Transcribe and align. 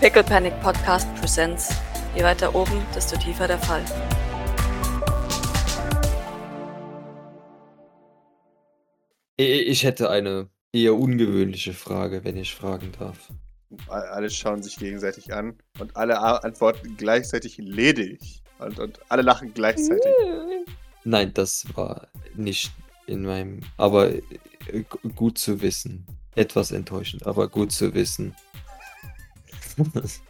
Pickle 0.00 0.22
Panic 0.22 0.54
Podcast 0.60 1.12
Presents. 1.16 1.74
Je 2.14 2.22
weiter 2.22 2.54
oben, 2.54 2.80
desto 2.94 3.16
tiefer 3.16 3.48
der 3.48 3.58
Fall. 3.58 3.84
Ich 9.36 9.82
hätte 9.82 10.08
eine 10.08 10.50
eher 10.72 10.94
ungewöhnliche 10.94 11.72
Frage, 11.72 12.22
wenn 12.22 12.36
ich 12.36 12.54
fragen 12.54 12.92
darf. 12.96 13.32
Alle 13.88 14.30
schauen 14.30 14.62
sich 14.62 14.76
gegenseitig 14.76 15.34
an 15.34 15.58
und 15.80 15.96
alle 15.96 16.20
antworten 16.44 16.96
gleichzeitig 16.96 17.58
ledig. 17.58 18.44
Und, 18.60 18.78
und 18.78 19.00
alle 19.08 19.22
lachen 19.22 19.52
gleichzeitig. 19.52 20.14
Nein, 21.02 21.34
das 21.34 21.66
war 21.74 22.06
nicht 22.36 22.70
in 23.08 23.24
meinem. 23.24 23.62
Aber 23.76 24.10
äh, 24.10 24.22
gut 25.16 25.38
zu 25.38 25.60
wissen. 25.60 26.06
Etwas 26.36 26.70
enttäuschend, 26.70 27.26
aber 27.26 27.48
gut 27.48 27.72
zu 27.72 27.94
wissen. 27.94 28.36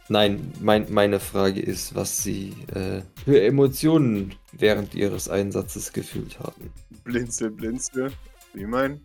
Nein, 0.09 0.53
mein, 0.59 0.91
meine 0.91 1.19
Frage 1.19 1.61
ist, 1.61 1.95
was 1.95 2.23
Sie 2.23 2.55
äh, 2.73 3.01
für 3.25 3.41
Emotionen 3.41 4.35
während 4.51 4.95
Ihres 4.95 5.29
Einsatzes 5.29 5.93
gefühlt 5.93 6.39
haben. 6.39 6.71
Blinzel, 7.03 7.51
blinzel. 7.51 8.11
Wie 8.53 8.65
mein? 8.65 9.01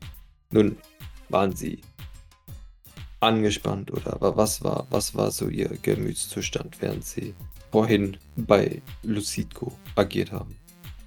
Nun, 0.51 0.77
waren 1.29 1.55
Sie 1.55 1.81
angespannt 3.21 3.91
oder 3.91 4.19
was 4.21 4.63
war, 4.63 4.87
was 4.91 5.15
war 5.15 5.31
so 5.31 5.49
Ihr 5.49 5.71
Gemütszustand, 5.83 6.81
während 6.81 7.05
Sie 7.05 7.35
vorhin 7.71 8.17
bei 8.37 8.83
Lucidco 9.03 9.73
agiert 9.97 10.33
haben? 10.33 10.57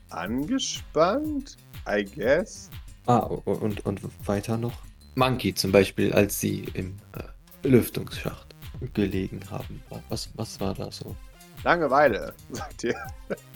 Angespannt? 0.10 1.58
I 1.88 2.04
guess. 2.04 2.70
Ah, 3.06 3.20
und, 3.20 3.86
und 3.86 4.02
weiter 4.28 4.58
noch? 4.58 4.74
Monkey 5.16 5.54
zum 5.54 5.72
Beispiel, 5.72 6.12
als 6.14 6.40
Sie 6.40 6.66
im 6.74 6.96
äh, 7.14 7.68
Lüftungsschacht 7.68 8.47
gelegen 8.94 9.42
haben. 9.50 9.82
Was, 10.10 10.30
was 10.36 10.60
war 10.60 10.74
da 10.74 10.92
so? 10.92 11.16
Langeweile, 11.64 12.34
sagt 12.52 12.84
ihr. 12.84 12.96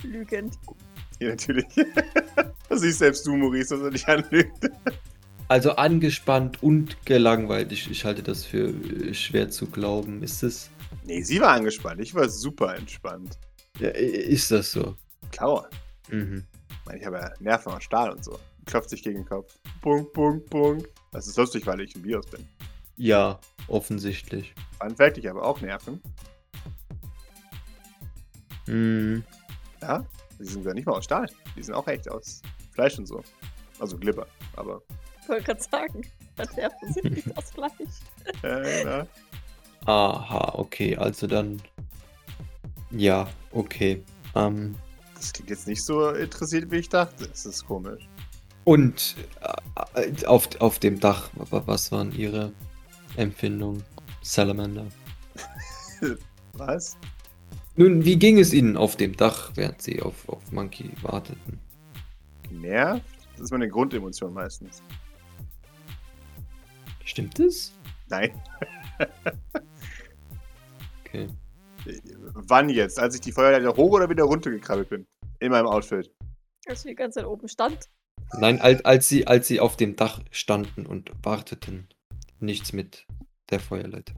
Lügend. 0.04 0.58
Ja, 1.20 1.30
natürlich. 1.30 1.68
das 2.70 2.82
ist 2.82 3.00
selbst 3.00 3.26
du, 3.28 3.36
Maurice, 3.36 3.76
dass 3.76 3.84
er 3.84 3.92
dich 3.92 4.08
anlügt. 4.08 4.70
Also 5.48 5.72
angespannt 5.74 6.64
und 6.64 7.06
gelangweilt. 7.06 7.72
Ich, 7.72 7.90
ich 7.92 8.06
halte 8.06 8.24
das 8.24 8.46
für 8.46 8.74
schwer 9.14 9.50
zu 9.50 9.68
glauben. 9.68 10.24
Ist 10.24 10.44
es? 10.44 10.70
Nee, 11.04 11.22
sie 11.22 11.40
war 11.42 11.50
angespannt. 11.50 12.00
Ich 12.02 12.16
war 12.16 12.28
super 12.30 12.76
entspannt. 12.76 13.38
Ja, 13.80 13.90
ist 13.90 14.50
das 14.52 14.72
so? 14.72 14.96
Klar. 15.32 15.70
Mhm. 16.10 16.46
Ich 16.70 16.86
meine, 16.86 17.00
ich 17.00 17.06
habe 17.06 17.18
ja 17.18 17.32
Nerven 17.40 17.74
aus 17.74 17.84
Stahl 17.84 18.12
und 18.12 18.24
so. 18.24 18.40
Klopft 18.66 18.90
sich 18.90 19.04
gegen 19.04 19.20
den 19.20 19.26
Kopf. 19.26 19.54
Punkt, 19.82 20.14
Punkt, 20.14 20.50
Punkt. 20.50 20.90
Das 21.12 21.28
ist 21.28 21.38
lustig, 21.38 21.66
weil 21.68 21.82
ich 21.82 21.96
ein 21.96 22.04
Virus 22.04 22.28
bin. 22.28 22.48
Ja, 23.02 23.40
offensichtlich. 23.68 24.54
Fun 24.80 24.96
Fact, 24.96 25.18
ich 25.18 25.26
habe 25.26 25.42
auch 25.42 25.60
Nerven. 25.60 26.00
Mhm. 28.68 29.24
Ja, 29.82 30.06
die 30.38 30.46
sind 30.46 30.64
ja 30.64 30.74
nicht 30.76 30.86
mal 30.86 30.94
aus 30.94 31.06
Stahl. 31.06 31.28
Die 31.56 31.64
sind 31.64 31.74
auch 31.74 31.88
echt 31.88 32.08
aus 32.08 32.44
Fleisch 32.70 33.00
und 33.00 33.08
so. 33.08 33.24
Also 33.80 33.98
Glibber, 33.98 34.28
aber 34.56 34.84
ich 35.20 35.30
wollte 35.30 35.46
gerade 35.46 35.64
sagen, 35.64 36.02
Nerven 36.56 36.94
sind 36.94 37.10
nicht 37.10 37.38
aus 37.38 37.50
Fleisch. 37.50 37.72
ja, 38.44 38.60
genau. 38.60 39.08
Aha, 39.86 40.54
okay, 40.60 40.96
also 40.96 41.26
dann. 41.26 41.60
Ja, 42.92 43.28
okay. 43.52 44.04
Ähm, 44.36 44.76
das 45.16 45.34
klingt 45.34 45.50
jetzt 45.50 45.68
nicht 45.68 45.84
so 45.84 46.12
interessiert, 46.12 46.70
wie 46.70 46.78
ich 46.78 46.90
dachte. 46.90 47.28
Das 47.28 47.48
ist 47.48 47.66
komisch. 47.66 48.08
Und 48.64 49.16
äh, 49.96 50.28
auf, 50.28 50.50
auf 50.62 50.78
dem 50.78 51.00
Dach, 51.00 51.32
was 51.34 51.92
waren 51.92 52.12
Ihre 52.12 52.52
Empfindungen, 53.18 53.84
Salamander? 54.22 54.88
was? 56.54 56.98
Nun, 57.76 58.04
wie 58.06 58.18
ging 58.18 58.40
es 58.40 58.54
Ihnen 58.54 58.78
auf 58.78 58.96
dem 58.96 59.16
Dach, 59.16 59.52
während 59.56 59.82
Sie 59.82 60.02
auf, 60.02 60.28
auf 60.28 60.52
Monkey 60.52 60.92
warteten? 61.02 61.60
Genervt? 62.44 63.04
Das 63.34 63.42
ist 63.42 63.52
meine 63.52 63.70
Grundemotion 63.70 64.34
meistens. 64.34 64.84
Stimmt 67.06 67.40
es? 67.40 67.74
Nein. 68.10 68.32
okay. 71.06 71.28
Wann 72.34 72.70
jetzt? 72.70 73.00
Als 73.00 73.16
ich 73.16 73.22
die 73.22 73.32
Feuerleiter 73.32 73.76
hoch 73.76 73.94
oder 73.94 74.10
wieder 74.10 74.26
runtergekrabbelt 74.26 74.90
bin? 74.90 75.08
In 75.40 75.52
meinem 75.52 75.68
Outfit. 75.68 76.14
Als 76.68 76.84
du 76.84 76.90
die 76.90 76.96
ganze 76.96 77.20
Zeit 77.20 77.26
oben 77.26 77.48
stand? 77.48 77.90
Nein, 78.38 78.62
als, 78.62 78.86
als, 78.86 79.10
sie, 79.10 79.28
als 79.28 79.48
sie 79.48 79.60
auf 79.60 79.76
dem 79.78 79.96
Dach 79.96 80.22
standen 80.30 80.86
und 80.86 81.12
warteten. 81.24 81.88
Nichts 82.42 82.74
mit 82.74 83.06
der 83.52 83.60
Feuerleiter. 83.60 84.16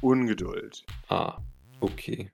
Ungeduld. 0.00 0.86
Ah, 1.08 1.38
okay. 1.80 2.30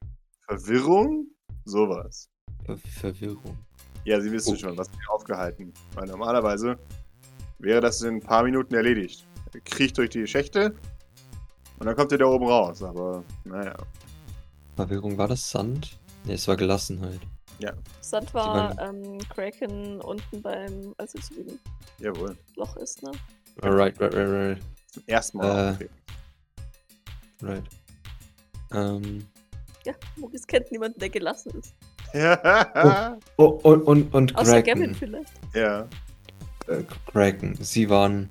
Verwirrung? 0.47 1.29
Sowas. 1.65 2.29
Ver 2.67 2.77
Verwirrung. 2.77 3.57
Ja, 4.05 4.21
Sie 4.21 4.31
wissen 4.31 4.51
okay. 4.51 4.61
schon, 4.61 4.77
was 4.77 4.91
mich 4.91 5.09
aufgehalten. 5.09 5.73
Weil 5.95 6.09
normalerweise 6.09 6.79
wäre 7.59 7.81
das 7.81 8.03
in 8.03 8.17
ein 8.17 8.21
paar 8.21 8.43
Minuten 8.43 8.75
erledigt. 8.75 9.27
Er 9.55 9.61
kriecht 9.61 9.97
durch 9.97 10.11
die 10.11 10.27
Schächte 10.27 10.75
und 11.79 11.87
dann 11.87 11.97
kommt 11.97 12.13
er 12.13 12.19
da 12.19 12.27
oben 12.27 12.47
raus, 12.47 12.83
aber 12.83 13.25
naja. 13.45 13.75
Verwirrung, 14.77 15.17
war 15.17 15.29
das 15.29 15.51
Sand? 15.51 15.99
Ne, 16.25 16.35
es 16.35 16.47
war 16.47 16.57
Gelassenheit. 16.57 17.21
Ja. 17.61 17.73
Sand 18.03 18.35
war 18.35 18.79
ähm, 18.79 19.19
Kraken 19.31 20.03
unten 20.03 20.43
beim, 20.43 20.95
als 20.99 21.15
im 21.15 21.59
Jawohl. 21.99 22.37
Loch 22.57 22.77
ist, 22.77 23.03
ne? 23.03 23.13
Right, 23.63 23.99
right, 23.99 24.15
right, 24.15 24.29
right. 24.29 24.59
Zum 24.91 25.03
ersten 25.07 25.39
Mal. 25.39 25.79
Äh, 25.81 27.45
right. 27.45 27.65
Ähm. 28.73 29.27
Ja, 29.85 29.95
Maurice 30.17 30.47
kennt 30.47 30.71
niemanden, 30.73 30.99
der 30.99 31.11
gelassen 31.11 31.53
ist. 31.59 31.75
Ja. 32.13 33.17
oh, 33.37 33.61
oh, 33.63 33.71
und, 33.71 33.83
und, 33.83 34.15
und 34.15 34.37
Außer 34.37 34.63
Gavin 34.63 34.95
vielleicht. 34.95 35.33
Ja. 35.55 35.89
Äh, 36.67 36.83
Kraken, 37.07 37.57
sie 37.61 37.89
waren, 37.89 38.29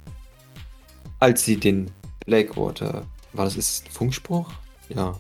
als 1.20 1.46
sie 1.46 1.58
den 1.58 1.90
Blackwater, 2.25 3.06
war 3.34 3.46
das 3.46 3.56
ist 3.56 3.86
ein 3.86 3.91
Funkspruch? 3.91 4.52
Ja. 4.90 5.20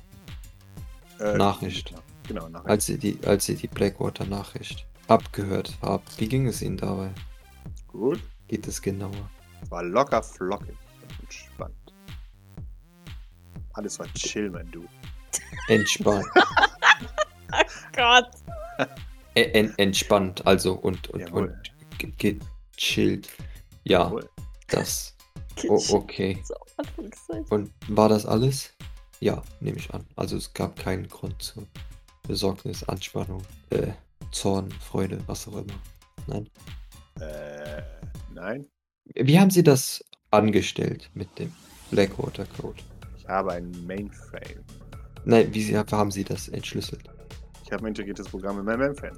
Äh, 1.19 1.37
Nachricht. 1.37 1.93
Genau, 2.27 2.49
Nachricht. 2.49 2.69
Als 2.69 2.85
sie 2.85 2.97
die, 2.97 3.17
als 3.25 3.45
sie 3.45 3.55
die 3.55 3.67
Blackwater-Nachricht 3.67 4.85
abgehört 5.07 5.77
haben. 5.81 6.03
Wie 6.17 6.27
ging 6.27 6.47
es 6.47 6.61
ihnen 6.61 6.77
dabei? 6.77 7.11
Gut. 7.87 8.19
Geht 8.47 8.67
es 8.67 8.81
genauer? 8.81 9.29
War 9.69 9.83
locker 9.83 10.21
flockig 10.21 10.75
entspannt. 11.29 11.93
Alles 13.73 13.99
war 13.99 14.07
chill, 14.13 14.49
mein 14.49 14.69
Du. 14.71 14.85
Entspannt. 15.67 16.25
oh 16.35 17.63
Gott. 17.95 18.29
En 19.35 19.73
entspannt, 19.77 20.45
also 20.45 20.73
und, 20.73 21.07
und, 21.09 21.31
und 21.31 21.53
gechillt. 22.17 23.29
Ja, 23.83 24.05
Jawohl. 24.05 24.29
das. 24.67 25.15
Oh, 25.67 25.81
okay. 25.91 26.41
Und 27.49 27.71
war 27.87 28.09
das 28.09 28.25
alles? 28.25 28.73
Ja, 29.19 29.41
nehme 29.59 29.77
ich 29.77 29.93
an. 29.93 30.05
Also 30.15 30.37
es 30.37 30.53
gab 30.53 30.77
keinen 30.77 31.07
Grund 31.07 31.41
zur 31.41 31.67
Besorgnis, 32.27 32.83
Anspannung, 32.85 33.43
äh, 33.69 33.91
Zorn, 34.31 34.71
Freude, 34.71 35.21
was 35.27 35.47
auch 35.47 35.57
immer. 35.57 35.73
Nein. 36.27 36.49
Äh, 37.19 37.81
nein. 38.33 38.67
Wie 39.15 39.39
haben 39.39 39.49
Sie 39.49 39.63
das 39.63 40.03
angestellt 40.31 41.09
mit 41.13 41.27
dem 41.39 41.51
Blackwater 41.91 42.45
Code? 42.59 42.81
Ich 43.17 43.27
habe 43.27 43.53
ein 43.53 43.71
Mainframe. 43.85 44.63
Nein, 45.25 45.53
wie 45.53 45.77
haben 45.77 46.11
Sie 46.11 46.23
das 46.23 46.47
entschlüsselt? 46.49 47.03
Ich 47.65 47.71
habe 47.71 47.83
ein 47.83 47.87
integriertes 47.89 48.27
Programm 48.27 48.59
in 48.59 48.65
meinem 48.65 48.79
Mainframe. 48.79 49.17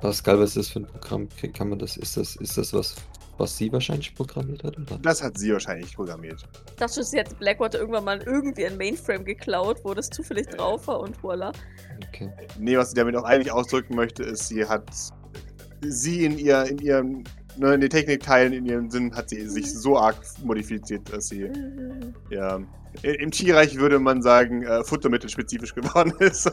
Pascal, 0.00 0.38
was 0.38 0.50
ist 0.50 0.56
das 0.56 0.68
für 0.68 0.80
ein 0.80 0.86
Programm? 0.86 1.28
Kann 1.54 1.70
man 1.70 1.78
das, 1.78 1.96
ist 1.96 2.16
das, 2.16 2.36
ist 2.36 2.58
das 2.58 2.74
was, 2.74 2.96
was 3.38 3.56
sie 3.56 3.72
wahrscheinlich 3.72 4.14
programmiert 4.14 4.64
hat? 4.64 4.78
Oder? 4.78 4.98
Das 4.98 5.22
hat 5.22 5.38
sie 5.38 5.52
wahrscheinlich 5.52 5.94
programmiert. 5.94 6.46
Ich 6.68 6.76
dachte, 6.76 7.02
sie 7.02 7.18
hat 7.18 7.38
Blackwater 7.38 7.78
irgendwann 7.78 8.04
mal 8.04 8.22
irgendwie 8.22 8.66
ein 8.66 8.76
Mainframe 8.76 9.24
geklaut, 9.24 9.78
wo 9.82 9.94
das 9.94 10.10
zufällig 10.10 10.48
äh. 10.48 10.56
drauf 10.56 10.86
war 10.86 11.00
und 11.00 11.22
voila. 11.22 11.52
Okay. 12.08 12.30
Nee, 12.58 12.76
was 12.76 12.90
sie 12.90 12.96
damit 12.96 13.16
auch 13.16 13.24
eigentlich 13.24 13.52
ausdrücken 13.52 13.94
möchte, 13.94 14.24
ist, 14.24 14.48
sie 14.48 14.64
hat 14.66 14.90
sie 15.82 16.24
in 16.24 16.38
ihr, 16.38 16.64
in 16.64 16.78
ihrem, 16.78 17.24
ne, 17.56 17.74
in 17.74 17.80
den 17.80 17.90
Technikteilen, 17.90 18.52
in 18.52 18.66
ihrem 18.66 18.90
Sinn, 18.90 19.14
hat 19.14 19.30
sie 19.30 19.46
sich 19.48 19.72
so 19.72 19.98
arg 19.98 20.16
modifiziert, 20.42 21.12
dass 21.12 21.28
sie 21.28 21.44
mhm. 21.44 22.14
ja 22.30 22.60
im 23.02 23.30
Tierreich 23.30 23.76
würde 23.76 23.98
man 23.98 24.22
sagen, 24.22 24.62
äh, 24.62 24.84
futtermittelspezifisch 24.84 25.74
geworden 25.74 26.12
ist. 26.20 26.50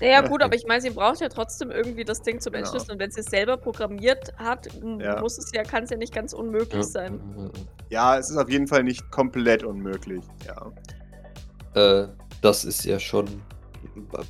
Ja, 0.00 0.22
gut, 0.22 0.42
aber 0.42 0.54
ich 0.54 0.66
meine, 0.66 0.80
sie 0.80 0.90
braucht 0.90 1.20
ja 1.20 1.28
trotzdem 1.28 1.70
irgendwie 1.70 2.04
das 2.04 2.20
Ding 2.22 2.40
zum 2.40 2.52
genau. 2.52 2.64
Entschlüsseln. 2.64 2.92
Und 2.92 2.98
wenn 2.98 3.10
sie 3.10 3.20
es 3.20 3.26
selber 3.26 3.56
programmiert 3.56 4.32
hat, 4.36 4.68
ja. 4.98 5.20
muss 5.20 5.38
es 5.38 5.52
ja, 5.52 5.62
kann 5.62 5.84
es 5.84 5.90
ja 5.90 5.96
nicht 5.96 6.12
ganz 6.12 6.32
unmöglich 6.32 6.74
ja. 6.74 6.82
sein. 6.82 7.20
Ja, 7.90 8.18
es 8.18 8.28
ist 8.28 8.36
auf 8.36 8.50
jeden 8.50 8.66
Fall 8.66 8.82
nicht 8.82 9.08
komplett 9.10 9.62
unmöglich, 9.62 10.24
ja. 10.46 10.72
Äh, 11.80 12.08
das 12.42 12.64
ist 12.64 12.84
ja 12.84 12.98
schon 12.98 13.26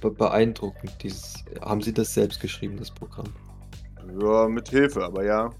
be 0.00 0.10
beeindruckend. 0.10 0.92
Dieses, 1.02 1.44
haben 1.62 1.80
Sie 1.80 1.92
das 1.92 2.12
selbst 2.12 2.40
geschrieben, 2.40 2.76
das 2.76 2.90
Programm? 2.90 3.26
Ja, 4.20 4.48
mit 4.48 4.68
Hilfe, 4.68 5.04
aber 5.04 5.24
ja. 5.24 5.50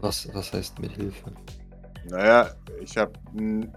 Was, 0.00 0.32
was 0.34 0.52
heißt 0.52 0.78
mit 0.78 0.92
Hilfe? 0.92 1.32
Naja, 2.10 2.50
ich 2.80 2.96
habe 2.96 3.12
den 3.32 3.72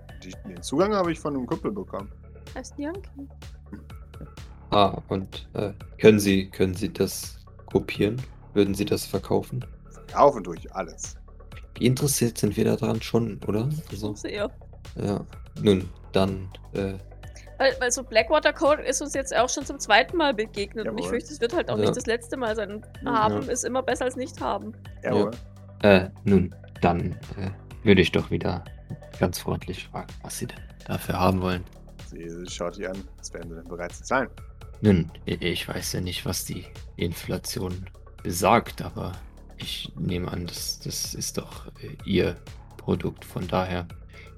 Zugang 0.62 0.94
habe 0.94 1.12
ich 1.12 1.19
von 1.19 1.35
einem 1.35 1.45
Kumpel 1.45 1.71
bekommen. 1.71 2.09
Heißt 2.56 2.77
Yankee. 2.77 3.27
Ah, 4.69 5.01
und 5.09 5.50
äh, 5.53 5.73
können 6.00 6.19
Sie 6.19 6.50
können 6.50 6.73
Sie 6.75 6.91
das 6.91 7.38
kopieren? 7.65 8.21
Würden 8.53 8.73
Sie 8.73 8.85
das 8.85 9.06
verkaufen? 9.06 9.65
Verkaufen 9.91 10.44
durch 10.44 10.74
alles. 10.74 11.15
Wie 11.75 11.85
interessiert 11.85 12.38
sind 12.38 12.56
wir 12.56 12.65
daran 12.65 13.01
schon, 13.01 13.39
oder? 13.47 13.69
Also, 13.89 14.13
Sehr. 14.15 14.50
Ja. 14.95 15.25
Nun, 15.62 15.89
dann 16.12 16.50
äh, 16.74 16.94
weil, 17.61 17.75
weil 17.79 17.91
so 17.91 18.03
Blackwater 18.03 18.53
Code 18.53 18.81
ist 18.81 19.03
uns 19.03 19.13
jetzt 19.13 19.35
auch 19.37 19.47
schon 19.47 19.63
zum 19.65 19.79
zweiten 19.79 20.17
Mal 20.17 20.33
begegnet. 20.33 20.85
Jawohl. 20.85 20.97
Und 20.97 21.05
ich 21.05 21.09
fürchte, 21.09 21.31
es 21.31 21.39
wird 21.41 21.55
halt 21.55 21.69
auch 21.69 21.77
ja. 21.77 21.81
nicht 21.81 21.95
das 21.95 22.07
letzte 22.07 22.35
Mal 22.35 22.55
sein. 22.55 22.83
Haben 23.05 23.43
ja. 23.43 23.51
ist 23.51 23.63
immer 23.63 23.83
besser 23.83 24.05
als 24.05 24.15
nicht 24.15 24.41
haben. 24.41 24.73
Jawohl. 25.03 25.31
Ja. 25.83 25.97
Äh, 25.97 26.09
nun, 26.23 26.55
dann 26.81 27.11
äh, 27.37 27.51
würde 27.83 28.01
ich 28.01 28.11
doch 28.11 28.31
wieder 28.31 28.65
ganz 29.19 29.37
freundlich 29.37 29.87
fragen, 29.87 30.11
was 30.23 30.39
Sie 30.39 30.47
denn 30.47 30.59
dafür 30.87 31.19
haben 31.19 31.39
wollen. 31.41 31.63
Sie 32.07 32.27
schaut 32.49 32.77
die 32.77 32.87
an, 32.87 32.97
was 33.19 33.31
werden 33.31 33.49
Sie 33.49 33.55
denn 33.55 33.67
bereit 33.67 33.93
zu 33.93 34.03
zahlen? 34.03 34.29
Nun, 34.81 35.11
ich 35.25 35.67
weiß 35.67 35.93
ja 35.93 36.01
nicht, 36.01 36.25
was 36.25 36.45
die 36.45 36.65
Inflation 36.95 37.85
besagt, 38.23 38.81
aber 38.81 39.11
ich 39.57 39.93
nehme 39.95 40.31
an, 40.31 40.47
das, 40.47 40.79
das 40.79 41.13
ist 41.13 41.37
doch 41.37 41.67
äh, 41.83 41.95
Ihr 42.05 42.37
Produkt. 42.77 43.23
Von 43.23 43.47
daher 43.47 43.87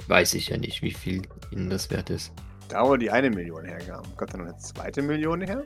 weiß 0.10 0.34
ich 0.34 0.50
ja 0.50 0.58
nicht, 0.58 0.82
wie 0.82 0.92
viel 0.92 1.22
Ihnen 1.52 1.70
das 1.70 1.90
wert 1.90 2.10
ist. 2.10 2.34
Da 2.70 2.84
wo 2.88 2.96
die 2.96 3.12
eine 3.12 3.30
Million 3.30 3.66
hergaben, 3.66 4.16
kommt 4.16 4.34
dann 4.34 4.42
noch 4.42 4.48
eine 4.48 4.58
zweite 4.58 5.02
Million 5.02 5.42
her? 5.42 5.64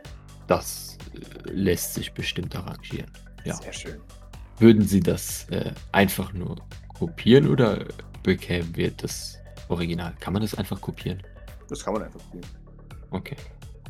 Das 0.48 0.98
äh, 1.14 1.50
lässt 1.50 1.94
sich 1.94 2.14
bestimmt 2.14 2.56
arrangieren. 2.56 3.12
Ja. 3.44 3.56
Sehr 3.56 3.74
schön. 3.74 4.02
Würden 4.60 4.82
Sie 4.82 5.00
das 5.00 5.48
äh, 5.50 5.72
einfach 5.92 6.34
nur 6.34 6.58
kopieren 6.98 7.48
oder 7.48 7.86
bekämen 8.24 8.76
wir 8.76 8.92
das 8.92 9.38
Original? 9.70 10.14
Kann 10.20 10.34
man 10.34 10.42
das 10.42 10.56
einfach 10.56 10.82
kopieren? 10.82 11.22
Das 11.70 11.84
kann 11.84 11.94
man 11.94 12.04
einfach 12.04 12.20
kopieren. 12.20 12.48
Okay. 13.12 13.36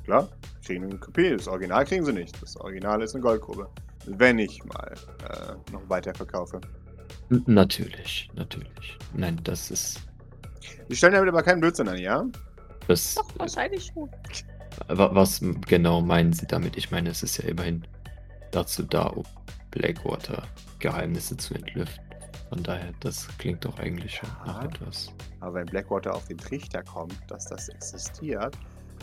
Klar, 0.04 0.30
kriegen 0.66 0.86
eine 0.86 0.98
Kopie. 0.98 1.32
Das 1.32 1.48
Original 1.48 1.86
kriegen 1.86 2.06
sie 2.06 2.14
nicht. 2.14 2.42
Das 2.42 2.56
Original 2.58 3.02
ist 3.02 3.14
eine 3.14 3.22
Goldgrube. 3.22 3.70
Wenn 4.06 4.40
ich 4.40 4.64
mal 4.66 4.94
äh, 5.30 5.72
noch 5.72 5.90
weiter 5.90 6.14
verkaufe. 6.14 6.62
Natürlich, 7.30 8.30
natürlich. 8.36 8.98
Nein, 9.14 9.40
das 9.44 9.70
ist. 9.72 10.02
Sie 10.88 10.96
stellen 10.96 11.14
damit 11.14 11.30
aber 11.30 11.44
keinen 11.44 11.60
Blödsinn 11.60 11.88
an, 11.90 11.98
ja? 11.98 12.26
Das, 12.88 13.16
Doch, 13.16 13.28
wahrscheinlich 13.38 13.92
schon. 13.94 14.10
Was 14.88 15.42
genau 15.68 16.02
meinen 16.02 16.34
Sie 16.34 16.46
damit? 16.48 16.78
Ich 16.78 16.92
meine, 16.92 17.10
es 17.10 17.24
ist 17.24 17.38
ja 17.38 17.50
immerhin 17.50 17.86
dazu 18.52 18.84
da, 18.84 19.08
um 19.08 19.26
Blackwater 19.72 20.48
Geheimnisse 20.80 21.36
zu 21.38 21.56
entlüften. 21.56 22.04
Von 22.50 22.64
daher, 22.64 22.94
das 23.02 23.28
klingt 23.40 23.66
doch 23.66 23.78
eigentlich 23.80 24.16
schon 24.16 24.30
ja, 24.46 24.54
nach 24.54 24.64
etwas. 24.64 25.12
Aber 25.42 25.56
wenn 25.56 25.66
Blackwater 25.66 26.16
auf 26.16 26.26
den 26.26 26.38
Trichter 26.38 26.82
kommt, 26.84 27.18
dass 27.28 27.48
das 27.48 27.68
existiert, 27.68 28.58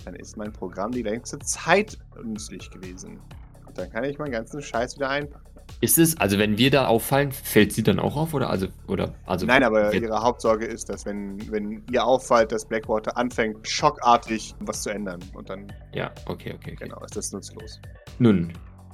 dann 0.05 0.15
ist 0.15 0.37
mein 0.37 0.53
Programm 0.53 0.93
die 0.93 1.03
längste 1.03 1.39
Zeit 1.41 1.99
nützlich 2.23 2.71
gewesen. 2.71 3.21
Und 3.67 3.77
dann 3.77 3.91
kann 3.91 4.05
ich 4.05 4.19
meinen 4.19 4.33
ganzen 4.33 4.63
Scheiß 4.63 4.97
wieder 4.97 5.11
einpacken. 5.11 5.54
Ist 5.85 5.99
es, 5.99 6.17
also 6.17 6.39
wenn 6.39 6.57
wir 6.57 6.71
da 6.71 6.87
auffallen, 6.87 7.31
fällt 7.31 7.75
sie 7.75 7.83
dann 7.83 7.99
auch 7.99 8.17
auf 8.17 8.33
oder 8.33 8.49
also 8.49 8.69
oder 8.89 9.15
also 9.27 9.45
Nein, 9.45 9.63
aber 9.63 9.93
ihre 9.93 10.19
Hauptsorge 10.19 10.65
ist, 10.65 10.89
dass 10.89 11.05
wenn 11.05 11.39
wenn 11.53 11.85
ihr 11.93 12.03
auffällt, 12.03 12.53
dass 12.53 12.65
Blackwater 12.65 13.15
anfängt 13.19 13.69
schockartig 13.69 14.55
was 14.61 14.83
zu 14.83 14.89
ändern 14.89 15.21
und 15.35 15.51
dann 15.51 15.71
Ja, 15.93 16.11
okay, 16.25 16.55
okay, 16.55 16.73
okay. 16.73 16.87
Genau, 16.87 17.05
ist 17.05 17.15
das 17.15 17.33
nutzlos. 17.33 17.83
Nun, 18.19 18.51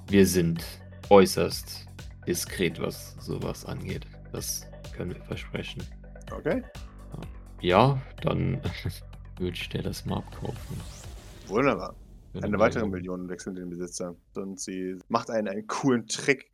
wir 0.09 0.27
sind 0.27 0.65
äußerst 1.11 1.87
diskret, 2.27 2.81
was 2.81 3.15
sowas 3.21 3.65
angeht. 3.67 4.05
Das 4.33 4.67
können 4.97 5.15
wir 5.15 5.23
versprechen. 5.23 5.85
Okay. 6.37 6.61
Ja, 7.61 8.03
dann 8.23 8.61
würde 9.39 9.55
ich 9.55 9.69
dir 9.69 9.83
das 9.83 10.05
mal 10.07 10.17
abkaufen. 10.17 10.77
Wunderbar. 11.47 11.95
Eine 12.43 12.59
weitere 12.59 12.89
Million 12.89 13.29
wechselt 13.29 13.59
den 13.59 13.71
Besitzer. 13.71 14.17
Und 14.35 14.59
sie 14.59 14.99
macht 15.09 15.31
einen, 15.31 15.47
einen 15.47 15.69
coolen 15.69 16.09
Trick, 16.09 16.51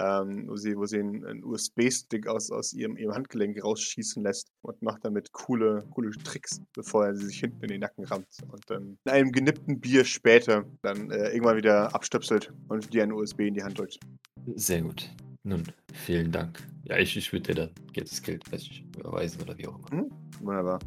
ähm, 0.00 0.48
wo 0.48 0.56
sie, 0.56 0.76
wo 0.76 0.86
sie 0.86 0.98
einen, 0.98 1.24
einen 1.24 1.44
USB-Stick 1.44 2.26
aus, 2.26 2.50
aus 2.50 2.72
ihrem, 2.72 2.96
ihrem 2.96 3.14
Handgelenk 3.14 3.62
rausschießen 3.62 4.22
lässt 4.22 4.50
und 4.62 4.80
macht 4.82 5.04
damit 5.04 5.32
coole, 5.32 5.84
coole 5.90 6.10
Tricks, 6.10 6.60
bevor 6.74 7.06
er 7.06 7.14
sie 7.14 7.26
sich 7.26 7.40
hinten 7.40 7.62
in 7.62 7.68
den 7.68 7.80
Nacken 7.80 8.04
rammt. 8.04 8.28
Und 8.50 8.62
dann 8.68 8.98
in 9.04 9.10
einem 9.10 9.32
genippten 9.32 9.80
Bier 9.80 10.04
später 10.04 10.64
dann 10.82 11.10
äh, 11.10 11.30
irgendwann 11.30 11.56
wieder 11.56 11.94
abstöpselt 11.94 12.52
und 12.68 12.92
dir 12.92 13.02
ein 13.02 13.12
USB 13.12 13.40
in 13.40 13.54
die 13.54 13.62
Hand 13.62 13.78
drückt. 13.78 13.98
Sehr 14.56 14.82
gut. 14.82 15.10
Nun, 15.42 15.62
vielen 15.94 16.30
Dank. 16.30 16.62
Ja, 16.84 16.98
ich, 16.98 17.16
ich 17.16 17.32
würde 17.32 17.54
dir 17.54 17.66
dann 17.66 17.70
das 17.94 18.22
Geld 18.22 18.44
überweisen 18.98 19.40
oder 19.40 19.56
wie 19.56 19.66
auch 19.66 19.78
immer. 19.90 20.02
Mhm. 20.02 20.10
Wunderbar. 20.40 20.78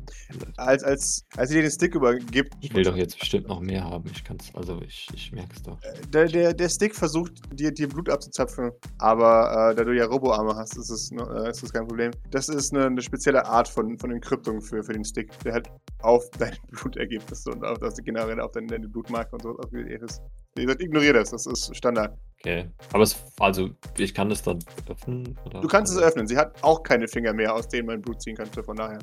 Als, 0.58 0.84
als, 0.84 1.26
als 1.38 1.52
ihr 1.52 1.62
den 1.62 1.72
Stick 1.72 1.96
übergibt. 1.96 2.54
Ich 2.62 2.74
will 2.74 2.84
doch 2.84 2.96
jetzt 2.96 3.20
bestimmt 3.20 3.48
noch 3.48 3.60
mehr 3.60 3.84
haben. 3.84 4.10
Ich 4.12 4.24
kann's, 4.24 4.54
also 4.56 4.82
ich, 4.82 5.08
ich 5.14 5.32
merke 5.32 5.54
es 5.56 5.64
doch. 5.64 5.82
Äh, 5.84 5.94
der, 6.08 6.26
der, 6.26 6.54
der 6.54 6.70
Stick 6.70 6.96
versucht, 6.96 7.34
dir, 7.52 7.72
dir 7.72 7.88
Blut 7.88 8.10
abzuzapfen, 8.10 8.72
aber 8.98 9.72
äh, 9.72 9.76
da 9.76 9.84
du 9.84 9.96
ja 9.96 10.06
Roboarme 10.06 10.56
hast, 10.56 10.78
ist 10.78 10.90
es, 10.90 11.12
äh, 11.12 11.50
ist 11.50 11.62
das 11.62 11.72
kein 11.72 11.88
Problem. 11.88 12.12
Das 12.32 12.50
ist 12.50 12.74
eine, 12.74 12.88
eine 12.88 13.02
spezielle 13.02 13.46
Art 13.46 13.68
von, 13.68 13.98
von 13.98 14.12
Entkryptung 14.12 14.62
für, 14.62 14.84
für 14.84 14.94
den 14.94 15.06
Stick, 15.06 15.32
der 15.40 15.54
halt 15.54 15.70
auf 16.02 16.30
deine 16.40 16.58
Blutergebnisse 16.72 17.52
und 17.52 17.64
auf 17.64 17.78
das 17.80 17.98
generell 17.98 18.40
auf 18.40 18.52
deine, 18.52 18.68
deine 18.68 18.88
Blutmarke 18.88 19.36
und 19.36 19.44
so 19.44 19.58
ausgelegt 19.58 20.04
ist. 20.04 20.22
Ihr 20.58 20.68
sagt, 20.68 20.82
ignoriert 20.82 21.16
das, 21.16 21.32
das 21.32 21.46
ist 21.46 21.76
Standard. 21.76 22.18
Okay. 22.46 22.66
Aber 22.92 23.04
es, 23.04 23.16
also, 23.40 23.70
ich 23.98 24.14
kann 24.14 24.30
das 24.30 24.44
dann 24.44 24.60
öffnen? 24.90 25.38
Oder? 25.46 25.62
Du 25.62 25.68
kannst 25.70 25.94
es 25.94 25.98
öffnen. 25.98 26.28
Sie 26.28 26.38
hat 26.38 26.62
auch 26.62 26.84
keine 26.84 27.08
Finger 27.08 27.32
mehr, 27.32 27.54
aus 27.54 27.70
denen 27.70 27.88
man 27.88 28.02
Blut 28.02 28.22
ziehen 28.22 28.36
könnte, 28.36 28.62
von 28.62 28.76
daher. 28.76 29.00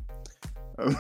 Okay. 0.77 0.95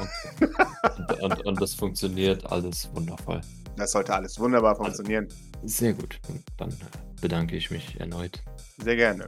und, 1.21 1.23
und, 1.23 1.47
und, 1.47 1.61
das 1.61 1.75
funktioniert 1.75 2.51
alles 2.51 2.89
wundervoll. 2.95 3.43
Das 3.77 3.93
sollte 3.93 4.15
alles 4.15 4.39
wunderbar 4.39 4.71
also, 4.71 4.85
funktionieren. 4.85 5.29
Also, 5.57 5.67
sehr 5.67 5.93
gut. 5.93 6.19
Dann 6.57 6.75
bedanke 7.21 7.57
ich 7.57 7.71
mich 7.71 8.01
erneut. 8.01 8.43
Sehr 8.83 8.97
gerne. 8.97 9.27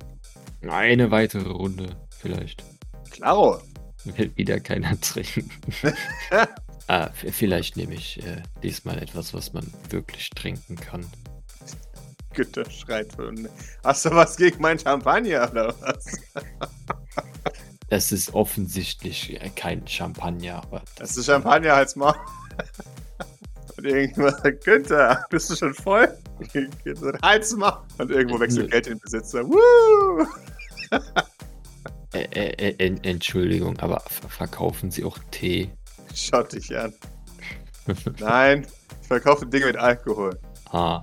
Eine 0.66 1.10
weitere 1.10 1.50
Runde 1.50 1.94
vielleicht. 2.18 2.64
Klaro. 3.10 3.60
Will 4.04 4.32
wieder 4.36 4.58
keiner 4.58 4.98
trinken. 5.00 5.50
ah, 6.88 7.10
vielleicht 7.12 7.76
nehme 7.76 7.94
ich 7.94 8.22
äh, 8.22 8.42
diesmal 8.62 8.98
etwas, 8.98 9.34
was 9.34 9.52
man 9.52 9.70
wirklich 9.90 10.30
trinken 10.30 10.76
kann. 10.76 11.04
Güter 12.32 12.68
schreit. 12.70 13.16
Hast 13.84 14.04
du 14.04 14.10
was 14.10 14.36
gegen 14.36 14.60
mein 14.60 14.78
Champagner 14.78 15.48
oder 15.50 15.74
was? 15.80 16.06
Es 17.88 18.10
ist 18.10 18.32
offensichtlich 18.32 19.38
kein 19.54 19.86
Champagner, 19.86 20.62
aber. 20.62 20.82
Das 20.96 21.16
ist 21.16 21.26
Champagner 21.26 21.74
als 21.74 21.94
mal. 21.94 22.14
Und 23.76 23.84
irgendwann 23.84 24.58
Günther, 24.64 25.24
bist 25.30 25.50
du 25.50 25.56
schon 25.56 25.74
voll? 25.74 26.16
Hals 27.22 27.56
mal. 27.56 27.84
Und 27.98 28.10
irgendwo 28.10 28.40
wechselt 28.40 28.70
Geld 28.70 28.86
in 28.86 28.94
den 28.94 29.00
Besitzer. 29.00 29.44
Woo! 29.44 30.26
Äh, 32.14 32.28
äh, 32.34 32.74
äh, 32.78 32.98
Entschuldigung, 33.02 33.78
aber 33.78 34.02
verkaufen 34.28 34.90
Sie 34.90 35.02
auch 35.02 35.18
Tee? 35.30 35.70
Schaut 36.14 36.52
dich 36.52 36.76
an. 36.76 36.92
Nein, 38.18 38.66
ich 39.00 39.08
verkaufe 39.08 39.46
Dinge 39.46 39.66
mit 39.66 39.76
Alkohol. 39.76 40.38
Ah. 40.70 41.00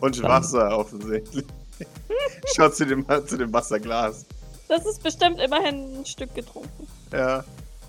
Und 0.00 0.22
Wasser 0.22 0.76
offensichtlich. 0.76 1.44
Schaut 2.56 2.74
zu 2.76 2.86
dem, 2.86 3.06
zu 3.26 3.36
dem 3.36 3.52
Wasserglas. 3.52 4.26
Das 4.68 4.84
ist 4.86 5.02
bestimmt 5.02 5.40
immerhin 5.40 6.00
ein 6.00 6.06
Stück 6.06 6.34
getrunken. 6.34 6.86
Ja. 7.12 7.44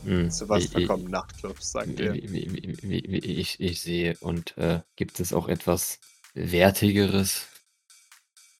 Hm. 0.05 0.31
Zu 0.31 0.47
was 0.47 0.65
verkommen 0.67 1.09
Nachtclubs, 1.09 1.71
sagen 1.71 1.97
wir. 1.97 2.13
Ich, 2.13 3.59
ich 3.59 3.81
sehe. 3.81 4.15
Und 4.21 4.57
äh, 4.57 4.79
gibt 4.95 5.19
es 5.19 5.33
auch 5.33 5.49
etwas 5.49 5.99
Wertigeres? 6.33 7.47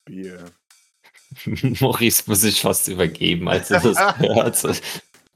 Bier. 0.04 0.44
Maurice 1.80 2.24
muss 2.26 2.42
sich 2.42 2.62
fast 2.62 2.88
übergeben, 2.88 3.48
als 3.48 3.72
er 3.72 3.80
das 3.80 3.98
hört. 4.20 4.82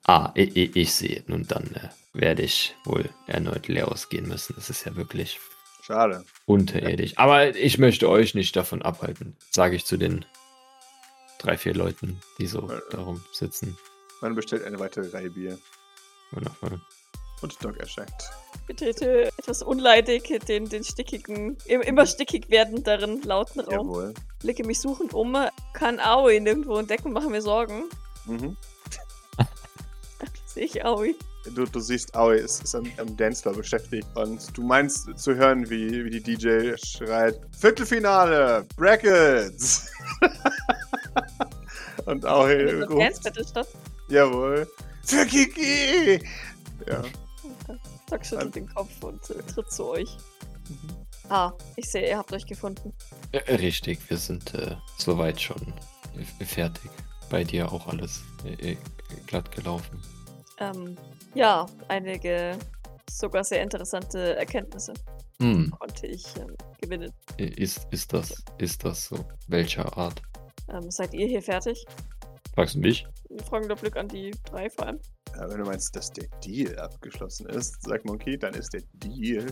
Ah, 0.05 0.31
ich, 0.35 0.75
ich, 0.75 0.93
sehe. 0.93 1.23
Nun 1.27 1.47
dann 1.47 1.73
äh, 1.75 1.89
werde 2.13 2.43
ich 2.43 2.75
wohl 2.83 3.09
erneut 3.27 3.69
leer 3.69 3.89
ausgehen 3.89 4.27
müssen. 4.27 4.53
Das 4.55 4.69
ist 4.69 4.85
ja 4.85 4.95
wirklich 4.97 5.39
Schade. 5.85 6.23
Unterirdisch. 6.45 7.17
Aber 7.17 7.53
ich 7.57 7.77
möchte 7.77 8.07
euch 8.07 8.35
nicht 8.35 8.55
davon 8.55 8.81
abhalten, 8.81 9.35
sage 9.51 9.75
ich 9.75 9.85
zu 9.85 9.97
den 9.97 10.25
drei, 11.39 11.57
vier 11.57 11.73
Leuten, 11.73 12.21
die 12.39 12.47
so 12.47 12.69
äh, 12.69 12.79
darum 12.89 13.21
sitzen. 13.33 13.77
Man 14.21 14.33
bestellt 14.33 14.63
eine 14.63 14.79
weitere 14.79 15.09
Reihe 15.09 15.29
Bier. 15.29 15.59
Wundervoll. 16.31 16.79
Und 17.41 17.61
Doc 17.61 17.75
erscheint. 17.79 18.13
Betrete 18.65 19.25
etwas 19.37 19.61
unleidig 19.61 20.39
den, 20.47 20.69
den 20.69 20.85
stickigen, 20.85 21.57
immer 21.65 22.05
stickig 22.05 22.49
werdenderen 22.49 23.21
lauten 23.23 23.59
Raum. 23.59 23.87
Jawohl. 23.89 24.13
Blicke 24.39 24.65
mich 24.65 24.79
suchend 24.79 25.13
um, 25.13 25.35
kann 25.73 25.99
Aoi 25.99 26.39
nirgendwo 26.39 26.77
entdecken, 26.77 27.11
mache 27.11 27.29
mir 27.29 27.41
Sorgen. 27.41 27.89
Mhm. 28.25 28.55
Sehe 30.45 30.63
ich 30.63 30.85
Aoi. 30.85 31.13
Du, 31.55 31.65
du 31.65 31.79
siehst, 31.79 32.15
Aoi 32.15 32.37
ist, 32.37 32.63
ist 32.63 32.75
am, 32.75 32.85
am 32.97 33.17
Dancefloor 33.17 33.55
beschäftigt 33.55 34.07
und 34.15 34.57
du 34.57 34.63
meinst 34.63 35.07
zu 35.17 35.35
hören, 35.35 35.69
wie, 35.69 36.05
wie 36.05 36.19
die 36.19 36.37
DJ 36.37 36.73
schreit: 36.77 37.39
Viertelfinale, 37.57 38.65
Brackets! 38.77 39.89
und 42.05 42.25
Aoi 42.25 42.83
ruft. 42.83 43.01
Dance 43.01 43.21
Battle 43.21 43.45
statt? 43.45 43.67
Jawohl. 44.07 44.67
Für 45.03 45.25
Kiki! 45.25 46.21
Ja. 46.87 47.03
Doc 48.09 48.25
schüttelt 48.25 48.55
den 48.55 48.67
Kopf 48.73 48.91
und 49.01 49.29
äh, 49.29 49.41
tritt 49.43 49.71
zu 49.71 49.85
euch. 49.89 50.17
Mhm. 50.69 51.03
Ah, 51.29 51.51
ich 51.75 51.89
sehe, 51.89 52.09
ihr 52.09 52.17
habt 52.17 52.31
euch 52.33 52.45
gefunden. 52.45 52.93
Richtig, 53.47 53.99
wir 54.09 54.17
sind 54.17 54.53
äh, 54.53 54.75
soweit 54.97 55.41
schon 55.41 55.73
fertig. 56.45 56.91
Bei 57.29 57.43
dir 57.43 57.71
auch 57.71 57.87
alles 57.87 58.21
äh, 58.45 58.73
äh, 58.73 58.77
glatt 59.25 59.51
gelaufen. 59.51 59.99
Ähm, 60.63 60.97
ja, 61.33 61.65
einige 61.87 62.57
sogar 63.09 63.43
sehr 63.43 63.61
interessante 63.61 64.35
Erkenntnisse 64.35 64.93
hm. 65.39 65.71
konnte 65.71 66.07
ich 66.07 66.25
ähm, 66.37 66.55
gewinnen. 66.81 67.11
Ist, 67.37 67.87
ist, 67.91 68.13
das, 68.13 68.43
ist 68.57 68.83
das 68.85 69.05
so? 69.05 69.25
Welcher 69.47 69.97
Art? 69.97 70.21
Ähm, 70.69 70.89
seid 70.89 71.13
ihr 71.13 71.27
hier 71.27 71.41
fertig? 71.41 71.85
Fragst 72.55 72.75
du 72.75 72.79
mich? 72.79 73.05
Wir 73.29 73.43
fragen 73.43 73.67
doch 73.67 73.79
Glück 73.79 73.97
an 73.97 74.07
die 74.07 74.31
drei 74.45 74.69
vor 74.69 74.87
allem. 74.87 74.99
Ja, 75.35 75.49
wenn 75.49 75.57
du 75.57 75.65
meinst, 75.65 75.95
dass 75.95 76.11
der 76.11 76.27
Deal 76.43 76.77
abgeschlossen 76.77 77.47
ist, 77.47 77.81
sagt 77.83 78.05
Monkey, 78.05 78.37
dann 78.37 78.53
ist 78.53 78.73
der 78.73 78.81
Deal, 78.93 79.47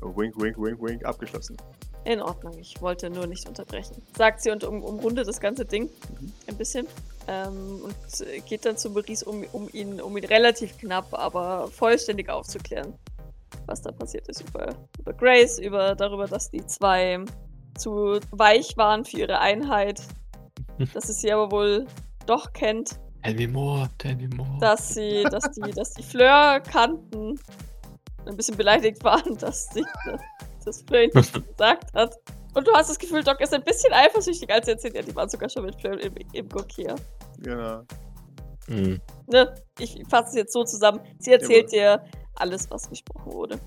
wink, 0.00 0.36
wink, 0.36 0.58
wink, 0.58 0.80
wink, 0.80 1.04
abgeschlossen. 1.04 1.56
In 2.04 2.20
Ordnung, 2.20 2.58
ich 2.58 2.80
wollte 2.82 3.10
nur 3.10 3.26
nicht 3.26 3.48
unterbrechen. 3.48 4.02
Sagt 4.16 4.42
sie 4.42 4.50
und 4.50 4.64
um, 4.64 4.82
umrundet 4.82 5.28
das 5.28 5.40
ganze 5.40 5.64
Ding 5.64 5.84
mhm. 5.84 6.32
ein 6.48 6.56
bisschen. 6.56 6.86
Ähm, 7.28 7.80
und 7.84 8.46
geht 8.46 8.64
dann 8.64 8.76
zu 8.76 8.90
Maurice, 8.90 9.24
um, 9.24 9.44
um, 9.52 9.68
ihn, 9.72 10.00
um 10.00 10.16
ihn 10.16 10.24
relativ 10.24 10.76
knapp, 10.78 11.14
aber 11.14 11.68
vollständig 11.68 12.28
aufzuklären, 12.28 12.94
was 13.66 13.82
da 13.82 13.92
passiert 13.92 14.28
ist 14.28 14.40
über, 14.40 14.74
über 14.98 15.12
Grace, 15.12 15.60
über 15.60 15.94
darüber, 15.94 16.26
dass 16.26 16.50
die 16.50 16.66
zwei 16.66 17.20
zu 17.78 18.18
weich 18.32 18.76
waren 18.76 19.04
für 19.04 19.18
ihre 19.18 19.38
Einheit, 19.38 20.02
dass 20.94 21.08
es 21.08 21.20
sie 21.20 21.30
aber 21.30 21.52
wohl 21.52 21.86
doch 22.26 22.52
kennt 22.52 22.98
Tell 23.22 23.34
me 23.34 23.46
more, 23.46 23.88
tell 23.98 24.16
me 24.16 24.28
more. 24.34 24.58
Dass 24.60 24.94
sie, 24.94 25.22
dass 25.30 25.52
die, 25.52 25.70
dass 25.70 25.94
die 25.94 26.02
Fleur 26.02 26.60
kannten. 26.60 27.38
Ein 28.26 28.36
bisschen 28.36 28.56
beleidigt 28.56 29.02
waren, 29.04 29.36
dass 29.38 29.68
sie 29.68 29.84
das 30.64 30.82
Fleur 30.82 31.08
nicht 31.14 31.32
gesagt 31.56 31.92
hat. 31.94 32.14
Und 32.54 32.66
du 32.66 32.72
hast 32.72 32.90
das 32.90 32.98
Gefühl, 32.98 33.24
Doc 33.24 33.40
ist 33.40 33.54
ein 33.54 33.64
bisschen 33.64 33.92
eifersüchtig, 33.92 34.50
als 34.52 34.68
er 34.68 34.74
erzählt, 34.74 34.94
ja, 34.94 35.02
die 35.02 35.14
waren 35.16 35.28
sogar 35.28 35.48
schon 35.48 35.64
mit 35.64 35.80
Fleur 35.80 35.98
im, 36.00 36.14
im 36.32 36.48
Gokia. 36.48 36.94
Genau. 37.38 37.82
Mhm. 38.68 39.00
Ne? 39.26 39.54
Ich 39.78 40.02
fasse 40.08 40.30
es 40.30 40.34
jetzt 40.34 40.52
so 40.52 40.64
zusammen. 40.64 41.00
Sie 41.18 41.32
erzählt 41.32 41.72
ja, 41.72 41.96
dir 41.96 42.04
alles, 42.34 42.70
was 42.70 42.88
gesprochen 42.88 43.32
wurde. 43.32 43.58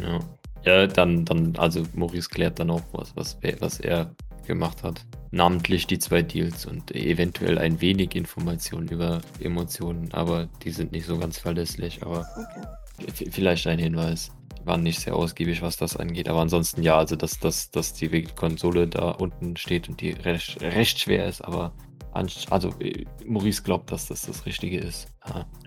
Ja. 0.00 0.18
Ja, 0.64 0.86
dann, 0.86 1.24
dann, 1.24 1.56
also 1.56 1.82
Maurice 1.94 2.28
klärt 2.28 2.60
dann 2.60 2.70
auch 2.70 2.82
was, 2.92 3.16
was, 3.16 3.36
was 3.58 3.80
er 3.80 4.14
gemacht 4.46 4.82
hat. 4.82 5.04
Namentlich 5.32 5.86
die 5.86 5.98
zwei 5.98 6.22
Deals 6.22 6.66
und 6.66 6.94
eventuell 6.94 7.58
ein 7.58 7.80
wenig 7.80 8.14
Informationen 8.14 8.88
über 8.88 9.22
Emotionen, 9.40 10.12
aber 10.12 10.48
die 10.62 10.70
sind 10.70 10.92
nicht 10.92 11.06
so 11.06 11.18
ganz 11.18 11.38
verlässlich. 11.38 12.02
Aber 12.02 12.26
okay. 12.36 12.66
Vielleicht 13.12 13.66
ein 13.66 13.78
Hinweis. 13.78 14.30
Die 14.60 14.66
waren 14.66 14.82
nicht 14.82 15.00
sehr 15.00 15.16
ausgiebig, 15.16 15.62
was 15.62 15.76
das 15.76 15.96
angeht. 15.96 16.28
Aber 16.28 16.40
ansonsten 16.40 16.82
ja, 16.82 16.96
also 16.96 17.16
dass, 17.16 17.38
dass, 17.38 17.70
dass 17.70 17.92
die 17.94 18.24
Konsole 18.24 18.88
da 18.88 19.10
unten 19.10 19.56
steht 19.56 19.88
und 19.88 20.00
die 20.00 20.10
recht, 20.10 20.60
recht 20.60 21.00
schwer 21.00 21.26
ist, 21.26 21.42
aber 21.42 21.72
also 22.12 22.68
äh, 22.80 23.06
Maurice 23.24 23.62
glaubt, 23.62 23.90
dass 23.90 24.08
das 24.08 24.22
das 24.22 24.44
Richtige 24.44 24.78
ist. 24.78 25.08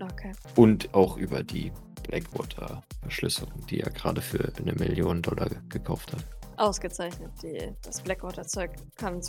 Okay. 0.00 0.32
Und 0.54 0.94
auch 0.94 1.16
über 1.16 1.42
die 1.42 1.72
Blackwater-Verschlüsselung, 2.08 3.66
die 3.66 3.80
er 3.80 3.90
gerade 3.90 4.20
für 4.20 4.52
eine 4.58 4.72
Million 4.74 5.22
Dollar 5.22 5.48
gekauft 5.68 6.12
hat. 6.12 6.24
Ausgezeichnet. 6.56 7.30
Die, 7.42 7.72
das 7.82 8.00
Blackwater-Zeug 8.00 8.70
kann 8.96 9.20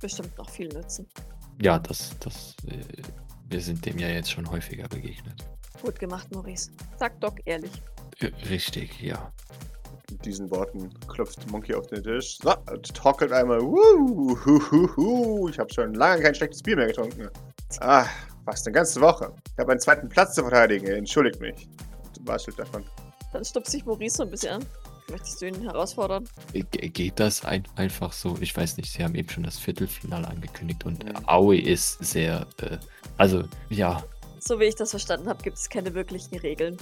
bestimmt 0.00 0.36
noch 0.38 0.48
viel 0.50 0.68
nützen. 0.68 1.08
Ja, 1.60 1.78
das, 1.78 2.16
das, 2.20 2.54
äh, 2.66 2.76
wir 3.48 3.60
sind 3.60 3.84
dem 3.86 3.98
ja 3.98 4.08
jetzt 4.08 4.30
schon 4.30 4.50
häufiger 4.50 4.88
begegnet. 4.88 5.44
Gut 5.82 5.98
gemacht, 5.98 6.32
Maurice. 6.32 6.70
Sag 6.98 7.20
Doc 7.20 7.40
ehrlich. 7.44 7.82
Richtig, 8.48 9.00
ja. 9.00 9.32
Mit 10.10 10.24
diesen 10.24 10.50
Worten 10.50 10.92
klopft 11.08 11.50
Monkey 11.50 11.74
auf 11.74 11.86
den 11.88 12.02
Tisch. 12.02 12.38
So, 12.40 12.54
trockelt 12.94 13.32
einmal. 13.32 13.60
Hu, 13.60 14.36
hu, 14.44 14.96
hu. 14.96 15.48
Ich 15.48 15.58
habe 15.58 15.72
schon 15.72 15.94
lange 15.94 16.22
kein 16.22 16.34
schlechtes 16.34 16.62
Bier 16.62 16.76
mehr 16.76 16.86
getrunken. 16.86 17.28
Ah, 17.80 18.06
fast 18.44 18.66
eine 18.66 18.74
ganze 18.74 19.00
Woche. 19.00 19.32
Ich 19.52 19.58
habe 19.58 19.72
einen 19.72 19.80
zweiten 19.80 20.08
Platz 20.08 20.34
zu 20.34 20.42
verteidigen. 20.42 20.86
Entschuldigt 20.86 21.40
mich. 21.40 21.68
Und 22.16 22.26
waschelt 22.26 22.58
davon. 22.58 22.84
Dann 23.32 23.44
stupst 23.44 23.72
sich 23.72 23.84
Maurice 23.84 24.16
so 24.16 24.22
ein 24.22 24.30
bisschen 24.30 24.54
an. 24.54 24.66
Möchtest 25.10 25.40
du 25.40 25.46
ihn 25.46 25.62
herausfordern? 25.62 26.28
Geht 26.52 27.20
das 27.20 27.44
ein, 27.44 27.64
einfach 27.76 28.12
so? 28.12 28.36
Ich 28.40 28.56
weiß 28.56 28.76
nicht, 28.76 28.92
sie 28.92 29.04
haben 29.04 29.14
eben 29.14 29.28
schon 29.28 29.44
das 29.44 29.58
Viertelfinale 29.58 30.26
angekündigt 30.26 30.84
und 30.84 31.04
ja. 31.04 31.12
Aoi 31.26 31.58
ist 31.58 32.04
sehr, 32.04 32.46
äh, 32.60 32.78
also 33.16 33.44
ja. 33.70 34.02
So 34.40 34.58
wie 34.58 34.64
ich 34.64 34.74
das 34.74 34.90
verstanden 34.90 35.28
habe, 35.28 35.42
gibt 35.42 35.56
es 35.56 35.68
keine 35.68 35.94
wirklichen 35.94 36.36
Regeln. 36.38 36.76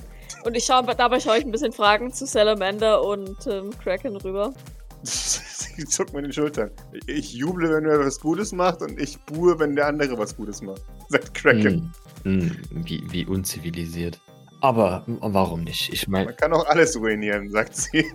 Und 0.45 0.57
ich 0.57 0.65
schaue, 0.65 0.85
dabei 0.95 1.21
schaue 1.21 1.39
ich 1.39 1.45
ein 1.45 1.53
bisschen 1.53 1.73
Fragen 1.73 2.13
zu 2.13 2.27
Salamander 2.27 3.03
und 3.03 3.47
ähm, 3.47 3.71
Kraken 3.79 4.17
rüber. 4.17 4.55
Sie 5.03 5.85
zuckt 5.85 6.15
mir 6.15 6.23
den 6.23 6.33
Schultern. 6.33 6.71
Ich 7.07 7.35
juble, 7.35 7.69
wenn 7.71 7.85
er 7.85 7.99
was 7.99 8.21
Gutes 8.21 8.53
macht 8.53 8.81
und 8.81 8.99
ich 8.99 9.19
buhe, 9.21 9.59
wenn 9.59 9.77
der 9.77 9.87
andere 9.87 10.17
was 10.17 10.37
Gutes 10.37 10.63
macht. 10.63 10.83
Sagt 11.09 11.35
Kraken. 11.35 11.93
Hm, 12.23 12.57
hm, 12.71 12.87
wie, 12.87 13.03
wie 13.11 13.27
unzivilisiert. 13.27 14.21
Aber 14.65 15.05
warum 15.07 15.65
nicht? 15.65 15.93
Ich 15.93 16.09
meine. 16.09 16.25
Man 16.25 16.37
kann 16.39 16.55
auch 16.55 16.67
alles 16.69 16.97
ruinieren, 16.97 17.51
sagt 17.51 17.77
sie. 17.77 18.11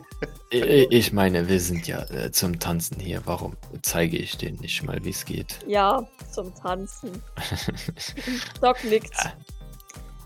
ich 0.50 1.13
meine, 1.13 1.48
wir 1.48 1.60
sind 1.60 1.86
ja 1.86 2.01
äh, 2.10 2.32
zum 2.32 2.60
Tanzen 2.60 3.00
hier. 3.00 3.22
Warum 3.25 3.56
zeige 3.84 4.18
ich 4.18 4.36
denen 4.36 4.58
nicht 4.60 4.82
mal, 4.82 4.98
wie 5.06 5.12
es 5.12 5.25
geht? 5.25 5.60
Ja, 5.68 6.08
zum 6.32 6.51
Tanzen. 6.56 7.22
Doc 8.62 8.84
nickt. 8.84 9.13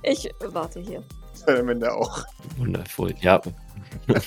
Ich 0.02 0.30
warte 0.40 0.80
hier. 0.80 1.04
Wenn 1.46 1.82
der 1.82 1.94
auch. 1.94 2.24
Wundervoll, 2.56 3.14
ja. 3.20 3.42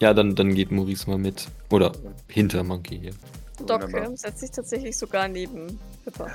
ja, 0.00 0.14
dann, 0.14 0.34
dann 0.34 0.54
geht 0.54 0.70
Maurice 0.70 1.10
mal 1.10 1.18
mit. 1.18 1.48
Oder 1.70 1.92
hinter 2.26 2.64
Monkey 2.64 3.00
hier. 3.00 3.12
Doc 3.66 3.92
äh, 3.92 4.16
setzt 4.16 4.40
sich 4.40 4.50
tatsächlich 4.50 4.96
sogar 4.96 5.28
neben 5.28 5.78
Pippa. 6.04 6.26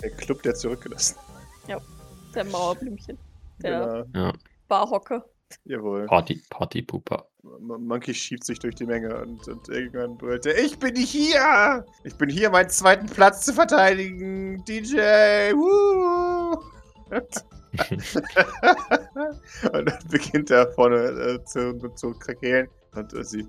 Der 0.00 0.10
Club, 0.16 0.42
der 0.42 0.54
zurückgelassen. 0.54 1.16
Ja, 1.66 1.80
der 2.34 2.44
Mauerblümchen. 2.44 3.18
Der 3.62 4.04
genau. 4.12 4.26
ja. 4.26 4.32
Barhocker. 4.68 5.24
Jawohl. 5.64 6.06
Party, 6.06 6.40
Partypuper. 6.50 7.26
Monkey 7.42 8.14
schiebt 8.14 8.44
sich 8.44 8.58
durch 8.58 8.74
die 8.74 8.86
Menge 8.86 9.16
und, 9.22 9.48
und 9.48 9.68
irgendwann 9.68 10.16
brüllt 10.16 10.46
er, 10.46 10.58
ich 10.58 10.78
bin 10.78 10.94
hier! 10.94 11.84
Ich 12.04 12.14
bin 12.16 12.28
hier, 12.28 12.50
meinen 12.50 12.68
zweiten 12.68 13.06
Platz 13.06 13.46
zu 13.46 13.54
verteidigen, 13.54 14.62
DJ! 14.64 15.52
Woo! 15.54 16.58
und 19.72 19.88
dann 19.88 19.98
beginnt 20.10 20.50
er 20.50 20.70
vorne 20.72 20.96
äh, 20.96 21.44
zu, 21.44 21.78
zu 21.94 22.12
krakeelen 22.14 22.68
und 22.94 23.12
äh, 23.14 23.24
sie, 23.24 23.46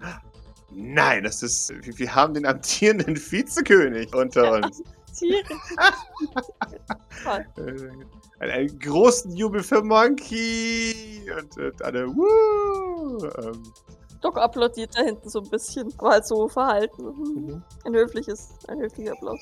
nein, 0.72 1.24
das 1.24 1.44
ist, 1.44 1.74
wir 1.84 2.16
haben 2.16 2.34
den 2.34 2.46
amtierenden 2.46 3.18
Vizekönig 3.18 4.14
unter 4.16 4.54
uns. 4.54 4.82
Einen, 7.58 8.06
einen 8.40 8.80
großen 8.80 9.36
Jubel 9.36 9.64
für 9.64 9.84
Monkey 9.84 11.24
und, 11.38 11.58
und 11.58 11.82
alle 11.82 12.08
Woo! 12.08 13.26
Ähm. 13.44 13.64
Doc 14.22 14.38
applaudiert 14.38 14.96
da 14.96 15.02
hinten 15.02 15.30
so 15.30 15.40
ein 15.42 15.50
bisschen, 15.50 15.92
aber 15.98 16.12
halt 16.12 16.26
so 16.26 16.48
verhalten. 16.48 17.04
Mhm. 17.04 17.64
Ein 17.86 17.96
höfliches, 17.96 18.50
ein 18.68 18.80
höflicher 18.80 19.14
Applaus. 19.14 19.40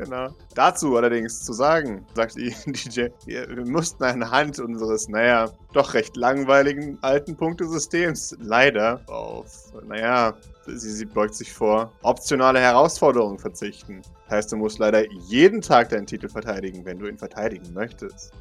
Genau. 0.00 0.28
Dazu 0.54 0.96
allerdings 0.96 1.44
zu 1.44 1.52
sagen, 1.52 2.06
sagt 2.14 2.36
die 2.36 2.54
DJ, 2.66 3.08
wir, 3.26 3.48
wir 3.48 3.66
mussten 3.66 4.02
anhand 4.02 4.58
unseres, 4.58 5.08
naja, 5.08 5.50
doch 5.74 5.92
recht 5.92 6.16
langweiligen 6.16 6.98
alten 7.02 7.36
Punktesystems 7.36 8.34
leider 8.40 9.02
auf, 9.08 9.74
naja, 9.86 10.34
sie, 10.76 10.90
sie 10.90 11.04
beugt 11.04 11.34
sich 11.34 11.52
vor, 11.52 11.92
optionale 12.02 12.60
Herausforderungen 12.60 13.38
verzichten. 13.38 14.02
Das 14.24 14.36
heißt, 14.36 14.52
du 14.52 14.56
musst 14.56 14.78
leider 14.78 15.10
jeden 15.28 15.60
Tag 15.60 15.88
deinen 15.90 16.06
Titel 16.06 16.28
verteidigen, 16.28 16.84
wenn 16.84 16.98
du 16.98 17.06
ihn 17.06 17.18
verteidigen 17.18 17.72
möchtest. 17.72 18.32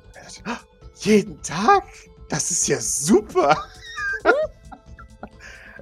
Jeden 0.95 1.41
Tag? 1.41 1.83
Das 2.29 2.51
ist 2.51 2.67
ja 2.67 2.79
super! 2.79 3.57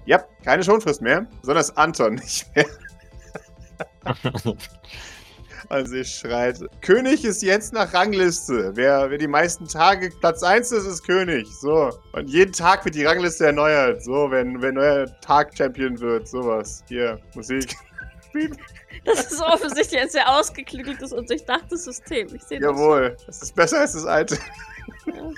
ja, 0.05 0.23
keine 0.43 0.63
Schonfrist 0.63 1.01
mehr, 1.01 1.27
sondern 1.41 1.65
Anton 1.75 2.15
nicht 2.15 2.45
mehr. 2.55 2.65
Also 5.69 5.91
sie 5.91 6.05
schreit, 6.05 6.59
König 6.81 7.25
ist 7.25 7.43
jetzt 7.43 7.73
nach 7.73 7.93
Rangliste. 7.93 8.71
Wer, 8.75 9.09
wer 9.09 9.17
die 9.17 9.27
meisten 9.27 9.67
Tage 9.67 10.09
Platz 10.21 10.41
1 10.41 10.71
ist, 10.71 10.85
ist 10.85 11.05
König. 11.05 11.45
So. 11.59 11.91
Und 12.13 12.29
jeden 12.29 12.53
Tag 12.53 12.85
wird 12.85 12.95
die 12.95 13.03
Rangliste 13.03 13.47
erneuert. 13.47 14.01
So, 14.03 14.31
wenn, 14.31 14.61
wenn 14.61 14.75
neuer 14.75 15.07
Tag 15.19 15.57
Champion 15.57 15.99
wird. 15.99 16.27
Sowas. 16.27 16.83
Hier, 16.87 17.19
Musik. 17.35 17.75
Das 19.03 19.31
ist 19.31 19.41
offensichtlich 19.41 20.01
ein 20.01 20.09
sehr 20.09 20.27
ausgeklügeltes 20.29 21.11
und 21.13 21.29
durchdachtes 21.29 21.85
System. 21.85 22.27
Ich 22.33 22.43
sehe 22.43 22.59
Jawohl, 22.59 23.11
das. 23.11 23.25
das 23.25 23.41
ist 23.43 23.55
besser 23.55 23.79
als 23.79 23.93
das 23.93 24.05
alte. 24.05 24.37
Ja. 25.05 25.31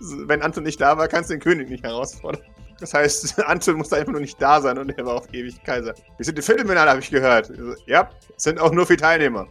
Wenn 0.26 0.42
Anton 0.42 0.64
nicht 0.64 0.80
da 0.80 0.98
war, 0.98 1.08
kannst 1.08 1.30
du 1.30 1.34
den 1.34 1.40
König 1.40 1.68
nicht 1.70 1.84
herausfordern. 1.84 2.42
Das 2.80 2.94
heißt, 2.94 3.38
Anton 3.46 3.76
musste 3.76 3.96
einfach 3.96 4.12
nur 4.12 4.20
nicht 4.20 4.40
da 4.40 4.60
sein 4.60 4.78
und 4.78 4.90
er 4.90 5.06
war 5.06 5.14
auf 5.14 5.32
ewig 5.32 5.62
Kaiser. 5.62 5.94
Wir 6.16 6.24
sind 6.24 6.38
die 6.38 6.42
Viertelfinale, 6.42 6.90
habe 6.90 7.00
ich 7.00 7.10
gehört. 7.10 7.52
Ja, 7.86 8.10
es 8.36 8.42
sind 8.42 8.60
auch 8.60 8.72
nur 8.72 8.86
vier 8.86 8.98
Teilnehmer. 8.98 9.46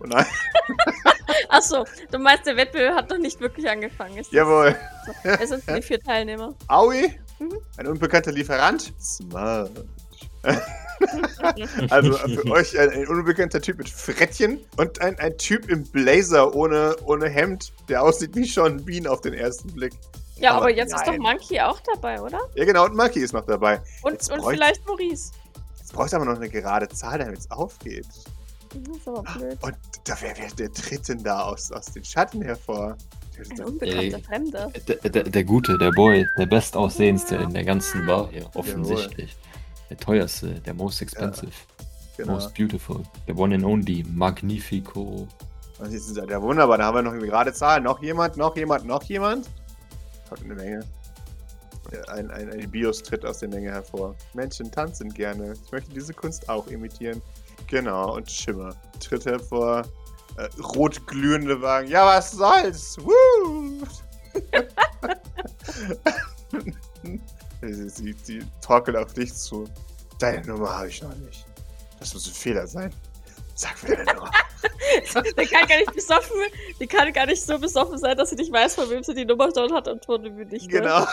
Oh 0.00 0.06
nein. 0.06 0.26
Achso, 1.48 1.84
du 2.10 2.18
meinst, 2.18 2.46
der 2.46 2.56
Wettbewerb 2.56 2.94
hat 2.94 3.10
noch 3.10 3.18
nicht 3.18 3.40
wirklich 3.40 3.68
angefangen. 3.68 4.16
Ist 4.18 4.32
Jawohl. 4.32 4.76
So. 5.22 5.28
Es 5.30 5.48
sind 5.48 5.62
die 5.68 5.82
vier 5.82 6.00
Teilnehmer. 6.00 6.54
Aui, 6.68 7.14
mhm. 7.38 7.58
ein 7.78 7.86
unbekannter 7.86 8.32
Lieferant. 8.32 8.92
Smart. 9.00 9.70
also 11.90 12.12
für 12.12 12.50
euch 12.50 12.78
ein, 12.78 12.90
ein, 12.90 13.06
unbekannter 13.08 13.60
Typ 13.60 13.78
mit 13.78 13.88
Frettchen 13.88 14.60
und 14.76 15.00
ein, 15.00 15.18
ein 15.18 15.36
Typ 15.38 15.68
im 15.68 15.82
Blazer 15.82 16.54
ohne, 16.54 16.96
ohne 17.04 17.28
Hemd, 17.28 17.72
der 17.88 18.02
aussieht 18.02 18.34
wie 18.34 18.44
Sean 18.44 18.84
Bean 18.84 19.06
auf 19.06 19.20
den 19.20 19.34
ersten 19.34 19.72
Blick. 19.72 19.92
Ja, 20.38 20.50
aber, 20.50 20.62
aber 20.62 20.70
jetzt 20.70 20.92
nein. 20.92 21.00
ist 21.00 21.06
doch 21.08 21.16
Monkey 21.18 21.60
auch 21.60 21.80
dabei, 21.80 22.20
oder? 22.20 22.40
Ja, 22.54 22.64
genau, 22.64 22.84
und 22.84 22.94
Monkey 22.94 23.20
ist 23.20 23.32
noch 23.32 23.46
dabei. 23.46 23.80
Und, 24.02 24.30
und 24.30 24.44
vielleicht 24.44 24.86
Maurice. 24.86 25.32
Jetzt 25.78 25.92
brauchst 25.92 26.12
du 26.12 26.16
aber 26.16 26.26
noch 26.26 26.36
eine 26.36 26.48
gerade 26.48 26.88
Zahl, 26.88 27.18
damit 27.18 27.38
es 27.38 27.50
aufgeht. 27.50 28.06
Das 28.74 28.96
ist 28.96 29.08
aber 29.08 29.22
blöd. 29.22 29.58
Und 29.62 29.76
da, 30.04 30.16
wer, 30.20 30.36
wer, 30.36 30.50
der 30.50 30.72
tritt 30.72 31.08
denn 31.08 31.22
da 31.22 31.42
aus, 31.42 31.72
aus 31.72 31.86
den 31.86 32.04
Schatten 32.04 32.42
hervor? 32.42 32.96
Ein 33.50 33.64
unbekannter 33.64 34.18
Fremder. 34.20 34.72
Der, 34.88 34.96
der, 34.96 35.24
der, 35.24 35.44
Gute, 35.44 35.76
der 35.78 35.90
Boy, 35.92 36.26
der 36.38 36.46
bestaussehendste 36.46 37.36
in 37.36 37.52
der 37.52 37.64
ganzen 37.64 38.06
Bar 38.06 38.28
hier, 38.30 38.48
offensichtlich. 38.54 39.30
Jawohl. 39.30 39.88
Der 39.90 39.96
teuerste, 39.98 40.48
der 40.60 40.74
most 40.74 41.02
expensive. 41.02 41.46
Ja, 41.48 41.84
genau. 42.16 42.32
Most 42.34 42.54
beautiful. 42.54 43.02
Der 43.28 43.38
one 43.38 43.54
and 43.54 43.64
only. 43.64 44.04
Magnifico. 44.08 45.28
Das 45.78 45.92
ist 45.92 46.16
ja 46.16 46.42
wunderbar. 46.42 46.78
Da 46.78 46.84
haben 46.84 46.96
wir 46.96 47.02
noch 47.02 47.12
eine 47.12 47.26
gerade 47.26 47.52
Zahl. 47.52 47.80
Noch 47.80 48.02
jemand, 48.02 48.36
noch 48.36 48.56
jemand, 48.56 48.86
noch 48.86 49.02
jemand. 49.04 49.46
Hat 50.30 50.42
eine 50.42 50.54
Menge. 50.54 50.84
Ein, 52.08 52.30
ein, 52.32 52.50
ein 52.50 52.70
Bios 52.70 53.02
tritt 53.02 53.24
aus 53.24 53.38
der 53.38 53.48
Menge 53.48 53.70
hervor. 53.70 54.16
Menschen 54.34 54.70
tanzen 54.70 55.12
gerne. 55.12 55.52
Ich 55.52 55.72
möchte 55.72 55.92
diese 55.92 56.12
Kunst 56.12 56.48
auch 56.48 56.66
imitieren. 56.66 57.22
Genau, 57.68 58.16
und 58.16 58.30
Schimmer 58.30 58.74
tritt 58.98 59.24
hervor. 59.24 59.86
Äh, 60.36 60.48
rot 60.60 61.06
glühende 61.06 61.60
Wagen. 61.62 61.88
Ja, 61.88 62.06
was 62.06 62.32
soll's? 62.32 62.98
Woo! 62.98 63.86
sie, 67.62 67.88
sie, 67.88 68.14
sie 68.22 68.42
torkelt 68.60 68.96
auf 68.96 69.14
dich 69.14 69.32
zu. 69.32 69.64
Deine 70.18 70.46
Nummer 70.46 70.76
habe 70.76 70.88
ich 70.88 71.02
noch 71.02 71.14
nicht. 71.16 71.46
Das 71.98 72.12
muss 72.12 72.26
ein 72.26 72.34
Fehler 72.34 72.66
sein. 72.66 72.92
Sag 73.56 73.82
mir 73.82 73.96
deine 73.96 74.12
Nummer. 74.12 74.30
der 75.36 75.46
kann 75.46 75.66
gar 75.66 75.78
nicht 75.78 75.94
besoffen, 75.94 76.36
die 76.78 76.86
kann 76.86 77.10
gar 77.12 77.24
nicht 77.24 77.42
so 77.42 77.58
besoffen 77.58 77.98
sein, 77.98 78.14
dass 78.14 78.28
sie 78.28 78.36
nicht 78.36 78.52
weiß, 78.52 78.74
von 78.74 78.90
wem 78.90 79.02
sie 79.02 79.14
die 79.14 79.24
Nummer 79.24 79.50
dort 79.50 79.72
hat 79.72 79.88
und 79.88 80.04
von 80.04 80.22
wem 80.22 80.36
nicht. 80.48 80.70
Ne? 80.70 80.80
Genau. 80.80 81.06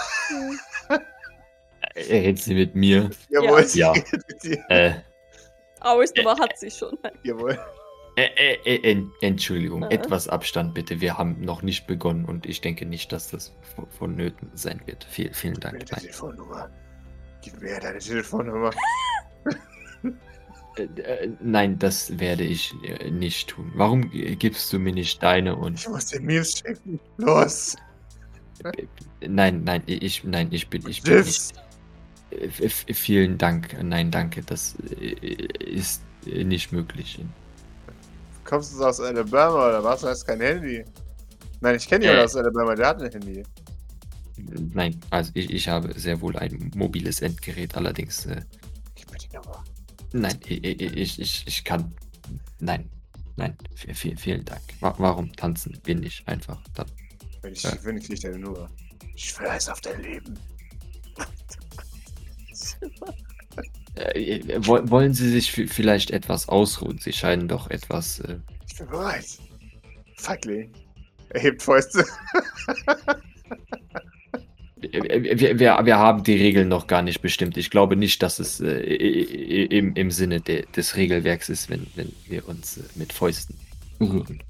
er 1.95 2.09
redet 2.09 2.39
sie 2.39 2.53
mit 2.53 2.75
mir. 2.75 3.09
Jawohl, 3.29 3.65
ja. 3.73 3.93
sie 3.93 3.99
redet 3.99 4.27
mit 4.27 4.43
dir. 4.43 4.65
Äh. 4.69 4.93
Auris 5.79 6.13
Nummer 6.15 6.33
äh, 6.33 6.41
hat 6.41 6.59
sie 6.59 6.69
schon. 6.69 6.97
Jawohl. 7.23 7.57
Äh, 8.17 8.57
äh, 8.65 8.91
äh, 8.91 9.05
Entschuldigung, 9.21 9.83
etwas 9.83 10.27
Abstand 10.27 10.73
bitte. 10.73 10.99
Wir 10.99 11.17
haben 11.17 11.39
noch 11.39 11.61
nicht 11.61 11.87
begonnen 11.87 12.25
und 12.25 12.45
ich 12.45 12.59
denke 12.59 12.85
nicht, 12.85 13.13
dass 13.13 13.31
das 13.31 13.53
vonnöten 13.97 14.51
sein 14.53 14.81
wird. 14.85 15.05
Viel, 15.05 15.33
vielen 15.33 15.59
Dank. 15.61 15.79
Gib 15.79 15.89
mir 15.89 15.95
deine 15.95 16.01
Telefonnummer. 16.01 16.69
Gib 17.41 17.61
mir 17.61 17.79
deine 17.79 17.99
Telefonnummer. 17.99 18.71
Äh, 20.75 20.83
äh, 21.01 21.29
nein, 21.41 21.77
das 21.79 22.17
werde 22.19 22.43
ich 22.43 22.73
äh, 22.83 23.09
nicht 23.11 23.49
tun. 23.49 23.71
Warum 23.75 24.09
gibst 24.11 24.71
du 24.73 24.79
mir 24.79 24.93
nicht 24.93 25.21
deine 25.21 25.55
und. 25.55 25.79
Ich 25.79 25.87
muss 25.87 26.07
den 26.07 26.25
Memes 26.25 26.55
checken. 26.55 26.99
Los! 27.17 27.75
Nein, 29.21 29.63
nein, 29.63 29.83
ich, 29.87 30.23
nein, 30.23 30.47
ich 30.51 30.69
bin, 30.69 30.87
ich 30.87 31.03
bin 31.03 31.23
nicht. 31.23 31.53
Vielen 32.93 33.37
Dank. 33.37 33.75
Nein, 33.81 34.09
danke. 34.09 34.41
Das 34.41 34.75
ist 35.59 36.01
nicht 36.25 36.71
möglich. 36.71 37.19
Kommst 38.45 38.79
du 38.79 38.83
aus 38.83 38.99
Alabama 38.99 39.67
oder 39.67 39.83
was? 39.83 40.01
Du 40.01 40.07
hast 40.07 40.25
kein 40.25 40.39
Handy. 40.39 40.83
Nein, 41.61 41.75
ich 41.75 41.87
kenne 41.87 42.05
jemanden 42.05 42.25
aus 42.25 42.35
Alabama, 42.35 42.75
der 42.75 42.87
hat 42.87 43.01
ein 43.01 43.11
Handy. 43.11 43.43
Nein, 44.73 44.99
also 45.09 45.31
ich, 45.33 45.49
ich 45.49 45.67
habe 45.67 45.97
sehr 45.97 46.19
wohl 46.21 46.35
ein 46.37 46.71
mobiles 46.75 47.21
Endgerät, 47.21 47.75
allerdings. 47.75 48.25
Äh, 48.25 48.41
Gib 48.95 49.11
mir 49.11 49.17
die 49.17 49.35
Nummer. 49.35 49.63
Nein, 50.13 50.39
ich, 50.45 50.63
ich, 50.63 51.19
ich, 51.19 51.43
ich 51.47 51.63
kann. 51.63 51.91
Nein, 52.59 52.87
nein, 53.35 53.57
vielen, 53.75 54.17
vielen 54.17 54.45
Dank. 54.45 54.61
Warum 54.79 55.33
tanzen 55.35 55.77
wir 55.83 55.95
nicht 55.95 56.27
einfach 56.27 56.61
dann? 56.75 56.85
Wenn 57.41 57.53
ich 57.53 57.63
ja. 57.63 57.73
ich 57.73 58.19
deine 58.21 58.39
Nummer. 58.39 58.69
Ich 59.15 59.29
schwöre 59.29 59.55
es 59.55 59.67
auf 59.67 59.81
dein 59.81 60.01
Leben. 60.01 60.39
Äh, 63.95 64.41
wollen 64.65 65.13
Sie 65.13 65.29
sich 65.29 65.51
vielleicht 65.51 66.11
etwas 66.11 66.49
ausruhen? 66.49 66.97
Sie 66.97 67.13
scheinen 67.13 67.47
doch 67.47 67.69
etwas. 67.69 68.19
Äh... 68.21 68.39
Ich 68.67 68.77
bin 68.77 68.87
bereit. 68.87 69.37
Feigling. 70.17 70.71
Er 71.29 71.41
hebt 71.41 71.61
Fäuste. 71.61 72.05
wir, 74.91 75.59
wir, 75.59 75.85
wir 75.85 75.97
haben 75.97 76.23
die 76.23 76.35
Regeln 76.35 76.67
noch 76.67 76.87
gar 76.87 77.01
nicht 77.01 77.21
bestimmt. 77.21 77.57
Ich 77.57 77.69
glaube 77.69 77.95
nicht, 77.95 78.21
dass 78.21 78.39
es 78.39 78.59
äh, 78.59 78.77
im, 78.77 79.95
im 79.95 80.11
Sinne 80.11 80.41
de, 80.41 80.65
des 80.75 80.95
Regelwerks 80.95 81.49
ist, 81.49 81.69
wenn, 81.69 81.87
wenn 81.95 82.11
wir 82.27 82.47
uns 82.47 82.77
äh, 82.77 82.83
mit 82.95 83.13
Fäusten 83.13 83.55
berühren. 83.99 84.41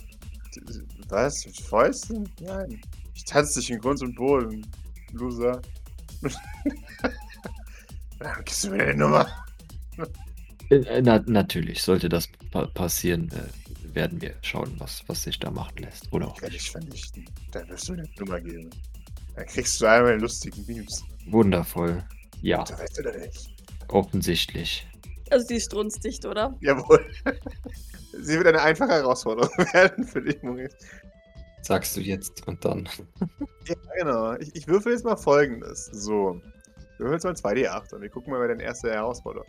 Was? 1.09 1.45
Mit 1.45 1.57
Fäusten? 1.57 2.29
Nein. 2.41 2.81
Ich 3.15 3.25
tanze 3.25 3.59
dich 3.59 3.69
in 3.71 3.79
Grund 3.79 4.01
und 4.01 4.15
Boden, 4.15 4.65
Loser. 5.13 5.61
Gibst 8.45 8.63
du 8.63 8.69
mir 8.71 8.77
deine 8.77 8.95
Nummer. 8.95 9.27
Äh, 10.69 11.01
na, 11.01 11.23
natürlich, 11.27 11.81
sollte 11.81 12.09
das 12.09 12.27
pa 12.51 12.65
passieren, 12.67 13.29
äh, 13.31 13.95
werden 13.95 14.21
wir 14.21 14.33
schauen, 14.41 14.73
was, 14.77 15.03
was 15.07 15.23
sich 15.23 15.39
da 15.39 15.51
machen 15.51 15.77
lässt. 15.77 16.11
Oder 16.11 16.27
auch. 16.29 16.41
Ich 16.41 16.71
vernichten. 16.71 17.25
Dann 17.51 17.67
wirst 17.69 17.89
du 17.89 17.93
eine 17.93 18.09
Nummer 18.17 18.41
geben. 18.41 18.69
Dann 19.35 19.45
kriegst 19.45 19.79
du 19.81 19.85
einmal 19.85 20.19
lustigen 20.19 20.65
Memes. 20.67 21.03
Wundervoll. 21.27 22.03
Ja. 22.41 22.63
Du 22.63 22.73
weißt 22.73 22.99
oder 22.99 23.17
nicht? 23.17 23.49
Offensichtlich. 23.87 24.87
Also 25.29 25.47
die 25.47 25.55
ist 25.55 25.65
strunzdicht, 25.65 26.25
oder? 26.25 26.55
Jawohl. 26.61 27.05
Sie 28.21 28.37
wird 28.37 28.47
eine 28.47 28.61
einfache 28.61 28.91
Herausforderung 28.91 29.57
werden 29.73 30.05
für 30.05 30.21
dich, 30.21 30.41
Maurice. 30.43 30.75
Sagst 31.61 31.95
du 31.95 32.01
jetzt 32.01 32.45
und 32.47 32.63
dann. 32.63 32.87
ja, 33.67 33.75
genau. 33.97 34.33
Ich, 34.33 34.53
ich 34.55 34.67
würfel 34.67 34.91
jetzt 34.91 35.05
mal 35.05 35.15
folgendes. 35.15 35.85
So. 35.85 36.39
Wir 36.97 37.05
hören 37.05 37.13
jetzt 37.13 37.23
mal 37.23 37.33
2D8 37.33 37.95
und 37.95 38.01
wir 38.01 38.09
gucken 38.09 38.31
mal, 38.31 38.41
wer 38.41 38.49
dein 38.49 38.59
erster 38.59 38.91
Herausforderer. 38.91 39.45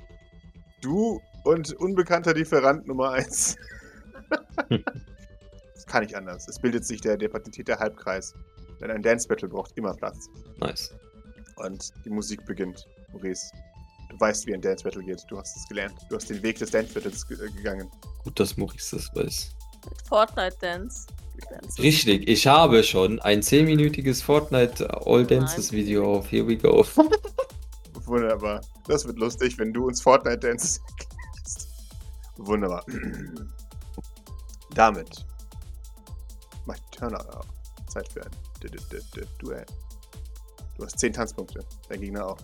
Du 0.80 1.20
und 1.44 1.72
unbekannter 1.74 2.32
Lieferant 2.32 2.86
Nummer 2.86 3.10
1. 3.10 3.56
das 5.74 5.86
kann 5.86 6.02
nicht 6.02 6.16
anders. 6.16 6.48
Es 6.48 6.58
bildet 6.58 6.86
sich 6.86 7.00
der, 7.00 7.16
der 7.16 7.28
patentierte 7.28 7.78
Halbkreis. 7.78 8.34
Denn 8.80 8.90
ein 8.90 9.02
Dance 9.02 9.26
Battle 9.28 9.48
braucht 9.48 9.72
immer 9.76 9.94
Platz. 9.94 10.28
Nice. 10.58 10.94
Und 11.56 11.92
die 12.04 12.10
Musik 12.10 12.44
beginnt. 12.46 12.86
Maurice, 13.12 13.50
du 14.10 14.18
weißt, 14.18 14.46
wie 14.46 14.54
ein 14.54 14.60
Dance 14.60 14.84
Battle 14.84 15.02
geht. 15.02 15.22
Du 15.28 15.38
hast 15.38 15.56
es 15.56 15.68
gelernt. 15.68 15.94
Du 16.08 16.16
hast 16.16 16.28
den 16.28 16.42
Weg 16.42 16.58
des 16.58 16.70
Dance 16.70 16.92
Battles 16.92 17.26
ge 17.26 17.36
gegangen. 17.56 17.88
Gut, 18.24 18.38
dass 18.38 18.56
Maurice 18.56 18.96
das 18.96 19.14
weiß. 19.14 19.50
Fortnite 20.08 20.56
Dance. 20.60 21.06
Richtig, 21.78 22.28
ich 22.28 22.46
habe 22.46 22.82
schon 22.84 23.20
ein 23.20 23.40
10-minütiges 23.40 24.22
Fortnite 24.22 24.88
All 25.04 25.26
Dances 25.26 25.72
Video 25.72 26.18
auf 26.18 26.30
Here 26.30 26.46
We 26.46 26.56
Go. 26.56 26.86
Wunderbar. 28.04 28.60
Das 28.86 29.04
wird 29.04 29.18
lustig, 29.18 29.58
wenn 29.58 29.72
du 29.72 29.86
uns 29.86 30.00
Fortnite 30.00 30.38
Dances 30.38 30.80
Wunderbar. 32.36 32.84
Damit 34.74 35.24
mach 36.66 36.76
ich 36.76 36.98
Turner 36.98 37.20
auf. 37.36 37.46
Zeit 37.88 38.08
für 38.08 38.24
ein 38.24 38.30
Duell. 39.38 39.64
Du 40.76 40.84
hast 40.84 40.98
10 40.98 41.12
Tanzpunkte. 41.12 41.60
Dein 41.88 42.00
Gegner 42.00 42.26
auch. 42.26 42.38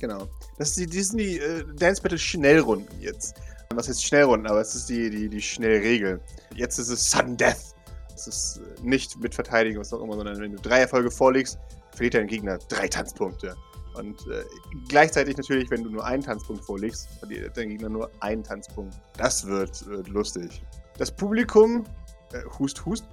Genau. 0.00 0.28
Das, 0.58 0.74
die, 0.74 0.86
die 0.86 1.02
sind 1.02 1.18
die 1.18 1.38
äh, 1.38 1.64
Dance 1.76 2.00
Battle 2.00 2.18
Schnellrunden 2.18 3.00
jetzt. 3.00 3.34
Was 3.74 3.88
heißt 3.88 4.04
Schnellrunden, 4.04 4.48
aber 4.48 4.60
es 4.60 4.74
ist 4.74 4.88
die, 4.88 5.10
die, 5.10 5.28
die 5.28 5.42
Schnellregel. 5.42 6.20
Jetzt 6.54 6.78
ist 6.78 6.88
es 6.88 7.10
Sudden 7.10 7.36
Death. 7.36 7.74
Es 8.14 8.26
ist 8.26 8.58
äh, 8.58 8.82
nicht 8.82 9.18
mit 9.20 9.34
Verteidigung, 9.34 9.80
was 9.80 9.92
auch 9.92 10.02
immer, 10.02 10.16
sondern 10.16 10.40
wenn 10.40 10.52
du 10.52 10.58
drei 10.58 10.80
Erfolge 10.80 11.10
vorlegst, 11.10 11.58
verliert 11.92 12.14
dein 12.14 12.26
Gegner 12.26 12.58
drei 12.68 12.88
Tanzpunkte. 12.88 13.54
Und 13.94 14.26
äh, 14.28 14.44
gleichzeitig 14.88 15.36
natürlich, 15.36 15.70
wenn 15.70 15.84
du 15.84 15.90
nur 15.90 16.04
einen 16.04 16.22
Tanzpunkt 16.22 16.64
vorlegst, 16.64 17.08
verliert 17.18 17.56
dein 17.56 17.68
Gegner 17.68 17.88
nur 17.88 18.10
einen 18.20 18.42
Tanzpunkt. 18.42 18.94
Das 19.16 19.46
wird, 19.46 19.86
wird 19.86 20.08
lustig. 20.08 20.62
Das 20.96 21.10
Publikum, 21.10 21.84
äh, 22.32 22.42
hust, 22.58 22.84
hust, 22.86 23.04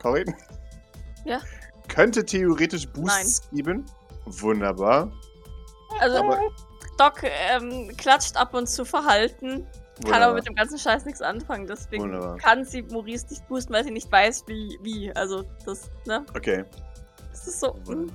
Cory, 0.00 0.24
ja. 1.28 1.40
könnte 1.88 2.24
theoretisch 2.24 2.88
Boosts 2.88 3.42
Nein. 3.42 3.56
geben. 3.56 3.86
Wunderbar. 4.24 5.12
Also, 6.00 6.18
aber 6.18 6.40
Doc 6.98 7.22
ähm, 7.22 7.96
klatscht 7.96 8.36
ab 8.36 8.54
und 8.54 8.68
zu 8.68 8.84
Verhalten. 8.84 9.66
Wunderbar. 9.96 10.12
Kann 10.12 10.22
aber 10.22 10.34
mit 10.34 10.46
dem 10.46 10.54
ganzen 10.54 10.78
Scheiß 10.78 11.04
nichts 11.04 11.22
anfangen, 11.22 11.66
deswegen 11.66 12.04
Wunderbar. 12.04 12.36
kann 12.38 12.64
sie 12.64 12.82
Maurice 12.82 13.26
nicht 13.30 13.48
boosten, 13.48 13.72
weil 13.72 13.84
sie 13.84 13.90
nicht 13.90 14.10
weiß, 14.10 14.44
wie, 14.46 14.78
wie. 14.82 15.12
Also, 15.14 15.44
das, 15.64 15.90
ne? 16.06 16.24
Okay. 16.36 16.64
Das 17.30 17.46
ist 17.46 17.60
so 17.60 17.76
un 17.86 18.12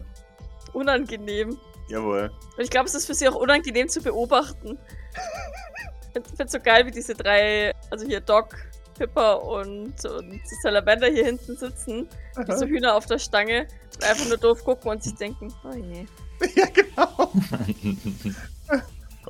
unangenehm. 0.73 1.57
Jawohl. 1.89 2.31
Und 2.57 2.63
ich 2.63 2.69
glaube, 2.69 2.87
es 2.87 2.95
ist 2.95 3.05
für 3.05 3.13
sie 3.13 3.27
auch 3.27 3.35
unangenehm 3.35 3.87
zu 3.89 4.01
beobachten. 4.01 4.77
ich 6.07 6.23
finde 6.23 6.43
es 6.45 6.51
so 6.51 6.59
geil, 6.59 6.85
wie 6.85 6.91
diese 6.91 7.13
drei, 7.13 7.73
also 7.91 8.05
hier 8.05 8.21
Doc, 8.21 8.55
Pippa 8.93 9.33
und, 9.33 10.05
und 10.05 10.41
Salamander 10.61 11.07
hier 11.07 11.25
hinten 11.25 11.55
sitzen, 11.55 12.07
wie 12.45 12.55
so 12.55 12.65
Hühner 12.65 12.95
auf 12.95 13.05
der 13.05 13.19
Stange, 13.19 13.67
und 13.95 14.03
einfach 14.03 14.27
nur 14.27 14.37
doof 14.37 14.63
gucken 14.63 14.91
und 14.91 15.03
sich 15.03 15.15
denken, 15.15 15.53
oh 15.63 15.75
je. 15.75 16.05
Ja, 16.55 16.65
genau. 16.65 17.31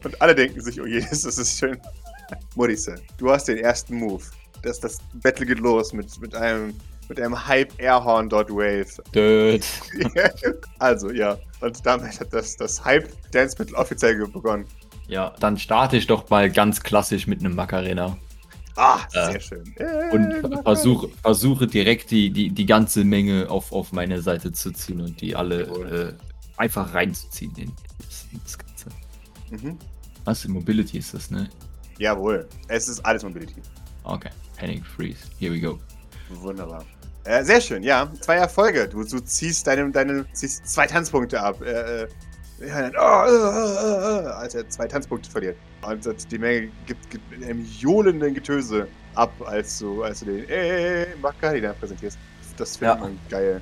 und 0.04 0.22
alle 0.22 0.34
denken 0.34 0.62
sich, 0.62 0.82
oh 0.82 0.86
je, 0.86 1.00
das 1.02 1.26
ist 1.26 1.60
schön. 1.60 1.80
Morisse, 2.56 2.96
du 3.18 3.30
hast 3.30 3.48
den 3.48 3.60
ersten 3.60 3.96
Move. 3.96 4.24
Das, 4.64 4.80
das 4.80 4.98
Battle 5.22 5.46
geht 5.46 5.60
los 5.60 5.94
mit, 5.94 6.20
mit 6.20 6.34
einem 6.34 6.74
mit 7.10 7.20
einem 7.20 7.48
Hype 7.48 7.74
Airhorn 7.80 8.30
Dot 8.30 8.50
Wave. 8.50 8.88
Död. 9.14 9.66
also, 10.80 11.12
ja. 11.12 11.38
Und 11.62 11.86
damit 11.86 12.20
hat 12.20 12.34
das, 12.34 12.56
das 12.56 12.84
Hype 12.84 13.10
Dance 13.32 13.56
Battle 13.56 13.76
offiziell 13.76 14.26
begonnen. 14.28 14.66
Ja, 15.08 15.34
dann 15.40 15.58
starte 15.58 15.98
ich 15.98 16.08
doch 16.08 16.30
mal 16.30 16.50
ganz 16.50 16.82
klassisch 16.82 17.28
mit 17.28 17.42
einem 17.42 17.56
Macarena. 17.56 18.18
Ah, 18.76 19.00
sehr 19.10 19.36
äh, 19.36 19.40
schön. 19.40 19.76
Und 20.12 20.64
versuche, 20.64 21.10
versuche 21.22 21.68
direkt 21.68 22.12
die, 22.12 22.32
die, 22.32 22.50
die 22.50 22.66
ganze 22.66 23.04
Menge 23.04 23.50
auf, 23.50 23.72
auf 23.72 23.92
meine 23.92 24.22
Seite 24.22 24.52
zu 24.52 24.72
ziehen 24.72 25.02
und 25.02 25.22
die 25.22 25.36
alle 25.36 25.62
äh, 25.62 26.14
einfach 26.58 26.94
reinzuziehen 26.94 27.56
in 27.56 27.72
das, 28.00 28.26
in 28.32 28.42
das 28.44 28.58
Ganze. 28.58 28.90
Mhm. 29.52 29.78
Was? 30.26 30.48
Mobility 30.48 30.98
ist 30.98 31.14
das, 31.14 31.30
ne? 31.30 31.50
Jawohl. 32.00 32.48
Es 32.68 32.88
ist 32.88 33.06
alles 33.06 33.24
Mobility. 33.24 33.62
Okay. 34.04 34.30
Panic 34.58 34.86
Freeze. 34.86 35.20
Here 35.40 35.54
we 35.54 35.60
go. 35.60 35.80
Wunderbar. 36.30 36.84
Äh, 37.26 37.44
sehr 37.44 37.62
schön, 37.62 37.84
ja. 37.84 38.12
Zwei 38.22 38.36
Erfolge. 38.36 38.88
Du, 38.88 39.04
du 39.04 39.20
ziehst 39.20 39.68
deine, 39.68 39.90
deine 39.92 40.26
ziehst 40.34 40.68
zwei 40.68 40.88
Tanzpunkte 40.88 41.42
ab. 41.42 41.62
Äh, 42.64 42.66
äh 42.66 42.70
ja, 42.70 42.90
dann, 42.90 42.94
oh, 42.98 44.24
äh, 44.24 44.26
äh, 44.26 44.28
als 44.32 44.56
er 44.56 44.68
zwei 44.70 44.88
Tanzpunkte 44.88 45.30
verliert. 45.30 45.58
Und 45.82 46.32
die 46.32 46.38
Menge 46.38 46.72
gibt, 46.86 47.10
gibt 47.10 47.34
in 47.34 47.44
einem 47.44 47.66
johlenden 47.66 48.34
Getöse 48.34 48.88
ab, 49.16 49.34
als 49.46 49.80
du, 49.80 50.04
als 50.04 50.22
du 50.22 50.26
den 50.26 50.50
äh, 50.50 51.16
Macarena 51.22 51.74
präsentierst. 51.74 52.18
Das 52.58 52.78
finde 52.78 52.96
ja. 52.96 53.10
ich 53.10 53.30
geil. 53.30 53.62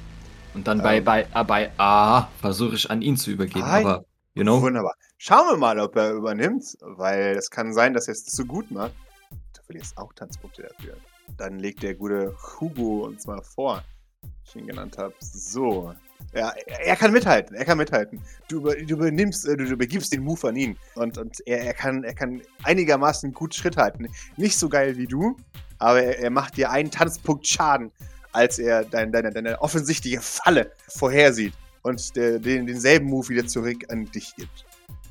Und 0.54 0.68
dann 0.68 0.82
bei, 0.82 0.98
ähm, 0.98 1.04
bei, 1.04 1.28
äh, 1.34 1.44
bei 1.44 1.72
A 1.78 2.28
versuche 2.40 2.76
ich 2.76 2.90
an 2.90 3.02
ihn 3.02 3.16
zu 3.16 3.32
übergeben, 3.32 3.64
ah, 3.64 3.80
aber, 3.80 4.06
you 4.34 4.44
know. 4.44 4.62
Wunderbar. 4.62 4.96
Schauen 5.18 5.48
wir 5.48 5.58
mal, 5.58 5.80
ob 5.80 5.96
er 5.96 6.14
übernimmt, 6.14 6.78
weil 6.82 7.38
es 7.38 7.50
kann 7.50 7.74
sein, 7.74 7.94
dass 7.94 8.08
er 8.08 8.14
es 8.14 8.26
zu 8.26 8.46
gut 8.46 8.70
macht. 8.72 8.94
Du 9.30 9.64
verlierst 9.64 9.98
auch 9.98 10.12
Tanzpunkte 10.14 10.64
dafür. 10.64 10.98
Dann 11.38 11.60
legt 11.60 11.84
der 11.84 11.96
gute 11.96 12.36
Hugo 12.60 13.06
uns 13.06 13.26
mal 13.28 13.42
vor, 13.42 13.84
wie 14.22 14.30
ich 14.44 14.56
ihn 14.56 14.68
genannt 14.68 14.98
habe. 14.98 15.14
So. 15.20 15.94
Ja, 16.34 16.54
er 16.84 16.96
kann 16.96 17.12
mithalten, 17.12 17.56
er 17.56 17.66
kann 17.66 17.78
mithalten. 17.78 18.22
Du, 18.48 18.58
über, 18.58 18.76
du 18.76 18.96
übernimmst, 18.96 19.48
äh, 19.48 19.58
du, 19.58 19.64
übergibst 19.66 20.14
den 20.14 20.24
Move 20.24 20.48
an 20.48 20.56
ihn. 20.56 20.78
Und, 20.96 21.18
und 21.18 21.46
er, 21.46 21.62
er, 21.62 21.74
kann, 21.74 22.04
er 22.04 22.14
kann 22.14 22.42
einigermaßen 22.64 23.34
gut 23.34 23.54
Schritt 23.54 23.78
halten. 23.78 24.08
Nicht 24.38 24.58
so 24.58 24.70
geil 24.70 24.98
wie 24.98 25.08
du, 25.08 25.36
aber 25.80 26.02
er, 26.02 26.20
er 26.20 26.30
macht 26.30 26.58
dir 26.58 26.72
einen 26.72 26.90
Tanzpunkt 26.90 27.48
Schaden, 27.48 27.92
als 28.32 28.60
er 28.60 28.86
dein, 28.86 29.12
deine, 29.12 29.32
deine 29.32 29.62
offensichtliche 29.62 30.22
Falle 30.22 30.72
vorhersieht 30.88 31.54
und 31.82 32.16
der, 32.16 32.40
den, 32.40 32.66
denselben 32.66 33.08
Move 33.08 33.30
wieder 33.30 33.46
zurück 33.46 33.84
an 33.90 34.10
dich 34.12 34.34
gibt. 34.36 34.66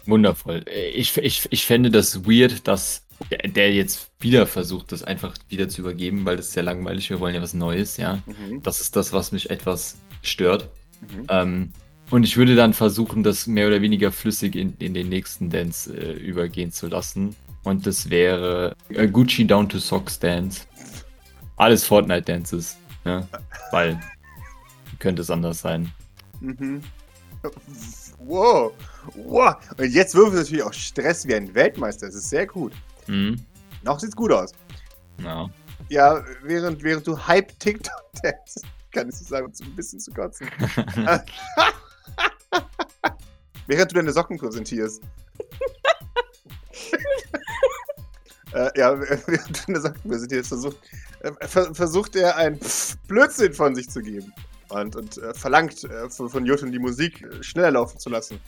Wundervoll. 0.07 0.65
Ich, 0.95 1.17
ich, 1.19 1.47
ich 1.51 1.67
fände 1.67 1.91
das 1.91 2.25
weird, 2.25 2.67
dass 2.67 3.03
der, 3.55 3.73
jetzt 3.73 4.11
wieder 4.19 4.47
versucht, 4.47 4.93
das 4.93 5.03
einfach 5.03 5.35
wieder 5.49 5.69
zu 5.69 5.83
übergeben, 5.83 6.25
weil 6.25 6.37
das 6.37 6.47
ist 6.47 6.53
sehr 6.53 6.63
langweilig. 6.63 7.11
Wir 7.11 7.21
wollen 7.21 7.35
ja 7.35 7.43
was 7.43 7.55
Neues, 7.55 7.97
ja. 7.97 8.23
Mhm. 8.27 8.63
Das 8.63 8.81
ist 8.81 8.97
das, 8.97 9.13
was 9.13 9.33
mich 9.33 9.51
etwas 9.51 9.97
stört. 10.23 10.71
Mhm. 11.01 11.27
Ähm, 11.29 11.73
und 12.11 12.25
ich 12.25 12.37
würde 12.37 12.57
dann 12.57 12.75
versuchen, 12.75 13.23
das 13.23 13.47
mehr 13.47 13.69
oder 13.69 13.81
weniger 13.83 14.11
flüssig 14.11 14.57
in, 14.57 14.75
in 14.79 14.95
den 14.95 15.09
nächsten 15.09 15.49
Dance 15.49 15.93
äh, 15.97 16.13
übergehen 16.13 16.73
zu 16.73 16.89
lassen. 16.89 17.37
Und 17.63 17.87
das 17.87 18.11
wäre 18.11 18.77
äh, 18.89 19.07
Gucci 19.07 19.47
Down 19.47 19.69
to 19.69 19.79
Socks 19.79 20.19
Dance. 20.19 20.63
Alles 21.57 21.85
Fortnite 21.85 22.23
Dances. 22.23 22.77
Ja? 23.05 23.27
Weil 23.71 24.01
könnte 24.99 25.23
es 25.23 25.31
anders 25.31 25.61
sein. 25.61 25.93
Mhm. 26.41 26.83
Wow. 28.19 28.73
wow. 29.15 29.55
Und 29.79 29.93
jetzt 29.93 30.15
wirft 30.15 30.35
es 30.35 30.41
natürlich 30.41 30.63
auch 30.63 30.73
Stress 30.73 31.27
wie 31.27 31.35
ein 31.35 31.55
Weltmeister. 31.55 32.07
Das 32.07 32.15
ist 32.15 32.29
sehr 32.29 32.47
gut. 32.47 32.73
Mhm. 33.07 33.41
Noch 33.83 33.99
sieht's 33.99 34.17
gut 34.17 34.33
aus. 34.33 34.53
Ja. 35.23 35.49
Ja, 35.89 36.23
während, 36.43 36.83
während 36.83 37.07
du 37.07 37.19
Hype 37.19 37.59
TikTok 37.59 38.03
dance, 38.23 38.61
kann 38.93 39.09
ich 39.09 39.17
so 39.17 39.25
sagen, 39.25 39.47
um 39.47 39.67
ein 39.67 39.77
bisschen 39.77 40.01
zu 40.01 40.13
kotzen. 40.13 40.49
während 43.67 43.91
du 43.91 43.97
deine 43.97 44.13
Socken 44.13 44.39
präsentierst. 44.39 45.03
äh, 48.53 48.71
ja, 48.79 48.99
während 49.01 49.49
du 49.49 49.67
deine 49.67 49.81
Socken 49.81 50.11
präsentierst, 50.11 50.49
versucht, 50.49 50.77
äh, 51.21 51.33
versucht 51.47 52.17
er 52.17 52.37
ein 52.37 52.59
Pff, 52.59 52.97
Blödsinn 53.07 53.55
von 53.55 53.75
sich 53.75 53.89
zu 53.89 54.01
geben. 54.01 54.33
Und, 54.69 54.95
und 54.95 55.19
äh, 55.19 55.35
verlangt 55.35 55.83
äh, 55.85 56.09
von, 56.11 56.29
von 56.29 56.47
Jotun 56.47 56.71
die 56.71 56.79
Musik 56.79 57.23
äh, 57.23 57.43
schneller 57.43 57.73
laufen 57.73 57.99
zu 57.99 58.09
lassen. 58.09 58.41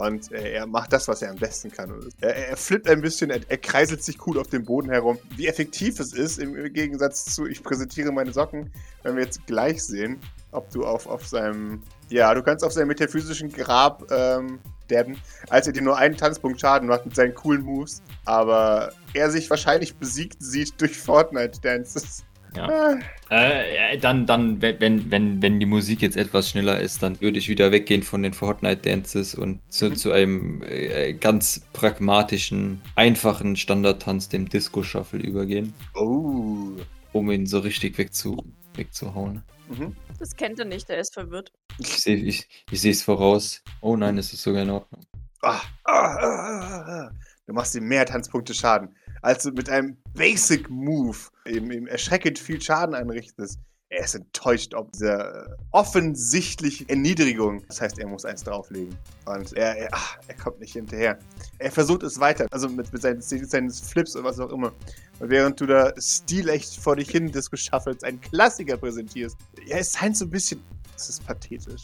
Und 0.00 0.32
äh, 0.32 0.54
er 0.54 0.66
macht 0.66 0.94
das, 0.94 1.08
was 1.08 1.20
er 1.20 1.30
am 1.30 1.36
besten 1.36 1.70
kann. 1.70 1.92
Er, 2.22 2.34
er 2.48 2.56
flippt 2.56 2.88
ein 2.88 3.02
bisschen, 3.02 3.28
er, 3.28 3.40
er, 3.48 3.58
kreiselt 3.58 4.02
sich 4.02 4.26
cool 4.26 4.38
auf 4.38 4.46
dem 4.46 4.64
Boden 4.64 4.88
herum. 4.90 5.18
Wie 5.36 5.46
effektiv 5.46 6.00
es 6.00 6.14
ist, 6.14 6.38
im 6.38 6.54
Gegensatz 6.72 7.26
zu 7.26 7.46
ich 7.46 7.62
präsentiere 7.62 8.10
meine 8.10 8.32
Socken, 8.32 8.72
werden 9.02 9.16
wir 9.16 9.24
jetzt 9.24 9.46
gleich 9.46 9.84
sehen, 9.84 10.18
ob 10.52 10.70
du 10.70 10.86
auf, 10.86 11.06
auf 11.06 11.26
seinem, 11.26 11.82
ja, 12.08 12.32
du 12.32 12.42
kannst 12.42 12.64
auf 12.64 12.72
seinem 12.72 12.88
metaphysischen 12.88 13.52
Grab 13.52 14.10
ähm, 14.10 14.58
derben, 14.88 15.20
als 15.50 15.66
er 15.66 15.74
dir 15.74 15.82
nur 15.82 15.98
einen 15.98 16.16
Tanzpunkt 16.16 16.58
Schaden 16.58 16.88
macht 16.88 17.04
mit 17.04 17.14
seinen 17.14 17.34
coolen 17.34 17.60
Moves. 17.60 18.00
Aber 18.24 18.92
er 19.12 19.30
sich 19.30 19.50
wahrscheinlich 19.50 19.96
besiegt 19.96 20.38
sieht 20.42 20.80
durch 20.80 20.96
Fortnite-Dances. 20.96 22.24
Ja. 22.56 22.98
Äh, 23.28 23.98
dann, 23.98 24.26
dann, 24.26 24.60
wenn, 24.60 25.10
wenn, 25.10 25.42
wenn 25.42 25.60
die 25.60 25.66
Musik 25.66 26.02
jetzt 26.02 26.16
etwas 26.16 26.50
schneller 26.50 26.80
ist, 26.80 27.02
dann 27.02 27.20
würde 27.20 27.38
ich 27.38 27.48
wieder 27.48 27.70
weggehen 27.70 28.02
von 28.02 28.22
den 28.22 28.32
Fortnite-Dances 28.32 29.34
und 29.34 29.60
zu, 29.72 29.90
mhm. 29.90 29.96
zu 29.96 30.12
einem 30.12 30.62
äh, 30.62 31.12
ganz 31.12 31.62
pragmatischen, 31.72 32.80
einfachen 32.96 33.56
Standardtanz, 33.56 34.28
dem 34.28 34.48
Disco-Shuffle 34.48 35.20
übergehen. 35.20 35.74
Oh. 35.94 36.70
Um 37.12 37.30
ihn 37.30 37.46
so 37.46 37.60
richtig 37.60 37.98
wegzu, 37.98 38.36
wegzuhauen. 38.74 39.42
Mhm. 39.68 39.94
Das 40.18 40.36
kennt 40.36 40.58
er 40.58 40.64
nicht, 40.64 40.90
er 40.90 40.98
ist 40.98 41.14
verwirrt. 41.14 41.52
Ich 41.78 42.02
sehe 42.02 42.16
ich, 42.16 42.48
ich 42.70 42.84
es 42.84 43.02
voraus. 43.02 43.62
Oh 43.80 43.96
nein, 43.96 44.18
es 44.18 44.32
ist 44.32 44.42
sogar 44.42 44.62
in 44.62 44.70
Ordnung. 44.70 45.02
Ah, 45.42 45.60
ah, 45.84 45.92
ah, 45.92 46.84
ah, 46.86 47.10
du 47.46 47.54
machst 47.54 47.74
ihm 47.74 47.84
mehr 47.84 48.04
Tanzpunkte 48.04 48.52
Schaden 48.52 48.94
als 49.22 49.42
du 49.42 49.50
mit 49.50 49.68
einem 49.68 49.96
Basic 50.14 50.68
Move 50.70 51.18
eben, 51.46 51.70
eben 51.70 51.86
erschreckend 51.86 52.38
viel 52.38 52.60
Schaden 52.60 52.94
einrichtest. 52.94 53.58
Er 53.92 54.04
ist 54.04 54.14
enttäuscht 54.14 54.72
ob 54.72 54.92
dieser 54.92 55.56
offensichtlichen 55.72 56.88
Erniedrigung. 56.88 57.60
Das 57.66 57.80
heißt, 57.80 57.98
er 57.98 58.06
muss 58.06 58.24
eins 58.24 58.44
drauflegen. 58.44 58.96
Und 59.26 59.52
er, 59.54 59.76
er, 59.76 59.88
ach, 59.90 60.16
er 60.28 60.36
kommt 60.36 60.60
nicht 60.60 60.74
hinterher. 60.74 61.18
Er 61.58 61.72
versucht 61.72 62.04
es 62.04 62.20
weiter, 62.20 62.46
also 62.52 62.68
mit, 62.68 62.92
mit 62.92 63.02
seinen, 63.02 63.20
seinen 63.20 63.70
Flips 63.70 64.14
oder 64.14 64.26
was 64.26 64.38
auch 64.38 64.52
immer. 64.52 64.72
Und 65.18 65.30
während 65.30 65.60
du 65.60 65.66
da 65.66 65.92
stilecht 65.98 66.76
vor 66.80 66.94
dich 66.94 67.10
hin 67.10 67.32
Disco 67.32 67.56
Shuffles 67.56 68.04
einen 68.04 68.20
Klassiker 68.20 68.76
präsentierst, 68.76 69.36
ja, 69.66 69.78
es 69.78 69.98
scheint 69.98 70.16
so 70.16 70.24
ein 70.26 70.30
bisschen. 70.30 70.62
Das 70.92 71.08
ist 71.08 71.26
pathetisch. 71.26 71.82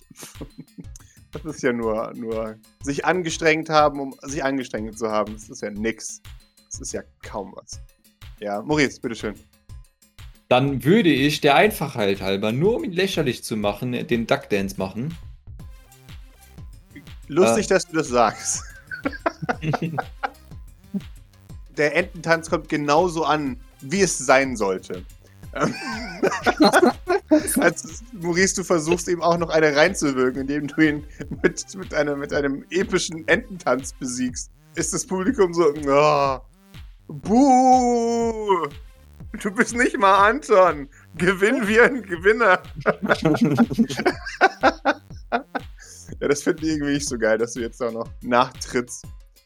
das 1.33 1.57
ist 1.57 1.62
ja 1.62 1.72
nur, 1.72 2.12
nur 2.14 2.57
sich 2.85 3.05
angestrengt 3.05 3.68
haben, 3.68 3.99
um 3.99 4.14
sich 4.22 4.44
angestrengt 4.44 4.96
zu 4.96 5.11
haben. 5.11 5.33
Das 5.33 5.49
ist 5.49 5.62
ja 5.62 5.70
nix. 5.70 6.22
Das 6.78 6.88
ist 6.88 6.92
ja 6.92 7.02
kaum 7.22 7.54
was. 7.56 7.80
Ja, 8.40 8.60
Maurice, 8.60 9.00
bitteschön. 9.00 9.34
Dann 10.48 10.84
würde 10.84 11.08
ich 11.08 11.40
der 11.40 11.54
Einfachheit 11.56 12.20
halber, 12.20 12.52
nur 12.52 12.76
um 12.76 12.84
ihn 12.84 12.92
lächerlich 12.92 13.42
zu 13.42 13.56
machen, 13.56 13.92
den 14.06 14.26
Duck 14.26 14.50
Dance 14.50 14.76
machen. 14.76 15.16
Lustig, 17.28 17.64
äh. 17.66 17.68
dass 17.70 17.86
du 17.86 17.96
das 17.96 18.08
sagst. 18.08 18.62
der 21.76 21.96
Ententanz 21.96 22.50
kommt 22.50 22.68
genauso 22.68 23.24
an, 23.24 23.58
wie 23.80 24.02
es 24.02 24.18
sein 24.18 24.54
sollte. 24.56 25.02
Als 27.58 28.04
Maurice, 28.12 28.56
du 28.56 28.64
versuchst 28.64 29.08
ihm 29.08 29.22
auch 29.22 29.38
noch 29.38 29.48
eine 29.48 29.74
reinzuwirken, 29.74 30.42
indem 30.42 30.66
du 30.66 30.80
ihn 30.80 31.04
mit, 31.42 31.74
mit, 31.74 31.94
einem, 31.94 32.18
mit 32.18 32.34
einem 32.34 32.66
epischen 32.70 33.26
Ententanz 33.26 33.94
besiegst, 33.94 34.50
ist 34.74 34.92
das 34.92 35.06
Publikum 35.06 35.54
so, 35.54 35.72
oh, 35.88 36.38
Buh! 37.08 38.68
Du 39.40 39.50
bist 39.50 39.74
nicht 39.74 39.98
mal 39.98 40.28
Anton. 40.28 40.88
Gewinn 41.16 41.66
wie 41.68 41.80
ein 41.80 42.02
Gewinner. 42.02 42.62
ja, 46.20 46.28
das 46.28 46.42
finde 46.42 46.62
ich 46.62 46.68
irgendwie 46.70 46.94
nicht 46.94 47.08
so 47.08 47.18
geil, 47.18 47.38
dass 47.38 47.52
du 47.52 47.60
jetzt 47.60 47.82
auch 47.82 47.92
noch 47.92 48.08
nachtrittst. 48.22 49.04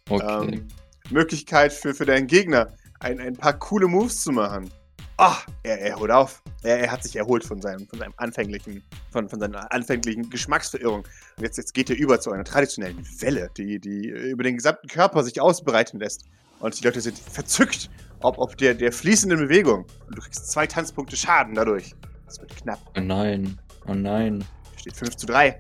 Okay. 0.08 0.54
Ähm, 0.54 0.68
Möglichkeit 1.10 1.72
für, 1.72 1.92
für 1.94 2.06
deinen 2.06 2.26
Gegner, 2.26 2.72
ein, 3.00 3.20
ein 3.20 3.34
paar 3.34 3.58
coole 3.58 3.88
Moves 3.88 4.22
zu 4.22 4.32
machen. 4.32 4.70
Ach, 5.16 5.44
er, 5.64 5.80
er 5.80 5.96
holt 5.96 6.10
auf. 6.10 6.42
Er, 6.62 6.78
er, 6.80 6.90
hat 6.90 7.02
sich 7.02 7.16
erholt 7.16 7.44
von 7.44 7.60
seinem, 7.60 7.86
von 7.88 7.98
seinem 7.98 8.14
anfänglichen, 8.16 8.82
von, 9.10 9.28
von 9.28 9.38
seiner 9.40 9.70
anfänglichen 9.72 10.30
Geschmacksverirrung. 10.30 11.00
Und 11.00 11.42
jetzt, 11.42 11.58
jetzt 11.58 11.74
geht 11.74 11.90
er 11.90 11.96
über 11.96 12.20
zu 12.20 12.30
einer 12.32 12.44
traditionellen 12.44 13.04
Welle, 13.20 13.50
die, 13.56 13.78
die 13.78 14.08
über 14.08 14.44
den 14.44 14.56
gesamten 14.56 14.88
Körper 14.88 15.22
sich 15.22 15.40
ausbreiten 15.40 15.98
lässt 16.00 16.24
Und 16.60 16.78
die 16.78 16.84
Leute 16.84 17.00
sind 17.00 17.18
verzückt, 17.18 17.90
ob, 18.20 18.38
ob 18.38 18.56
der, 18.56 18.74
der 18.74 18.92
fließenden 18.92 19.38
Bewegung. 19.38 19.84
Und 20.06 20.16
du 20.16 20.22
kriegst 20.22 20.50
zwei 20.50 20.66
Tanzpunkte 20.66 21.16
Schaden 21.16 21.54
dadurch. 21.54 21.94
Das 22.26 22.40
wird 22.40 22.54
knapp. 22.56 22.78
Oh 22.96 23.00
nein. 23.00 23.58
Oh 23.86 23.94
nein. 23.94 24.44
Steht 24.76 24.94
5 24.94 25.16
zu 25.16 25.26
3. 25.26 25.58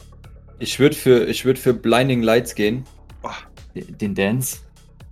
Ich 0.58 0.78
würde 0.78 0.94
für, 0.94 1.26
würd 1.26 1.58
für 1.58 1.74
Blinding 1.74 2.22
Lights 2.22 2.54
gehen. 2.54 2.84
Oh. 3.22 3.30
Den 3.74 4.14
Dance. 4.14 4.58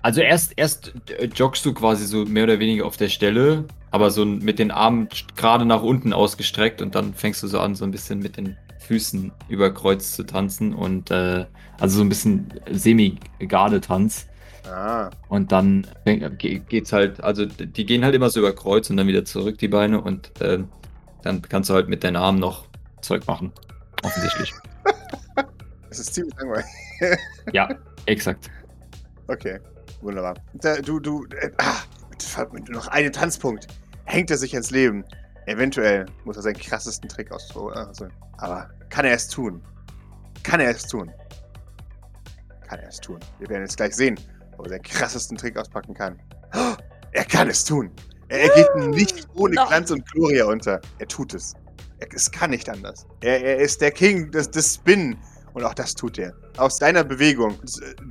Also 0.03 0.20
erst, 0.20 0.53
erst 0.57 0.94
äh, 1.18 1.27
joggst 1.27 1.64
du 1.64 1.74
quasi 1.74 2.07
so 2.07 2.24
mehr 2.24 2.44
oder 2.44 2.59
weniger 2.59 2.87
auf 2.87 2.96
der 2.96 3.09
Stelle, 3.09 3.64
aber 3.90 4.11
so 4.11 4.24
mit 4.24 4.59
den 4.59 4.70
Armen 4.70 5.09
gerade 5.37 5.64
nach 5.64 5.83
unten 5.83 6.12
ausgestreckt 6.12 6.81
und 6.83 6.94
dann 6.94 7.14
fängst 7.14 7.42
du 7.42 7.48
so 7.48 7.59
an, 7.61 7.74
so 7.74 7.85
ein 7.85 7.90
bisschen 7.90 8.20
mit 8.20 8.37
den 8.37 8.57
Füßen 8.79 9.33
über 9.48 9.72
Kreuz 9.72 10.12
zu 10.12 10.24
tanzen 10.24 10.72
und 10.72 11.11
äh, 11.11 11.46
also 11.79 11.98
so 11.98 12.05
ein 12.05 12.09
bisschen 12.09 12.48
Semi-Garde-Tanz. 12.70 14.29
Ah. 14.66 15.11
Und 15.29 15.53
dann 15.53 15.87
geht's 16.38 16.92
halt, 16.92 17.23
also 17.23 17.47
die 17.47 17.87
gehen 17.87 18.05
halt 18.05 18.14
immer 18.14 18.31
so 18.31 18.40
über 18.40 18.55
Kreuz 18.55 18.90
und 18.90 18.97
dann 18.97 19.07
wieder 19.07 19.25
zurück, 19.25 19.59
die 19.59 19.68
Beine, 19.68 20.01
und 20.01 20.40
äh, 20.40 20.59
dann 21.23 21.42
kannst 21.42 21.71
du 21.71 21.75
halt 21.75 21.88
mit 21.88 22.05
deinen 22.05 22.16
Armen 22.16 22.38
noch 22.38 22.66
Zeug 23.01 23.27
machen. 23.27 23.53
Offensichtlich. 24.03 24.53
Das 25.88 26.01
ist 26.01 26.12
ziemlich 26.12 26.35
langweilig. 26.38 26.66
ja, 27.55 27.66
exakt. 28.05 28.51
Okay, 29.27 29.59
wunderbar. 30.03 30.35
Du, 30.85 31.01
du, 31.01 31.25
äh, 31.40 31.51
ah, 31.57 31.81
noch 32.68 32.88
einen 32.88 33.11
Tanzpunkt. 33.11 33.68
Hängt 34.05 34.31
er 34.31 34.37
sich 34.37 34.53
ins 34.53 34.71
Leben. 34.71 35.03
Eventuell 35.47 36.05
muss 36.25 36.37
er 36.37 36.42
seinen 36.42 36.59
krassesten 36.59 37.09
Trick 37.09 37.33
ausprobieren. 37.33 37.87
Also, 37.87 38.09
aber 38.37 38.68
kann 38.90 39.07
er 39.07 39.14
es 39.14 39.29
tun? 39.29 39.62
Kann 40.42 40.61
er 40.61 40.71
es 40.71 40.87
tun? 40.87 41.11
Kann 42.68 42.81
er 42.81 42.88
es 42.88 43.01
tun? 43.01 43.18
Wir 43.38 43.49
werden 43.49 43.64
es 43.64 43.75
gleich 43.75 43.97
sehen, 43.97 44.21
ob 44.59 44.66
er 44.66 44.71
seinen 44.71 44.83
krassesten 44.83 45.37
Trick 45.37 45.57
auspacken 45.57 45.94
kann. 45.94 46.18
Oh, 46.55 46.75
er 47.12 47.25
kann 47.25 47.49
es 47.49 47.64
tun! 47.64 47.90
Er, 48.29 48.40
er 48.40 48.49
geht 48.51 48.94
nicht 48.94 49.29
ohne 49.35 49.55
Glanz 49.55 49.90
und 49.90 50.05
Gloria 50.12 50.44
unter. 50.47 50.81
Er 50.99 51.09
tut 51.09 51.35
es. 51.35 51.55
Er, 51.99 52.09
es 52.14 52.31
kann 52.31 52.51
nicht 52.51 52.68
anders. 52.68 53.07
Er, 53.21 53.42
er 53.42 53.57
ist 53.59 53.81
der 53.81 53.90
King 53.90 54.31
des, 54.31 54.51
des 54.51 54.75
Spin. 54.75 55.16
Und 55.55 55.65
auch 55.65 55.75
das 55.75 55.95
tut 55.95 56.19
er. 56.19 56.35
Aus 56.57 56.79
deiner 56.79 57.05
Bewegung, 57.05 57.59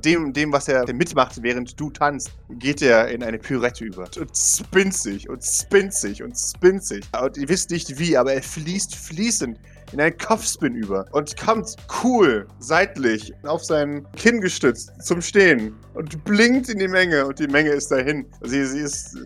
dem, 0.04 0.32
dem, 0.32 0.52
was 0.52 0.68
er 0.68 0.92
mitmacht, 0.92 1.42
während 1.42 1.78
du 1.78 1.90
tanzt, 1.90 2.30
geht 2.50 2.82
er 2.82 3.08
in 3.08 3.22
eine 3.22 3.38
Pürette 3.38 3.84
über. 3.84 4.08
Und 4.18 4.36
spinnt 4.36 4.94
sich 4.94 5.28
und 5.28 5.42
spinnt 5.44 5.94
sich 5.94 6.22
und 6.22 6.36
spinnt 6.36 6.84
sich. 6.84 7.04
Und 7.20 7.36
ihr 7.36 7.48
wisst 7.48 7.70
nicht 7.70 7.98
wie, 7.98 8.16
aber 8.16 8.32
er 8.32 8.42
fließt 8.42 8.94
fließend 8.94 9.58
in 9.92 10.00
einen 10.00 10.16
Kopfspin 10.18 10.74
über 10.74 11.06
und 11.12 11.36
kommt 11.36 11.76
cool, 12.02 12.46
seitlich, 12.58 13.32
auf 13.44 13.64
sein 13.64 14.06
Kinn 14.16 14.40
gestützt 14.40 14.92
zum 15.02 15.22
Stehen 15.22 15.74
und 15.94 16.22
blinkt 16.24 16.68
in 16.68 16.78
die 16.78 16.88
Menge 16.88 17.26
und 17.26 17.38
die 17.38 17.48
Menge 17.48 17.70
ist 17.70 17.90
dahin. 17.90 18.26
Sie, 18.42 18.64
sie 18.66 18.80
ist 18.80 19.16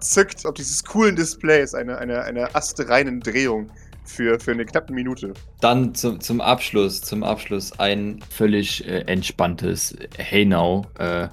zückt 0.00 0.44
auf 0.44 0.54
dieses 0.54 0.84
coolen 0.84 1.16
Displays, 1.16 1.74
eine, 1.74 1.98
eine, 1.98 2.22
eine 2.24 2.54
astreinen 2.54 3.20
Drehung 3.20 3.70
für, 4.04 4.38
für 4.40 4.52
eine 4.52 4.64
knappe 4.64 4.92
Minute. 4.92 5.34
Dann 5.60 5.94
zum, 5.94 6.20
zum 6.20 6.40
Abschluss, 6.40 7.00
zum 7.00 7.22
Abschluss 7.22 7.78
ein 7.78 8.20
völlig 8.30 8.86
äh, 8.86 9.00
entspanntes 9.02 9.96
Hey 10.16 10.44
Now, 10.44 10.86
äh, 10.98 11.28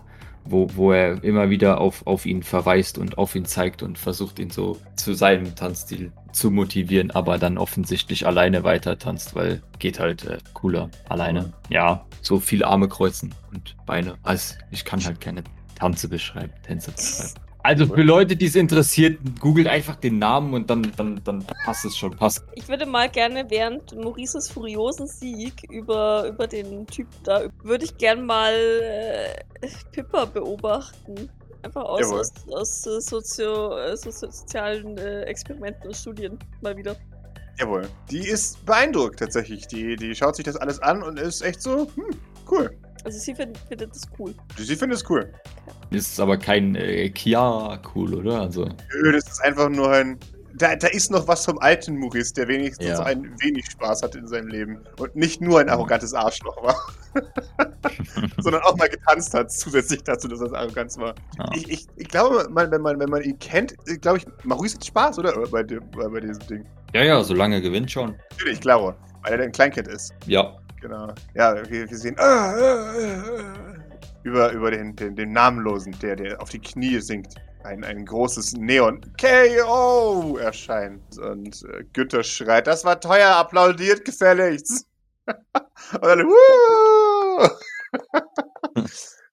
wo, 0.45 0.69
wo 0.75 0.91
er 0.91 1.23
immer 1.23 1.49
wieder 1.49 1.79
auf, 1.79 2.05
auf 2.07 2.25
ihn 2.25 2.43
verweist 2.43 2.97
und 2.97 3.17
auf 3.17 3.35
ihn 3.35 3.45
zeigt 3.45 3.83
und 3.83 3.97
versucht 3.97 4.39
ihn 4.39 4.49
so 4.49 4.77
zu 4.95 5.13
seinem 5.13 5.55
Tanzstil 5.55 6.11
zu 6.31 6.51
motivieren, 6.51 7.11
aber 7.11 7.37
dann 7.37 7.57
offensichtlich 7.57 8.25
alleine 8.25 8.63
weiter 8.63 8.97
tanzt, 8.97 9.35
weil 9.35 9.61
geht 9.79 9.99
halt 9.99 10.25
äh, 10.25 10.37
cooler 10.53 10.89
alleine. 11.07 11.53
Ja, 11.69 12.05
so 12.21 12.39
viele 12.39 12.67
Arme 12.67 12.87
kreuzen 12.87 13.33
und 13.51 13.75
Beine. 13.85 14.15
Also 14.23 14.55
ich 14.71 14.85
kann 14.85 15.03
halt 15.03 15.21
keine 15.21 15.43
Tanze 15.75 16.07
beschreiben, 16.07 16.53
Tänze 16.63 16.91
beschreiben. 16.91 17.48
Also 17.61 17.85
für 17.87 18.03
Leute, 18.03 18.37
die 18.37 18.45
es 18.45 18.55
interessiert, 18.55 19.19
googelt 19.39 19.67
einfach 19.67 19.95
den 19.97 20.17
Namen 20.17 20.53
und 20.53 20.69
dann, 20.69 20.91
dann, 20.95 21.21
dann 21.25 21.45
passt 21.65 21.83
es 21.83 21.97
schon. 21.97 22.15
Passt. 22.15 22.43
Ich 22.55 22.67
würde 22.69 22.85
mal 22.85 23.09
gerne 23.09 23.45
während 23.49 23.95
Maurices 23.95 24.49
furiosen 24.49 25.07
Sieg 25.07 25.63
über, 25.69 26.27
über 26.29 26.47
den 26.47 26.87
Typ 26.87 27.07
da, 27.23 27.43
würde 27.63 27.83
ich 27.83 27.97
gerne 27.97 28.21
mal 28.21 28.53
äh, 28.53 29.67
Pippa 29.91 30.25
beobachten. 30.25 31.29
Einfach 31.61 31.83
aus, 31.83 32.11
aus, 32.13 32.31
aus 32.53 32.87
äh, 32.87 33.01
sozio, 33.01 33.77
äh, 33.77 33.97
sozialen 33.97 34.97
äh, 34.97 35.23
Experimenten 35.23 35.87
und 35.87 35.95
Studien 35.95 36.39
mal 36.61 36.77
wieder. 36.77 36.95
Jawohl. 37.59 37.89
Die 38.09 38.25
ist 38.25 38.65
beeindruckt 38.65 39.19
tatsächlich. 39.19 39.67
Die, 39.67 39.97
die 39.97 40.15
schaut 40.15 40.37
sich 40.37 40.45
das 40.45 40.55
alles 40.55 40.81
an 40.81 41.03
und 41.03 41.19
ist 41.19 41.41
echt 41.41 41.61
so, 41.61 41.91
hm, 41.93 42.15
cool. 42.49 42.73
Also 43.09 43.17
sie 43.21 43.33
find, 43.33 43.57
findet 43.67 43.89
das 43.89 44.03
cool. 44.19 44.35
Sie 44.55 44.75
findet 44.75 44.99
es 44.99 45.09
cool. 45.09 45.33
Das 45.89 46.01
ist 46.01 46.19
aber 46.19 46.37
kein 46.37 46.75
äh, 46.75 47.09
Kia 47.09 47.81
cool, 47.95 48.13
oder? 48.13 48.41
Also. 48.41 48.65
Nö, 48.65 49.11
das 49.11 49.27
ist 49.27 49.43
einfach 49.43 49.67
nur 49.67 49.91
ein. 49.91 50.19
Da, 50.53 50.75
da 50.75 50.85
ist 50.89 51.09
noch 51.09 51.27
was 51.27 51.43
vom 51.43 51.57
alten 51.57 51.97
Maurice, 51.97 52.35
der 52.35 52.47
wenigstens 52.47 52.85
ja. 52.85 52.99
ein 52.99 53.23
wenig 53.39 53.65
Spaß 53.71 54.03
hat 54.03 54.13
in 54.13 54.27
seinem 54.27 54.49
Leben. 54.49 54.81
Und 54.99 55.15
nicht 55.15 55.41
nur 55.41 55.59
ein 55.59 55.69
arrogantes 55.69 56.13
Arschloch 56.13 56.61
war. 56.61 56.75
sondern 58.37 58.61
auch 58.61 58.77
mal 58.77 58.89
getanzt 58.89 59.33
hat, 59.33 59.51
zusätzlich 59.51 60.03
dazu, 60.03 60.27
dass 60.27 60.41
er 60.41 60.53
arrogant 60.53 60.95
war. 60.97 61.15
Ja. 61.39 61.49
Ich, 61.55 61.67
ich, 61.67 61.87
ich, 61.95 62.07
glaube, 62.09 62.47
man, 62.51 62.69
wenn, 62.69 62.81
man, 62.81 62.99
wenn 62.99 63.09
man 63.09 63.23
ihn 63.23 63.39
kennt, 63.39 63.73
glaube 64.01 64.19
ich, 64.19 64.27
Maurice 64.43 64.75
hat 64.75 64.85
Spaß, 64.85 65.17
oder? 65.17 65.33
Bei, 65.47 65.63
bei, 65.63 65.79
bei 66.07 66.19
diesem 66.19 66.45
Ding. 66.45 66.65
Ja, 66.93 67.03
ja, 67.03 67.23
solange 67.23 67.59
gewinnt 67.59 67.89
schon. 67.89 68.15
Natürlich, 68.29 68.61
klar, 68.61 68.95
weil 69.23 69.33
er 69.33 69.45
ein 69.45 69.51
Kleinkind 69.51 69.87
ist. 69.87 70.13
Ja. 70.27 70.59
Genau. 70.81 71.13
Ja, 71.35 71.55
wir, 71.69 71.89
wir 71.89 71.97
sehen 71.97 72.15
ah, 72.19 72.53
ah, 72.53 72.93
ah, 72.95 73.75
über, 74.23 74.51
über 74.51 74.71
den, 74.71 74.95
den, 74.95 75.15
den 75.15 75.33
Namenlosen, 75.33 75.97
der, 75.99 76.15
der 76.15 76.41
auf 76.41 76.49
die 76.49 76.59
Knie 76.59 76.99
sinkt. 76.99 77.35
Ein, 77.63 77.83
ein 77.83 78.05
großes 78.05 78.53
Neon 78.53 79.01
KO 79.19 80.37
erscheint 80.37 81.17
und 81.17 81.61
äh, 81.65 81.83
Günther 81.91 82.23
schreit, 82.23 82.67
das 82.67 82.85
war 82.85 83.01
teuer, 83.01 83.35
applaudiert 83.35 84.05
gefälligst. 84.05 84.87
und 85.27 86.01
dann, 86.01 86.25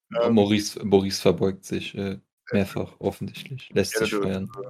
Maurice, 0.35 0.85
Maurice 0.85 1.21
verbeugt 1.21 1.65
sich. 1.65 1.95
Äh, 1.97 2.19
Mehrfach, 2.53 2.95
offensichtlich. 3.01 3.71
Lässt 3.73 3.95
ja, 3.95 4.01
sich 4.01 4.11
du, 4.11 4.23
feiern. 4.23 4.49
Du, 4.55 4.63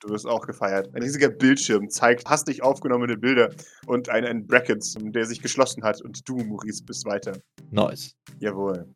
du, 0.00 0.08
wirst 0.08 0.26
auch 0.26 0.46
gefeiert. 0.46 0.92
Ein 0.94 1.02
riesiger 1.02 1.28
Bildschirm 1.28 1.88
zeigt 1.88 2.28
hastig 2.28 2.62
aufgenommene 2.62 3.16
Bilder 3.16 3.50
und 3.86 4.08
ein, 4.08 4.24
ein 4.24 4.46
Bracket, 4.46 4.84
der 5.14 5.24
sich 5.24 5.40
geschlossen 5.40 5.84
hat 5.84 6.00
und 6.02 6.28
du, 6.28 6.38
Maurice, 6.38 6.82
bist 6.84 7.04
weiter. 7.06 7.32
Nice. 7.70 8.16
Jawohl. 8.40 8.86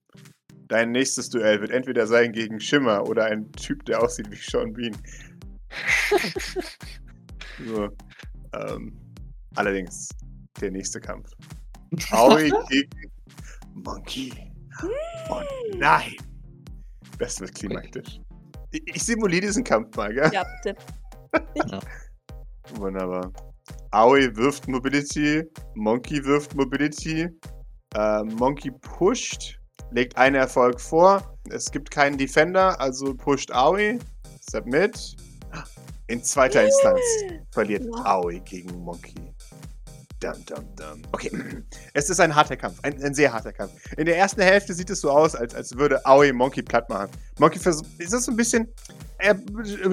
Dein 0.69 0.93
nächstes 0.93 1.29
Duell 1.31 1.61
wird 1.61 1.71
entweder 1.71 2.07
sein 2.07 2.33
gegen 2.33 2.59
Schimmer 2.59 3.07
oder 3.09 3.27
ein 3.27 3.51
Typ, 3.53 3.85
der 3.85 4.03
aussieht 4.03 4.31
wie 4.31 4.37
Sean 4.37 4.73
Bean. 4.73 4.97
so. 7.67 7.89
Ähm, 8.55 8.97
allerdings, 9.55 10.09
der 10.61 10.71
nächste 10.71 11.01
Kampf. 11.01 11.31
Aoi 12.11 12.51
gegen 12.69 12.91
Monkey. 13.75 14.33
Oh 15.29 15.41
nein! 15.77 16.17
Das 17.19 17.41
wird 17.41 17.55
klimaktisch. 17.55 18.21
Ich, 18.75 19.05
simuliere 19.05 19.43
diesen 19.43 19.63
Kampf 19.63 19.97
mal, 19.97 20.13
gell? 20.13 20.31
Ja, 20.33 20.45
bitte. 20.63 20.77
ja. 21.71 21.81
Wunderbar. 22.75 23.33
Aoi 23.93 24.35
wirft 24.35 24.67
Mobility, 24.67 25.45
Monkey 25.75 26.25
wirft 26.25 26.55
Mobility, 26.57 27.29
äh, 27.95 28.23
Monkey 28.25 28.73
pusht, 28.81 29.61
legt 29.93 30.17
einen 30.17 30.35
Erfolg 30.35 30.81
vor. 30.81 31.37
Es 31.51 31.71
gibt 31.71 31.91
keinen 31.91 32.19
Defender, 32.19 32.81
also 32.81 33.15
pusht 33.15 33.53
Aoi. 33.53 33.99
Submit. 34.51 35.17
In 36.09 36.23
zweiter 36.23 36.65
Instanz 36.65 37.01
verliert 37.53 37.87
Aoi 38.05 38.41
gegen 38.41 38.77
Monkey. 38.81 39.34
Dum, 40.25 40.47
dum, 40.47 40.65
dum. 40.77 41.03
Okay, 41.13 41.31
es 41.93 42.09
ist 42.09 42.19
ein 42.19 42.35
harter 42.35 42.57
Kampf, 42.57 42.79
ein, 42.83 43.03
ein, 43.03 43.15
sehr 43.15 43.31
harter 43.31 43.53
Kampf. 43.53 43.73
In 43.99 44.07
der 44.07 44.17
ersten 44.17 44.41
Hälfte 44.41 44.73
sieht 44.73 44.89
es 44.89 45.03
so 45.03 45.11
aus, 45.11 45.35
als, 45.35 45.55
als 45.55 45.77
würde 45.77 46.05
Aoi 46.07 46.33
Monkey 46.33 46.63
platt 46.63 46.89
machen. 46.89 47.11
Monkey 47.39 47.59
versucht, 47.59 47.87
ist 47.99 48.15
das 48.15 48.25
so 48.25 48.33
ein 48.33 48.37
bisschen, 48.37 48.67
er 49.19 49.37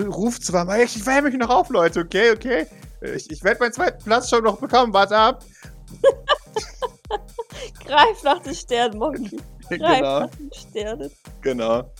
ruft 0.07 0.45
zwar 0.45 0.63
mal, 0.63 0.79
ich 0.79 1.05
wärme 1.05 1.29
mich 1.29 1.37
noch 1.37 1.49
auf, 1.49 1.69
Leute, 1.69 1.99
okay, 1.99 2.31
okay. 2.31 2.65
Ich, 3.01 3.29
ich 3.29 3.43
werde 3.43 3.59
meinen 3.59 3.73
zweiten 3.73 4.01
Platz 4.03 4.29
schon 4.29 4.43
noch 4.43 4.57
bekommen, 4.57 4.93
warte 4.93 5.17
ab. 5.17 5.43
Greif 7.85 8.23
nach 8.23 8.39
den 8.39 8.55
Sternen, 8.55 8.97
Monkey. 8.99 9.37
Greif 9.69 9.79
genau. 9.79 10.19
nach 10.21 10.29
den 10.35 10.51
Sternen. 10.53 11.11
Genau. 11.41 11.91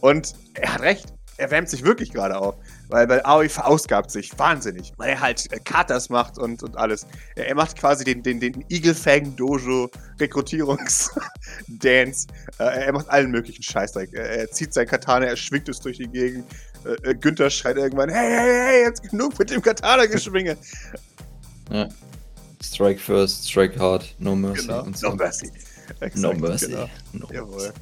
Und 0.00 0.34
er 0.54 0.74
hat 0.74 0.80
recht, 0.82 1.06
er 1.38 1.50
wärmt 1.50 1.68
sich 1.68 1.84
wirklich 1.84 2.12
gerade 2.12 2.38
auf. 2.38 2.54
Weil, 2.88 3.08
weil 3.08 3.22
Aoi 3.24 3.48
verausgabt 3.48 4.10
sich 4.10 4.36
wahnsinnig, 4.38 4.92
weil 4.96 5.10
er 5.10 5.20
halt 5.20 5.52
äh, 5.52 5.58
Katas 5.58 6.08
macht 6.10 6.38
und, 6.38 6.62
und 6.62 6.76
alles. 6.76 7.06
Er, 7.34 7.54
macht 7.54 7.78
quasi 7.78 8.04
den, 8.04 8.22
den, 8.22 8.40
den 8.40 8.64
Eagle 8.68 8.94
Dojo 9.36 9.90
Rekrutierungs-Dance. 10.20 12.26
Äh, 12.58 12.64
er 12.64 12.92
macht 12.92 13.08
allen 13.08 13.30
möglichen 13.30 13.62
Scheißdreck. 13.62 14.12
Er, 14.12 14.50
zieht 14.50 14.74
sein 14.74 14.86
Katana, 14.86 15.26
er 15.26 15.36
schwingt 15.36 15.68
es 15.68 15.80
durch 15.80 15.98
die 15.98 16.08
Gegend. 16.08 16.44
Äh, 17.02 17.14
Günther 17.14 17.50
schreit 17.50 17.76
irgendwann: 17.76 18.10
Hey, 18.10 18.30
hey, 18.30 18.66
hey, 18.66 18.82
jetzt 18.84 19.08
genug 19.08 19.38
mit 19.38 19.50
dem 19.50 19.62
Katana-Geschwinge. 19.62 20.56
ja. 21.70 21.88
Strike 22.62 22.98
first, 22.98 23.48
strike 23.48 23.78
hard, 23.78 24.14
no 24.18 24.34
mercy. 24.34 24.66
Genau, 24.66 24.86
so. 24.94 25.10
No 25.10 25.16
mercy. 25.16 25.50
Exakt, 26.00 26.16
no 26.16 26.32
mercy. 26.32 26.68
Genau. 26.68 26.88
No 27.12 27.28
Jawohl. 27.30 27.72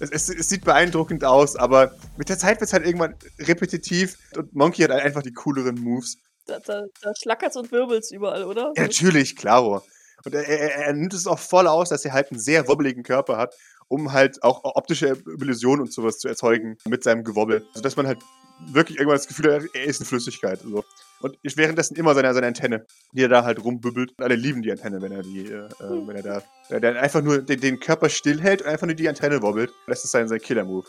Es, 0.00 0.10
es, 0.10 0.28
es, 0.28 0.48
sieht 0.48 0.64
beeindruckend 0.64 1.24
aus, 1.24 1.56
aber 1.56 1.94
mit 2.16 2.28
der 2.28 2.38
Zeit 2.38 2.60
wird 2.60 2.68
es 2.68 2.72
halt 2.72 2.84
irgendwann 2.84 3.14
repetitiv 3.38 4.16
und 4.34 4.54
Monkey 4.54 4.82
hat 4.82 4.90
einfach 4.90 5.22
die 5.22 5.32
cooleren 5.32 5.76
Moves. 5.76 6.16
Da, 6.46 6.58
da, 6.58 6.82
da 7.02 7.12
schlackert's 7.14 7.56
und 7.56 7.70
wirbelt's 7.70 8.10
überall, 8.10 8.44
oder? 8.44 8.72
Ja, 8.76 8.82
natürlich, 8.82 9.36
klaro. 9.36 9.82
Und 10.24 10.34
er, 10.34 10.46
er, 10.46 10.86
er, 10.86 10.92
nimmt 10.92 11.14
es 11.14 11.26
auch 11.26 11.38
voll 11.38 11.66
aus, 11.66 11.90
dass 11.90 12.04
er 12.04 12.12
halt 12.12 12.30
einen 12.30 12.40
sehr 12.40 12.66
wobbeligen 12.66 13.02
Körper 13.02 13.36
hat, 13.36 13.54
um 13.88 14.12
halt 14.12 14.42
auch 14.42 14.64
optische 14.64 15.16
Illusionen 15.38 15.82
und 15.82 15.92
sowas 15.92 16.18
zu 16.18 16.28
erzeugen 16.28 16.76
mit 16.86 17.04
seinem 17.04 17.24
Gewobbel. 17.24 17.66
Sodass 17.74 17.96
man 17.96 18.06
halt 18.06 18.18
wirklich 18.66 18.98
irgendwann 18.98 19.18
das 19.18 19.28
Gefühl 19.28 19.52
hat, 19.52 19.62
er 19.74 19.84
ist 19.84 20.00
eine 20.00 20.06
Flüssigkeit. 20.06 20.60
So. 20.60 20.84
Und 21.20 21.36
währenddessen 21.42 21.96
immer 21.96 22.14
seine, 22.14 22.32
seine 22.32 22.46
Antenne, 22.46 22.86
die 23.12 23.22
er 23.22 23.28
da 23.28 23.44
halt 23.44 23.62
rumbübbelt. 23.62 24.14
Alle 24.18 24.36
lieben 24.36 24.62
die 24.62 24.72
Antenne, 24.72 25.02
wenn 25.02 25.12
er 25.12 25.22
die, 25.22 25.46
äh, 25.46 25.68
hm. 25.78 26.08
wenn 26.08 26.16
er 26.16 26.22
da, 26.22 26.78
der 26.78 27.00
einfach 27.00 27.20
nur 27.20 27.42
den, 27.42 27.60
den, 27.60 27.78
Körper 27.78 28.08
stillhält 28.08 28.62
und 28.62 28.68
einfach 28.68 28.86
nur 28.86 28.96
die 28.96 29.08
Antenne 29.08 29.42
wobbelt. 29.42 29.70
Das 29.86 30.02
ist 30.02 30.12
sein, 30.12 30.28
sein 30.28 30.40
Killer-Move. 30.40 30.86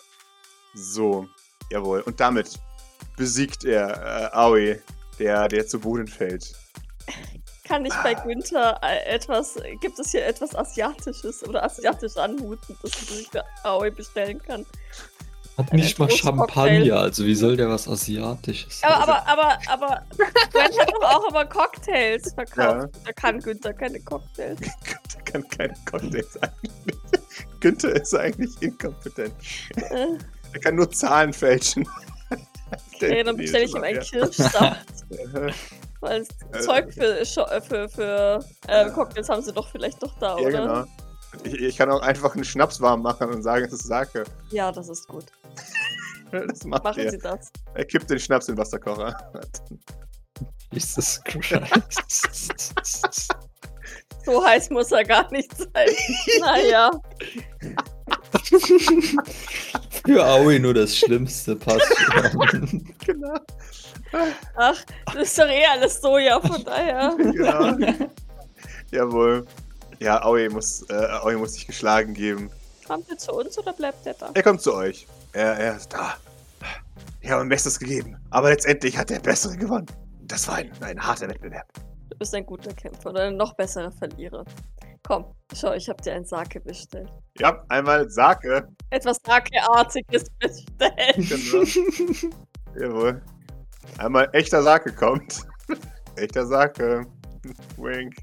So, 0.74 1.28
jawohl. 1.70 2.02
Und 2.02 2.20
damit 2.20 2.60
besiegt 3.18 3.66
er 3.66 4.32
äh, 4.32 4.36
Aoi, 4.36 4.80
der, 5.20 5.50
der 5.50 5.68
zu 5.68 5.80
Boden 5.80 6.08
fällt. 6.08 6.54
Kann 7.66 7.86
ich 7.86 7.94
bei 8.04 8.14
Günther 8.14 8.80
äh, 8.84 9.14
etwas, 9.14 9.56
gibt 9.82 10.00
es 10.00 10.12
hier 10.12 10.26
etwas 10.26 10.56
Asiatisches 10.56 11.44
oder 11.48 11.64
asiatisch 11.64 12.18
anmutendes, 12.18 12.82
das 12.82 13.20
ich 13.20 13.28
für 13.30 13.44
Aoi 13.64 13.92
bestellen 13.92 14.42
kann? 14.42 14.66
Hat 15.58 15.74
nicht 15.74 16.00
mal 16.00 16.10
Champagner, 16.10 16.98
also 16.98 17.26
wie 17.26 17.36
soll 17.36 17.58
der 17.58 17.70
was 17.70 17.88
Asiatisches 17.88 18.82
Aber, 18.84 19.28
aber, 19.28 19.28
aber, 19.28 19.62
aber, 19.68 20.06
Brent 20.52 20.80
hat 20.80 20.90
doch 20.90 21.04
auch 21.04 21.30
immer 21.30 21.46
Cocktails 21.46 22.34
verkauft. 22.34 22.94
Ja. 22.94 23.02
Da 23.06 23.12
kann 23.14 23.40
Günther 23.40 23.74
keine 23.74 24.00
Cocktails. 24.00 24.60
Günther 24.84 25.22
kann 25.26 25.48
keine 25.50 25.74
Cocktails 25.90 26.42
eigentlich. 26.42 26.86
Günther 27.60 27.96
ist 27.96 28.16
eigentlich 28.16 28.62
inkompetent. 28.62 29.34
Äh. 29.76 30.08
er 30.54 30.60
kann 30.62 30.76
nur 30.76 30.90
Zahlen 30.90 31.34
fälschen. 31.34 31.88
Okay, 32.96 33.24
dann 33.24 33.36
bestelle 33.36 33.66
ich 33.66 33.76
ihm 33.76 33.84
einen 33.84 34.00
Kirschsaft. 34.00 34.88
Weil 36.00 36.22
äh. 36.22 36.60
Zeug 36.62 36.94
für, 36.94 37.26
für, 37.62 37.90
für 37.90 38.46
äh, 38.68 38.90
Cocktails 38.90 39.30
haben 39.30 39.42
sie 39.42 39.54
doch 39.54 39.70
vielleicht 39.70 40.02
doch 40.02 40.18
da, 40.20 40.40
ja, 40.40 40.48
oder? 40.48 40.62
Genau. 40.62 40.86
Ich, 41.44 41.54
ich, 41.54 41.78
kann 41.78 41.90
auch 41.90 42.02
einfach 42.02 42.36
einen 42.36 42.44
Schnaps 42.44 42.82
warm 42.82 43.02
machen 43.02 43.30
und 43.30 43.42
sagen, 43.42 43.66
es 43.66 43.74
ist 43.74 43.86
Sake. 43.86 44.24
Ja, 44.50 44.72
das 44.72 44.90
ist 44.90 45.08
gut. 45.08 45.26
das 46.32 46.64
macht 46.66 46.84
Machen 46.84 47.04
er. 47.04 47.12
Sie 47.12 47.18
das. 47.18 47.52
Er 47.74 47.86
kippt 47.86 48.10
den 48.10 48.20
Schnaps 48.20 48.48
in 48.48 48.56
den 48.56 48.60
Wasserkocher. 48.60 49.16
Jesus 50.72 51.22
Christ. 51.24 51.58
so 54.26 54.46
heiß 54.46 54.70
muss 54.70 54.92
er 54.92 55.04
gar 55.04 55.30
nicht 55.32 55.56
sein. 55.58 55.88
naja. 56.40 56.92
Für 60.06 60.26
Aoi 60.26 60.60
nur 60.60 60.74
das 60.74 60.98
Schlimmste 60.98 61.56
passt. 61.56 61.90
genau. 63.06 63.36
Ach, 64.56 64.84
das 65.14 65.16
ist 65.16 65.40
doch 65.40 65.48
eh 65.48 65.66
alles 65.66 66.02
Soja, 66.02 66.40
von 66.40 66.64
daher. 66.64 67.14
Genau. 67.18 67.78
Jawohl. 68.92 69.46
Ja, 70.02 70.20
Aoi 70.24 70.50
muss, 70.50 70.82
äh, 70.90 70.96
Aoi 70.96 71.36
muss 71.36 71.54
sich 71.54 71.68
geschlagen 71.68 72.16
geben. 72.16 72.50
Kommt 72.88 73.08
er 73.12 73.20
zu 73.20 73.34
uns 73.34 73.56
oder 73.60 73.72
bleibt 73.72 74.04
er 74.08 74.16
da? 74.16 74.32
Er 74.34 74.42
kommt 74.42 74.60
zu 74.60 74.74
euch. 74.74 75.06
Er, 75.32 75.60
er 75.60 75.76
ist 75.76 75.94
da. 75.94 76.16
Ich 77.20 77.30
habe 77.30 77.42
mein 77.42 77.50
Bestes 77.50 77.78
gegeben. 77.78 78.18
Aber 78.32 78.50
letztendlich 78.50 78.98
hat 78.98 79.12
der 79.12 79.20
Bessere 79.20 79.56
gewonnen. 79.56 79.86
Das 80.24 80.48
war 80.48 80.56
ein, 80.56 80.72
ein 80.82 81.00
harter 81.00 81.30
Wettbewerb. 81.30 81.68
Du 82.10 82.18
bist 82.18 82.34
ein 82.34 82.48
guter 82.48 82.74
Kämpfer 82.74 83.12
oder 83.12 83.26
ein 83.26 83.38
noch 83.38 83.54
besserer 83.54 83.92
Verlierer. 83.92 84.44
Komm, 85.04 85.36
schau, 85.54 85.74
ich 85.74 85.88
habe 85.88 86.02
dir 86.02 86.14
ein 86.14 86.26
Sake 86.26 86.60
bestellt. 86.62 87.12
Ja, 87.38 87.64
einmal 87.70 88.10
Sake. 88.10 88.68
Etwas 88.90 89.20
Sake-artiges 89.24 90.26
bestellt. 90.40 90.66
Genau. 92.74 92.88
Jawohl. 92.88 93.22
Einmal 94.00 94.28
echter 94.34 94.64
Sake 94.64 94.94
kommt. 94.94 95.42
echter 96.16 96.48
Sake. 96.48 97.06
Wink. 97.78 98.16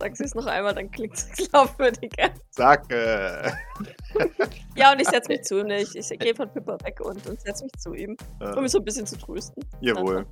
Sag 0.00 0.16
sie 0.16 0.24
es 0.24 0.34
noch 0.34 0.46
einmal, 0.46 0.74
dann 0.74 0.90
klingt 0.90 1.14
es 1.14 1.28
glaubwürdiger. 1.50 2.30
Sake. 2.50 3.52
ja, 4.74 4.92
und 4.92 5.00
ich 5.00 5.08
setze 5.08 5.28
mich 5.28 5.42
zu 5.42 5.60
ihm. 5.60 5.68
Ich, 5.68 5.94
ich 5.94 6.18
gehe 6.18 6.34
von 6.34 6.50
Pippa 6.50 6.78
weg 6.82 7.00
und, 7.00 7.26
und 7.26 7.38
setze 7.38 7.64
mich 7.64 7.72
zu 7.78 7.92
ihm, 7.92 8.16
um 8.40 8.62
ihn 8.62 8.68
so 8.68 8.78
ein 8.78 8.84
bisschen 8.84 9.06
zu 9.06 9.18
trösten. 9.18 9.62
Jawohl. 9.80 10.26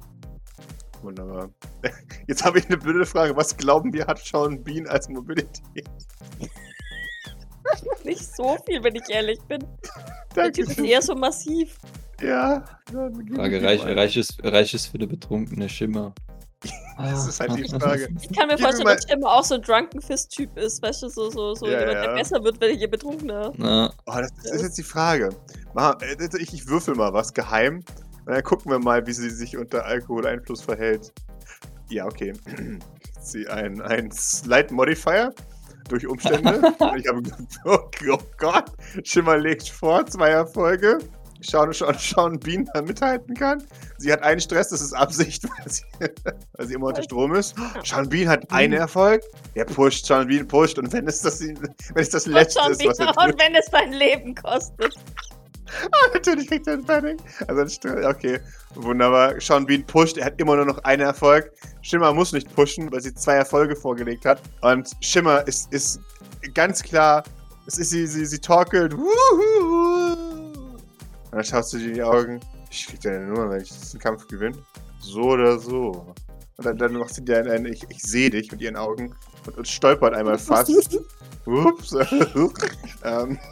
Wunderbar. 1.03 1.51
Jetzt 2.27 2.45
habe 2.45 2.59
ich 2.59 2.67
eine 2.67 2.79
blöde 2.79 3.05
Frage. 3.05 3.37
Was 3.37 3.55
glauben 3.55 3.93
wir, 3.93 4.07
hat 4.07 4.19
Sean 4.19 4.63
Bean 4.65 4.87
als 4.89 5.07
Mobilität? 5.11 5.87
Nicht 8.05 8.35
so 8.35 8.57
viel, 8.67 8.83
wenn 8.83 8.95
ich 8.95 9.09
ehrlich 9.11 9.39
bin. 9.43 9.63
Der 10.35 10.51
Typ 10.51 10.71
ist 10.71 10.79
eher 10.79 11.03
so 11.03 11.15
massiv. 11.15 11.79
Ja. 12.23 12.65
Frage, 12.91 13.63
reich, 13.63 13.85
reich, 13.85 14.17
ist, 14.17 14.43
reich 14.43 14.73
ist 14.73 14.87
für 14.87 14.97
eine 14.97 15.07
betrunkene 15.07 15.69
Schimmer. 15.69 16.15
das 16.99 17.29
ist 17.29 17.41
halt 17.41 17.57
die 17.57 17.69
Frage. 17.69 18.09
Ich 18.21 18.37
kann 18.37 18.49
mir 18.49 18.57
Gib 18.57 18.65
vorstellen, 18.65 18.89
mir 18.89 18.97
dass 18.97 19.09
Schimmer 19.09 19.29
auch 19.29 19.45
so 19.45 19.55
ein 19.55 19.63
Drunken 19.63 20.01
Fist-Typ 20.01 20.57
ist, 20.59 20.83
weißt 20.83 21.03
du, 21.03 21.09
so, 21.09 21.31
so, 21.31 21.55
so 21.55 21.67
ja, 21.67 21.81
jemand, 21.81 21.97
ja. 21.97 22.03
der 22.07 22.15
besser 22.15 22.43
wird, 22.43 22.61
wenn 22.61 22.79
je 22.79 22.87
betrunkener. 22.87 23.53
Ja. 23.57 23.93
Oh, 24.07 24.13
das, 24.17 24.33
das 24.43 24.53
ist 24.53 24.63
jetzt 24.63 24.79
die 24.79 24.83
Frage. 24.83 25.31
Ich, 26.39 26.53
ich 26.53 26.69
würfel 26.69 26.95
mal 26.95 27.13
was 27.13 27.33
geheim 27.33 27.85
und 28.27 28.35
dann 28.35 28.43
gucken 28.43 28.71
wir 28.71 28.79
mal, 28.79 29.07
wie 29.07 29.13
sie 29.13 29.31
sich 29.31 29.57
unter 29.57 29.85
Alkoholeinfluss 29.85 30.63
verhält. 30.63 31.13
Ja, 31.89 32.05
okay. 32.05 32.35
Sie 33.21 33.49
ein, 33.49 33.81
ein 33.81 34.11
Slight 34.11 34.71
Modifier 34.71 35.35
durch 35.89 36.07
Umstände. 36.07 36.61
ich 36.97 37.09
habe 37.09 37.23
oh, 37.65 37.79
oh 38.11 38.19
Gott, 38.37 38.71
Schimmer 39.05 39.39
legt 39.39 39.69
vor, 39.69 40.07
zwei 40.07 40.29
Erfolge. 40.29 40.99
Schauen, 41.41 41.73
schauen, 41.73 41.99
schauen, 41.99 42.41
Bean 42.41 42.69
da 42.75 42.83
mithalten 42.83 43.35
kann. 43.35 43.63
Sie 43.99 44.13
hat 44.13 44.23
einen 44.23 44.41
Stress, 44.41 44.69
das 44.71 44.81
ist 44.81 44.93
Absicht, 44.93 45.45
weil 45.59 45.71
sie, 45.71 45.83
weil 46.57 46.67
sie 46.67 46.75
immer 46.75 46.87
unter 46.87 47.03
Strom 47.03 47.35
ist. 47.35 47.55
Sean 47.85 48.09
Bean 48.09 48.29
hat 48.29 48.51
einen 48.51 48.75
Erfolg. 48.75 49.23
Er 49.55 49.65
pusht, 49.65 50.07
Sean 50.07 50.27
Bean 50.27 50.47
pusht. 50.47 50.79
Und 50.79 50.93
wenn 50.93 51.07
es 51.07 51.23
das, 51.23 51.41
wenn 51.41 51.59
es 51.95 52.11
das 52.11 52.27
Letzte 52.27 52.61
ist, 52.71 52.85
was 52.85 52.99
er 52.99 53.07
tut. 53.13 53.25
Und 53.25 53.41
wenn 53.41 53.55
es 53.55 53.67
dein 53.67 53.93
Leben 53.93 54.35
kostet. 54.35 54.95
Ah, 55.93 56.09
natürlich 56.15 56.49
kriegt 56.49 56.67
er 56.67 56.75
ein 56.75 56.85
Panic. 56.85 57.19
Also, 57.47 57.89
okay, 58.09 58.41
wunderbar. 58.75 59.41
Sean 59.41 59.67
Bean 59.67 59.85
pusht, 59.85 60.17
er 60.17 60.27
hat 60.27 60.41
immer 60.41 60.57
nur 60.57 60.65
noch 60.65 60.79
einen 60.85 61.03
Erfolg. 61.03 61.53
Schimmer 61.83 62.13
muss 62.13 62.33
nicht 62.33 62.53
pushen, 62.55 62.91
weil 62.91 63.01
sie 63.01 63.15
zwei 63.15 63.35
Erfolge 63.35 63.77
vorgelegt 63.77 64.25
hat. 64.25 64.41
Und 64.63 64.91
Schimmer 65.01 65.47
ist, 65.47 65.73
ist 65.73 66.01
ganz 66.55 66.83
klar, 66.83 67.23
es 67.67 67.77
ist 67.79 67.91
sie, 67.91 68.07
sie, 68.07 68.25
sie 68.25 68.39
torkelt. 68.39 68.95
Und 71.31 71.37
dann 71.37 71.45
schaust 71.45 71.73
du 71.73 71.79
dir 71.79 71.89
in 71.89 71.95
die 71.95 72.03
Augen. 72.03 72.41
Ich 72.71 72.87
krieg 72.87 73.01
deine 73.01 73.27
Nummer, 73.27 73.51
wenn 73.51 73.61
ich 73.61 73.69
diesen 73.69 74.01
Kampf 74.01 74.27
gewinne. 74.29 74.57
So 75.01 75.23
oder 75.23 75.59
so. 75.59 76.15
Und 76.57 76.65
dann, 76.67 76.77
dann 76.77 76.95
macht 76.95 77.15
sie 77.15 77.25
dir 77.25 77.39
ein, 77.39 77.49
ein 77.49 77.67
ich, 77.67 77.85
ich 77.89 78.03
sehe 78.03 78.31
dich 78.31 78.51
mit 78.51 78.61
ihren 78.61 78.77
Augen 78.77 79.15
und, 79.47 79.59
und 79.59 79.69
stolpert 79.69 80.15
einmal 80.15 80.39
fast. 80.39 80.71
Ups. 81.47 81.93
ähm. 83.05 83.39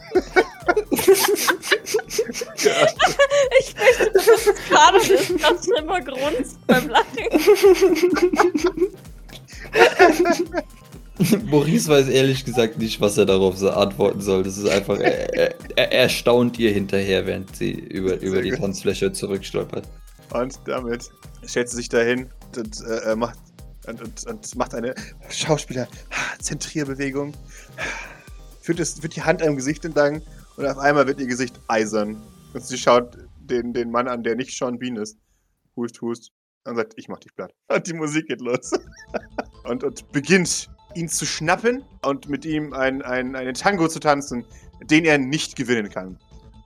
Ich 3.59 3.75
möchte, 3.77 4.11
dass 4.13 4.27
es 4.27 4.69
gerade 4.69 4.99
ist, 4.99 5.39
ganz 5.41 5.65
schlimmer 5.65 6.01
grunzt 6.01 6.59
beim 6.67 6.89
Lachen. 6.89 7.07
Maurice 11.47 11.89
weiß 11.89 12.09
ehrlich 12.09 12.45
gesagt 12.45 12.79
nicht, 12.79 13.01
was 13.01 13.17
er 13.17 13.27
darauf 13.27 13.57
so 13.57 13.71
antworten 13.71 14.21
soll. 14.21 14.43
Das 14.43 14.59
ist 14.59 14.69
einfach, 14.69 14.99
er, 14.99 15.55
er, 15.77 15.93
er 15.93 16.09
staunt 16.09 16.59
ihr 16.59 16.73
hinterher, 16.73 17.27
während 17.27 17.55
sie 17.57 17.71
über, 17.71 18.21
über 18.21 18.43
die 18.43 18.51
Tanzfläche 18.51 19.13
zurückstolpert. 19.13 19.89
Und 20.33 20.59
damit 20.67 21.11
stellt 21.47 21.71
sie 21.71 21.77
sich 21.77 21.89
dahin 21.89 22.29
und 22.57 22.83
äh, 23.05 23.17
macht, 23.17 23.39
und, 23.87 24.03
und, 24.03 24.27
und, 24.27 24.57
macht 24.57 24.75
eine 24.75 24.95
Schauspieler-Zentrierbewegung. 25.31 27.33
Führt, 28.61 28.81
das, 28.81 29.01
führt 29.01 29.17
die 29.17 29.23
Hand 29.23 29.43
am 29.43 29.57
Gesicht 29.57 29.85
entlang 29.85 30.23
und 30.57 30.67
auf 30.67 30.79
einmal 30.79 31.07
wird 31.07 31.21
ihr 31.21 31.29
Gesicht 31.29 31.59
eisern. 31.69 32.21
Und 32.53 32.65
sie 32.65 32.77
schaut 32.77 33.17
den, 33.41 33.73
den 33.73 33.91
Mann 33.91 34.09
an, 34.09 34.23
der 34.23 34.35
nicht 34.35 34.57
Sean 34.57 34.79
Bean 34.79 34.97
ist. 34.97 35.17
Hust, 35.77 36.01
hust. 36.01 36.33
Und 36.65 36.77
sagt, 36.77 36.95
ich 36.97 37.09
mach 37.09 37.21
dich 37.21 37.35
platt. 37.35 37.55
Und 37.69 37.87
die 37.87 37.95
Musik 37.95 38.27
geht 38.27 38.41
los. 38.41 38.73
und, 39.65 39.85
und 39.85 40.11
beginnt, 40.11 40.69
ihn 40.97 41.09
zu 41.09 41.27
schnappen 41.27 41.85
und 42.03 42.29
mit 42.29 42.45
ihm 42.45 42.73
ein, 42.73 43.03
ein, 43.03 43.37
einen 43.37 43.55
Tango 43.55 43.89
zu 43.89 44.01
tanzen, 44.01 44.45
den 44.83 45.05
er 45.05 45.19
nicht 45.19 45.57
gewinnen 45.57 45.89
kann. 45.89 46.19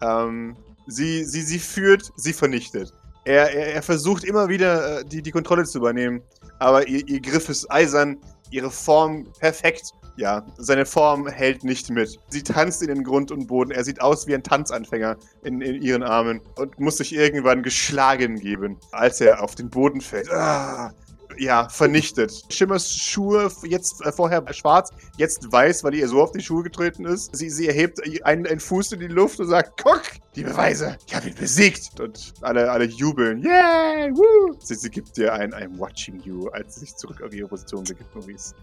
Ähm, 0.03 0.57
sie, 0.87 1.24
sie, 1.24 1.43
sie 1.43 1.59
führt, 1.59 2.11
sie 2.16 2.33
vernichtet. 2.33 2.93
Er, 3.24 3.53
er, 3.53 3.74
er 3.74 3.83
versucht 3.83 4.24
immer 4.24 4.49
wieder, 4.49 5.01
äh, 5.01 5.05
die, 5.05 5.22
die 5.22 5.31
Kontrolle 5.31 5.64
zu 5.64 5.78
übernehmen, 5.78 6.22
aber 6.59 6.89
ihr, 6.89 7.07
ihr 7.07 7.20
Griff 7.20 7.49
ist 7.49 7.70
eisern, 7.70 8.18
ihre 8.51 8.70
Form 8.70 9.26
perfekt 9.39 9.93
ja, 10.20 10.45
seine 10.59 10.85
Form 10.85 11.26
hält 11.28 11.64
nicht 11.64 11.89
mit. 11.89 12.18
Sie 12.28 12.43
tanzt 12.43 12.83
in 12.83 12.89
den 12.89 13.05
Grund 13.05 13.31
und 13.31 13.47
Boden. 13.47 13.70
Er 13.70 13.85
sieht 13.85 14.03
aus 14.03 14.26
wie 14.26 14.35
ein 14.35 14.43
Tanzanfänger 14.43 15.16
in, 15.45 15.62
in 15.62 15.81
ihren 15.81 16.03
Armen 16.03 16.41
und 16.57 16.78
muss 16.78 16.99
sich 16.99 17.14
irgendwann 17.14 17.62
geschlagen 17.62 18.39
geben, 18.39 18.76
als 18.93 19.20
er 19.22 19.43
auf 19.43 19.55
den 19.55 19.70
Boden 19.70 20.03
fällt. 20.03 20.31
Ah, 20.31 20.93
ja, 21.39 21.68
vernichtet. 21.68 22.45
Schimmers 22.49 22.93
Schuhe, 22.93 23.51
jetzt 23.64 24.05
äh, 24.05 24.12
vorher 24.12 24.45
schwarz, 24.53 24.91
jetzt 25.16 25.51
weiß, 25.51 25.85
weil 25.85 25.95
ihr 25.95 26.09
so 26.09 26.22
auf 26.22 26.33
die 26.33 26.41
Schuhe 26.41 26.62
getreten 26.62 27.05
ist. 27.05 27.35
Sie, 27.35 27.51
sie 27.51 27.68
erhebt 27.68 28.01
einen, 28.24 28.47
einen 28.47 28.61
Fuß 28.61 28.93
in 28.93 29.01
die 29.01 29.07
Luft 29.07 29.41
und 29.41 29.49
sagt, 29.49 29.83
guck, 29.83 30.03
die 30.37 30.43
Beweise, 30.43 30.97
ich 31.07 31.14
habe 31.14 31.28
ihn 31.28 31.35
besiegt. 31.35 31.99
Und 32.01 32.35
alle, 32.43 32.70
alle 32.70 32.85
jubeln, 32.85 33.43
yay, 33.43 34.11
woo. 34.12 34.55
Sie, 34.61 34.74
sie 34.74 34.91
gibt 34.91 35.16
dir 35.16 35.33
ein 35.33 35.55
I'm 35.55 35.78
watching 35.78 36.20
you, 36.20 36.49
als 36.49 36.74
sie 36.74 36.81
sich 36.81 36.97
zurück 36.97 37.22
auf 37.22 37.33
ihre 37.33 37.49
Position 37.49 37.85
begibt, 37.85 38.14
Maurice. 38.14 38.55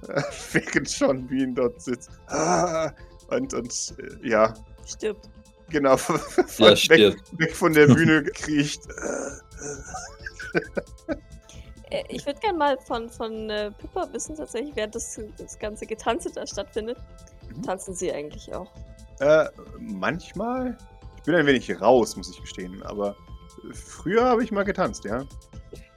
Während 0.51 0.89
Sean 0.89 1.28
Bean 1.28 1.55
dort 1.55 1.82
sitzt. 1.82 2.11
Ah, 2.28 2.91
und, 3.30 3.53
und, 3.53 3.95
äh, 3.99 4.30
ja. 4.30 4.53
Stirbt. 4.86 5.30
Genau, 5.70 5.97
von, 5.97 6.20
ja, 6.59 6.70
weg, 6.89 7.18
weg, 7.34 7.55
von 7.55 7.74
der 7.74 7.88
Bühne 7.88 8.24
kriecht. 8.34 8.82
Äh, 11.89 12.03
ich 12.09 12.25
würde 12.25 12.39
gerne 12.39 12.57
mal 12.57 12.77
von, 12.77 13.09
von 13.09 13.49
äh, 13.49 13.71
Pippa 13.71 14.11
wissen, 14.11 14.35
tatsächlich, 14.35 14.75
während 14.75 14.95
das, 14.95 15.19
das 15.38 15.57
ganze 15.57 15.85
Getanze 15.85 16.31
da 16.31 16.45
stattfindet. 16.45 16.97
Mhm. 17.55 17.63
Tanzen 17.63 17.93
sie 17.93 18.11
eigentlich 18.11 18.53
auch? 18.53 18.71
Äh, 19.19 19.45
manchmal. 19.79 20.77
Ich 21.17 21.23
bin 21.23 21.35
ein 21.35 21.45
wenig 21.45 21.81
raus, 21.81 22.15
muss 22.15 22.29
ich 22.29 22.39
gestehen, 22.39 22.81
aber 22.83 23.15
früher 23.73 24.25
habe 24.25 24.43
ich 24.43 24.51
mal 24.51 24.63
getanzt, 24.63 25.03
ja. 25.03 25.25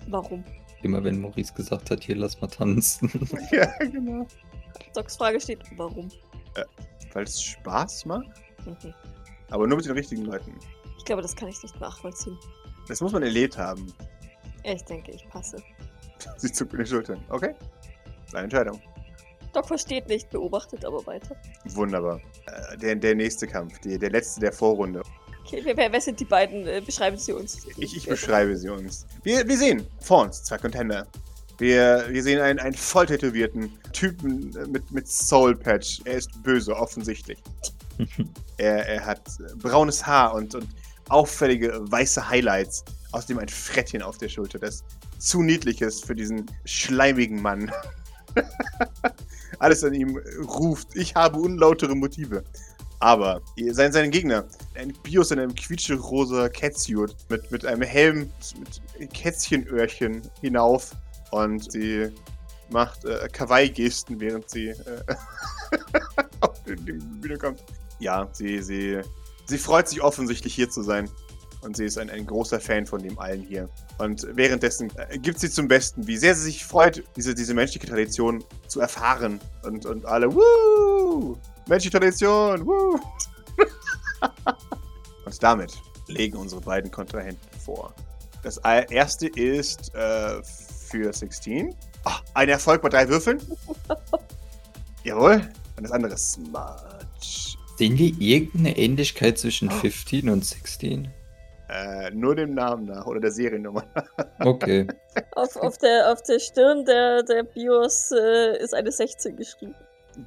Warum? 0.09 0.45
Immer 0.83 1.05
wenn 1.05 1.21
Maurice 1.21 1.53
gesagt 1.55 1.91
hat, 1.91 2.03
hier 2.03 2.17
lass 2.17 2.41
mal 2.41 2.49
tanzen. 2.49 3.11
ja, 3.53 3.67
genau. 3.79 4.27
Docs 4.95 5.17
Frage 5.17 5.41
steht, 5.41 5.61
warum? 5.77 6.09
Äh, 6.55 6.65
Weil 7.13 7.25
es 7.25 7.41
Spaß 7.41 8.07
macht? 8.07 8.27
Mhm. 8.65 8.95
Aber 9.51 9.67
nur 9.67 9.77
mit 9.77 9.87
den 9.87 9.93
richtigen 9.93 10.25
Leuten. 10.25 10.59
Ich 10.99 11.05
glaube, 11.05 11.23
das 11.23 11.37
kann 11.37 11.49
ich 11.49 11.63
nicht 11.63 11.79
nachvollziehen. 11.81 12.39
Das 12.89 13.01
muss 13.01 13.13
man 13.13 13.23
erlebt 13.23 13.57
haben. 13.57 13.93
Ich 14.65 14.85
denke, 14.85 15.13
ich 15.13 15.29
passe. 15.29 15.63
Sie 16.37 16.53
zuckt 16.53 16.73
mit 16.73 16.81
den 16.81 16.87
Schultern. 16.87 17.25
Okay. 17.29 17.55
Deine 18.33 18.45
Entscheidung. 18.45 18.81
Doc 19.53 19.67
versteht 19.67 20.09
nicht, 20.09 20.31
beobachtet 20.31 20.85
aber 20.85 21.05
weiter. 21.07 21.37
Wunderbar. 21.65 22.21
Äh, 22.47 22.79
der, 22.79 22.95
der 22.97 23.15
nächste 23.15 23.47
Kampf, 23.47 23.79
die, 23.81 23.99
der 23.99 24.11
letzte 24.11 24.41
der 24.41 24.53
Vorrunde. 24.53 25.03
Okay, 25.45 25.63
wer, 25.65 25.93
wer 25.93 26.01
sind 26.01 26.21
die 26.21 26.25
beiden? 26.25 26.67
Äh, 26.67 26.81
beschreiben 26.85 27.17
Sie 27.17 27.33
uns. 27.33 27.67
Ich, 27.77 27.97
ich 27.97 28.07
beschreibe 28.07 28.57
sie 28.57 28.69
uns. 28.69 29.07
Wir, 29.25 29.47
wir 29.49 29.57
sehen 29.57 29.87
vor 30.01 30.23
uns 30.23 30.45
zwei 30.45 30.59
Contender. 30.59 31.07
Wir, 31.59 32.07
wir 32.09 32.23
sehen 32.23 32.41
einen, 32.41 32.59
einen 32.59 32.75
voll 32.75 33.07
tätowierten 33.07 33.73
Typen 33.93 34.55
mit, 34.71 34.91
mit 34.93 35.09
Soul 35.09 35.57
Patch. 35.57 36.01
Er 36.05 36.15
ist 36.15 36.43
böse, 36.43 36.75
offensichtlich. 36.75 37.39
er, 38.57 38.87
er 38.87 39.05
hat 39.05 39.21
braunes 39.57 40.07
Haar 40.07 40.35
und, 40.35 40.55
und 40.55 40.69
auffällige 41.09 41.81
weiße 41.91 42.29
Highlights. 42.29 42.85
Außerdem 43.13 43.39
ein 43.39 43.49
Frettchen 43.49 44.03
auf 44.03 44.19
der 44.19 44.29
Schulter, 44.29 44.59
das 44.59 44.85
zu 45.21 45.43
niedlich 45.43 45.81
ist 45.83 46.07
für 46.07 46.15
diesen 46.15 46.47
schleimigen 46.65 47.41
Mann. 47.41 47.71
Alles 49.59 49.85
an 49.85 49.95
ihm 49.95 50.17
ruft, 50.49 50.97
ich 50.97 51.15
habe 51.15 51.39
unlautere 51.39 51.95
Motive. 51.95 52.43
Aber 53.01 53.41
sein, 53.71 53.93
sein 53.93 54.11
Gegner, 54.11 54.45
ein 54.75 54.93
Bios 55.03 55.31
in 55.31 55.39
einem 55.39 55.55
quietscherosa 55.55 56.49
Catsuit 56.49 57.17
mit, 57.29 57.51
mit 57.51 57.65
einem 57.65 57.83
Helm 57.83 58.31
mit 58.59 59.15
Kätzchenöhrchen 59.15 60.23
hinauf 60.43 60.93
und 61.31 61.73
sie 61.73 62.11
macht 62.69 63.05
äh, 63.05 63.29
Kawaii-Gesten, 63.33 64.21
während 64.21 64.49
sie 64.51 64.69
äh, 64.69 64.75
auf 66.41 66.63
den 66.65 67.21
Bühne 67.21 67.39
kommt. 67.39 67.63
Ja, 68.01 68.29
sie, 68.33 68.63
sie, 68.63 69.01
sie 69.47 69.59
freut 69.59 69.89
sich 69.89 70.03
offensichtlich 70.03 70.55
hier 70.55 70.71
zu 70.71 70.83
sein. 70.83 71.09
Und 71.63 71.77
sie 71.77 71.85
ist 71.85 71.99
ein, 71.99 72.09
ein 72.09 72.27
großer 72.27 72.59
Fan 72.59 72.87
von 72.87 73.03
dem 73.03 73.19
allen 73.19 73.43
hier. 73.43 73.69
Und 73.99 74.27
währenddessen 74.35 74.91
äh, 74.97 75.19
gibt 75.19 75.39
sie 75.39 75.51
zum 75.51 75.69
Besten, 75.69 76.07
wie 76.07 76.17
sehr 76.17 76.35
sie 76.35 76.45
sich 76.45 76.65
freut, 76.65 77.03
diese, 77.17 77.35
diese 77.35 77.53
menschliche 77.53 77.87
Tradition 77.87 78.43
zu 78.67 78.81
erfahren. 78.81 79.41
Und, 79.63 79.85
und 79.85 80.07
alle, 80.07 80.35
wuh! 80.35 81.37
Menschliche 81.69 81.99
Tradition, 81.99 82.67
wuh! 82.67 82.99
und 85.27 85.43
damit 85.43 85.73
legen 86.09 86.37
unsere 86.37 86.63
beiden 86.63 86.91
Kontrahenten 86.91 87.61
vor. 87.61 87.95
Das 88.43 88.57
erste 88.57 89.27
ist 89.29 89.95
äh, 89.95 90.43
für 90.91 91.13
16. 91.13 91.75
Ach, 92.05 92.23
ein 92.35 92.49
Erfolg 92.49 92.81
bei 92.81 92.89
drei 92.89 93.09
Würfeln. 93.09 93.39
Jawohl. 95.05 95.47
Und 95.77 95.83
das 95.83 95.93
andere 95.93 96.15
ist 96.15 96.33
Smudge. 96.33 97.57
Sehen 97.77 97.99
wir 97.99 98.13
irgendeine 98.19 98.77
Ähnlichkeit 98.77 99.39
zwischen 99.39 99.71
15 99.71 100.29
und 100.29 100.45
16? 100.45 101.09
Äh, 101.71 102.11
nur 102.11 102.35
dem 102.35 102.55
Namen 102.55 102.87
nach 102.87 103.07
oder 103.07 103.21
der 103.21 103.31
Seriennummer. 103.31 103.85
okay. 104.41 104.89
Auf, 105.37 105.55
auf, 105.57 105.79
der, 105.79 106.11
auf 106.11 106.21
der 106.23 106.41
Stirn 106.41 106.85
der, 106.85 107.23
der 107.23 107.45
BIOS 107.45 108.11
äh, 108.11 108.59
ist 108.59 108.75
eine 108.75 108.91
16 108.91 109.37
geschrieben. 109.37 109.75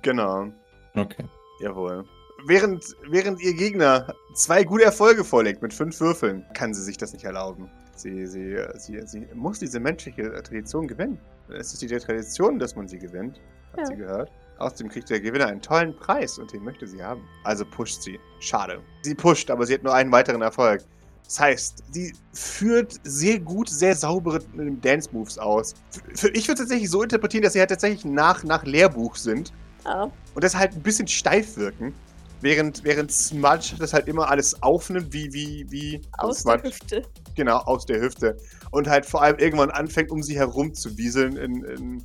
Genau. 0.01 0.47
Okay. 0.95 1.25
Jawohl. 1.59 2.05
Während, 2.45 2.85
während 3.09 3.41
ihr 3.41 3.53
Gegner 3.55 4.13
zwei 4.35 4.63
gute 4.63 4.85
Erfolge 4.85 5.25
vorlegt 5.25 5.61
mit 5.61 5.73
fünf 5.73 5.99
Würfeln, 5.99 6.45
kann 6.53 6.73
sie 6.73 6.81
sich 6.81 6.97
das 6.97 7.11
nicht 7.11 7.25
erlauben. 7.25 7.69
Sie, 7.95 8.25
sie, 8.25 8.57
sie, 8.75 9.01
sie 9.05 9.27
muss 9.33 9.59
diese 9.59 9.79
menschliche 9.81 10.31
Tradition 10.43 10.87
gewinnen. 10.87 11.19
Es 11.49 11.73
ist 11.73 11.81
die 11.81 11.87
Tradition, 11.87 12.57
dass 12.57 12.75
man 12.75 12.87
sie 12.87 12.99
gewinnt, 12.99 13.41
hat 13.73 13.79
ja. 13.79 13.85
sie 13.87 13.95
gehört. 13.97 14.31
Außerdem 14.59 14.89
kriegt 14.89 15.09
der 15.09 15.19
Gewinner 15.19 15.47
einen 15.47 15.61
tollen 15.61 15.95
Preis 15.97 16.37
und 16.37 16.53
den 16.53 16.63
möchte 16.63 16.87
sie 16.87 17.03
haben. 17.03 17.21
Also 17.43 17.65
pusht 17.65 18.01
sie. 18.01 18.17
Schade. 18.39 18.79
Sie 19.01 19.15
pusht, 19.15 19.51
aber 19.51 19.65
sie 19.65 19.73
hat 19.73 19.83
nur 19.83 19.93
einen 19.93 20.11
weiteren 20.11 20.41
Erfolg. 20.41 20.83
Das 21.25 21.39
heißt, 21.39 21.83
sie 21.91 22.13
führt 22.33 22.99
sehr 23.03 23.39
gut, 23.39 23.69
sehr 23.69 23.95
saubere 23.95 24.39
Dance-Moves 24.81 25.39
aus. 25.39 25.73
Für, 26.15 26.29
ich 26.29 26.47
würde 26.47 26.61
tatsächlich 26.61 26.89
so 26.89 27.01
interpretieren, 27.01 27.43
dass 27.43 27.53
sie 27.53 27.59
halt 27.59 27.69
tatsächlich 27.69 28.05
nach, 28.05 28.43
nach 28.43 28.63
Lehrbuch 28.63 29.15
sind. 29.15 29.53
Ja. 29.85 30.11
Und 30.35 30.43
das 30.43 30.55
halt 30.55 30.73
ein 30.73 30.81
bisschen 30.81 31.07
steif 31.07 31.57
wirken. 31.57 31.93
Während, 32.41 32.83
während 32.83 33.09
Smudge 33.09 33.75
das 33.79 33.93
halt 33.93 34.07
immer 34.09 34.29
alles 34.29 34.61
aufnimmt, 34.61 35.13
wie, 35.13 35.31
wie, 35.31 35.65
wie. 35.69 36.01
Aus 36.17 36.39
Smudge, 36.39 36.63
der 36.63 36.71
Hüfte. 36.71 37.01
Genau, 37.35 37.57
aus 37.59 37.85
der 37.85 38.01
Hüfte. 38.01 38.37
Und 38.71 38.89
halt 38.89 39.05
vor 39.05 39.21
allem 39.21 39.39
irgendwann 39.39 39.71
anfängt, 39.71 40.11
um 40.11 40.21
sie 40.21 40.35
herum 40.35 40.73
zu 40.73 40.97
wieseln, 40.97 41.37
in, 41.37 41.63
in 41.63 42.03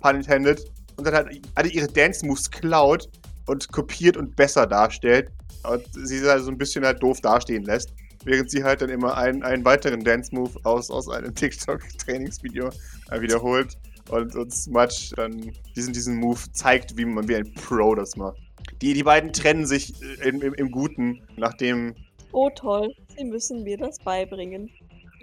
pun 0.00 0.16
intended 0.16 0.72
und 0.96 1.06
dann 1.06 1.14
halt 1.14 1.40
alle 1.54 1.68
ihre 1.68 1.86
Dance-Moves 1.86 2.50
klaut 2.50 3.10
und 3.46 3.70
kopiert 3.72 4.16
und 4.16 4.34
besser 4.36 4.66
darstellt. 4.66 5.30
Und 5.70 5.84
sie 5.92 6.22
halt 6.22 6.44
so 6.44 6.50
ein 6.50 6.58
bisschen 6.58 6.84
halt 6.84 7.02
doof 7.02 7.20
dastehen 7.20 7.64
lässt. 7.64 7.92
Während 8.24 8.50
sie 8.50 8.64
halt 8.64 8.82
dann 8.82 8.90
immer 8.90 9.16
einen, 9.16 9.42
einen 9.42 9.64
weiteren 9.64 10.02
Dance-Move 10.02 10.60
aus, 10.64 10.90
aus 10.90 11.08
einem 11.08 11.34
TikTok-Trainingsvideo 11.34 12.70
äh, 13.10 13.20
wiederholt. 13.20 13.76
Und, 14.10 14.34
und 14.36 14.52
Smudge 14.52 15.14
dann 15.16 15.52
diesen, 15.74 15.92
diesen 15.92 16.16
Move 16.16 16.40
zeigt, 16.52 16.96
wie 16.96 17.04
man 17.04 17.26
wie 17.28 17.36
ein 17.36 17.54
Pro 17.54 17.94
das 17.94 18.16
macht. 18.16 18.36
Die, 18.82 18.92
die 18.92 19.02
beiden 19.02 19.32
trennen 19.32 19.66
sich 19.66 19.94
äh, 20.02 20.28
im, 20.28 20.42
im, 20.42 20.54
im 20.54 20.70
Guten, 20.70 21.22
nachdem. 21.36 21.94
Oh 22.32 22.50
toll, 22.50 22.92
sie 23.16 23.24
müssen 23.24 23.62
mir 23.62 23.78
das 23.78 23.98
beibringen. 23.98 24.68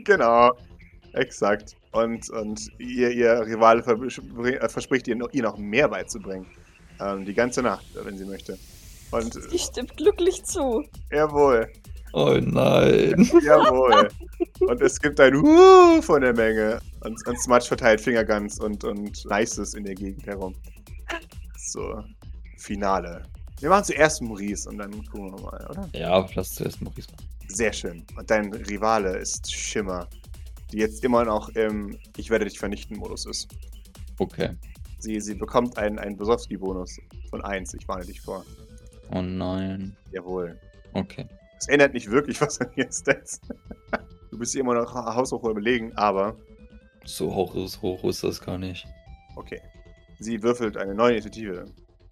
Genau, 0.04 0.52
exakt. 1.14 1.76
Und, 1.91 2.30
und 2.30 2.72
ihr, 2.80 3.12
ihr 3.12 3.45
Rivale 3.45 3.82
äh, 3.82 4.70
verspricht 4.70 5.08
ihr 5.08 5.16
noch, 5.16 5.32
ihr 5.34 5.43
noch 5.43 5.58
mehr 5.58 5.88
beizubringen. 5.88 6.45
Ähm, 6.99 7.26
die 7.26 7.34
ganze 7.34 7.62
Nacht, 7.62 7.86
wenn 8.04 8.18
sie 8.18 8.26
möchte. 8.26 8.58
Und, 9.12 9.34
sie 9.34 9.60
stimmt 9.60 9.97
glücklich 9.97 10.43
zu. 10.43 10.86
Jawohl. 11.12 11.72
Oh 12.14 12.38
nein. 12.41 13.30
Jawohl. 13.43 14.09
Und 14.59 14.82
es 14.82 14.99
gibt 14.99 15.20
ein 15.20 15.36
Uh 15.36 16.01
von 16.01 16.22
der 16.22 16.34
Menge. 16.34 16.80
Und, 17.03 17.26
und 17.28 17.39
Smudge 17.39 17.68
verteilt 17.68 18.01
Fingerguns 18.01 18.59
und, 18.59 18.84
und 18.84 19.26
Nices 19.26 19.74
in 19.74 19.84
der 19.84 19.95
Gegend 19.95 20.26
herum. 20.26 20.55
So, 21.57 22.03
Finale. 22.57 23.24
Wir 23.59 23.70
machen 23.70 23.86
zuerst 23.86 24.22
Maurice 24.22 24.68
und 24.68 24.80
dann 24.80 24.91
gucken 25.07 25.32
wir 25.36 25.41
mal, 25.41 25.68
oder? 25.70 25.89
Ja, 25.93 26.28
lass 26.36 26.55
zuerst 26.55 26.82
Maurice 26.82 27.07
machen. 27.12 27.28
Sehr 27.47 27.72
schön. 27.72 28.03
Und 28.18 28.30
dein 28.30 28.51
Rivale 28.53 29.18
ist 29.18 29.51
Schimmer 29.53 30.07
die 30.72 30.78
jetzt 30.78 31.03
immer 31.03 31.26
noch 31.26 31.49
im 31.49 31.97
Ich 32.18 32.30
werde 32.30 32.45
dich 32.45 32.57
vernichten 32.57 32.97
Modus 32.97 33.26
ist. 33.26 33.53
Okay. 34.20 34.51
Sie, 34.99 35.20
sie 35.20 35.36
bekommt 35.36 35.78
einen, 35.78 35.99
einen 35.99 36.16
Besowski-Bonus 36.16 36.99
von 37.30 37.43
1. 37.43 37.74
Ich 37.74 37.88
warne 37.88 38.05
dich 38.05 38.22
vor. 38.22 38.45
Oh 39.12 39.22
nein. 39.22 39.95
Jawohl. 40.12 40.59
Okay. 40.93 41.26
Es 41.62 41.68
ändert 41.68 41.93
nicht 41.93 42.09
wirklich 42.09 42.41
was 42.41 42.59
an 42.59 42.72
ihren 42.76 42.91
Stats. 42.91 43.39
du 44.32 44.39
bist 44.39 44.55
immer 44.55 44.74
noch 44.74 44.93
haushoch 44.93 45.43
überlegen, 45.43 45.93
aber. 45.95 46.36
So 47.05 47.34
hoch 47.34 47.55
ist, 47.55 47.82
hoch 47.82 48.03
ist 48.03 48.24
das 48.24 48.41
gar 48.41 48.57
nicht. 48.57 48.86
Okay. 49.36 49.62
Sie 50.20 50.41
würfelt 50.41 50.76
eine 50.76 50.95
neue 50.95 51.14
Initiative. 51.14 51.66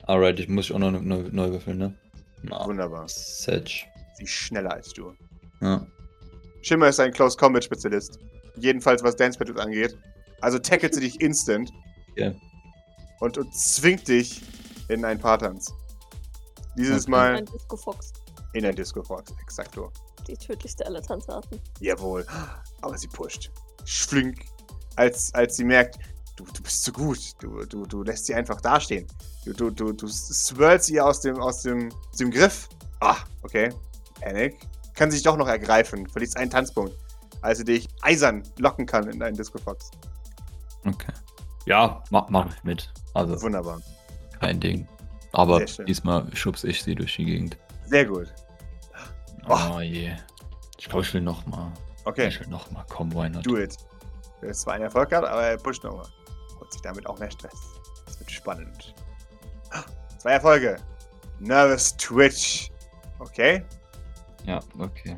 Alright, 0.03 0.39
ich 0.39 0.47
muss 0.47 0.71
auch 0.71 0.79
noch 0.79 0.91
neu, 0.91 1.29
neu 1.31 1.51
würfeln, 1.51 1.77
ne? 1.77 1.95
Na, 2.43 2.65
Wunderbar. 2.65 3.07
Sedge. 3.07 3.85
Sie 4.15 4.23
ist 4.23 4.31
schneller 4.31 4.73
als 4.73 4.93
du. 4.93 5.13
Ja. 5.61 5.85
Schimmer 6.61 6.87
ist 6.89 6.99
ein 6.99 7.11
Close 7.11 7.37
Combat 7.37 7.63
Spezialist. 7.63 8.19
Jedenfalls, 8.55 9.03
was 9.03 9.15
Dance 9.15 9.37
Battles 9.37 9.57
angeht. 9.57 9.97
Also 10.41 10.59
tackelt 10.59 10.93
sie 10.93 11.01
dich 11.01 11.21
instant. 11.21 11.71
Ja. 12.15 12.33
Und, 13.19 13.37
und 13.37 13.53
zwingt 13.53 14.07
dich 14.07 14.41
in 14.89 15.03
ein 15.05 15.19
Paartanz. 15.19 15.73
Dieses 16.77 17.03
okay. 17.03 17.11
Mal. 17.11 17.31
In 17.31 17.37
ein 17.37 17.45
Disco 17.45 17.77
Fox. 17.77 18.13
In 18.53 18.65
ein 18.65 18.75
Disco 18.75 19.03
Fox, 19.03 19.31
exakto. 19.41 19.91
Die 20.27 20.35
tödlichste 20.35 20.85
aller 20.85 21.01
Tanzarten. 21.01 21.59
Jawohl. 21.79 22.25
Aber 22.81 22.97
sie 22.97 23.07
pusht. 23.07 23.51
Schlink. 23.85 24.45
Als, 24.95 25.33
als 25.33 25.55
sie 25.55 25.63
merkt, 25.63 25.99
du, 26.35 26.43
du 26.45 26.61
bist 26.61 26.83
zu 26.83 26.91
gut. 26.91 27.19
Du, 27.39 27.63
du, 27.65 27.85
du 27.85 28.03
lässt 28.03 28.25
sie 28.25 28.33
einfach 28.33 28.59
dastehen. 28.61 29.07
Du, 29.45 29.53
du, 29.53 29.69
du, 29.69 29.93
du 29.93 30.07
swirlst 30.07 30.87
sie 30.87 30.99
aus 30.99 31.21
dem, 31.21 31.39
aus 31.39 31.61
dem, 31.61 31.89
aus 32.11 32.17
dem 32.17 32.31
Griff. 32.31 32.67
Ah, 32.99 33.17
okay. 33.43 33.71
Panic. 34.19 34.59
Kann 34.95 35.11
sich 35.11 35.23
doch 35.23 35.37
noch 35.37 35.47
ergreifen. 35.47 36.07
Verliest 36.07 36.37
einen 36.37 36.51
Tanzpunkt. 36.51 36.93
Als 37.41 37.59
sie 37.59 37.63
dich 37.63 37.87
eisern 38.01 38.43
locken 38.57 38.85
kann 38.85 39.09
in 39.09 39.19
deinen 39.19 39.37
Disco 39.37 39.59
Fox. 39.59 39.91
Okay. 40.85 41.13
Ja, 41.65 42.03
mach, 42.09 42.29
mach 42.29 42.53
ich 42.53 42.63
mit. 42.63 42.91
Also. 43.13 43.41
Wunderbar. 43.41 43.81
Kein 44.39 44.59
Ding. 44.59 44.87
Aber 45.31 45.63
diesmal 45.63 46.35
schubse 46.35 46.67
ich 46.67 46.83
sie 46.83 46.95
durch 46.95 47.15
die 47.15 47.25
Gegend. 47.25 47.57
Sehr 47.89 48.05
gut. 48.05 48.33
Oh, 49.47 49.57
oh 49.75 49.79
je. 49.79 50.11
Ich 50.77 50.85
glaube, 50.85 51.01
ich 51.01 51.13
will 51.13 51.21
nochmal. 51.21 51.71
Okay. 52.05 52.27
Ich 52.27 52.39
will 52.39 52.47
nochmal. 52.47 52.85
Komm, 52.87 53.11
why 53.13 53.29
not? 53.29 53.45
Do 53.45 53.57
it. 53.57 53.75
Du 54.41 54.47
hast 54.47 54.61
zwar 54.61 54.75
einen 54.75 54.83
Erfolg 54.83 55.09
gehabt, 55.09 55.27
aber 55.27 55.43
er 55.43 55.57
pusht 55.57 55.83
nochmal. 55.83 56.05
Und 56.59 56.71
sich 56.71 56.81
damit 56.81 57.07
auch 57.07 57.17
mehr 57.19 57.31
Stress. 57.31 57.55
Das 58.05 58.19
wird 58.19 58.29
spannend. 58.29 58.93
Zwei 60.19 60.31
Erfolge. 60.31 60.77
Nervous 61.39 61.95
Twitch. 61.97 62.69
Okay. 63.17 63.63
Ja, 64.45 64.59
okay. 64.77 65.17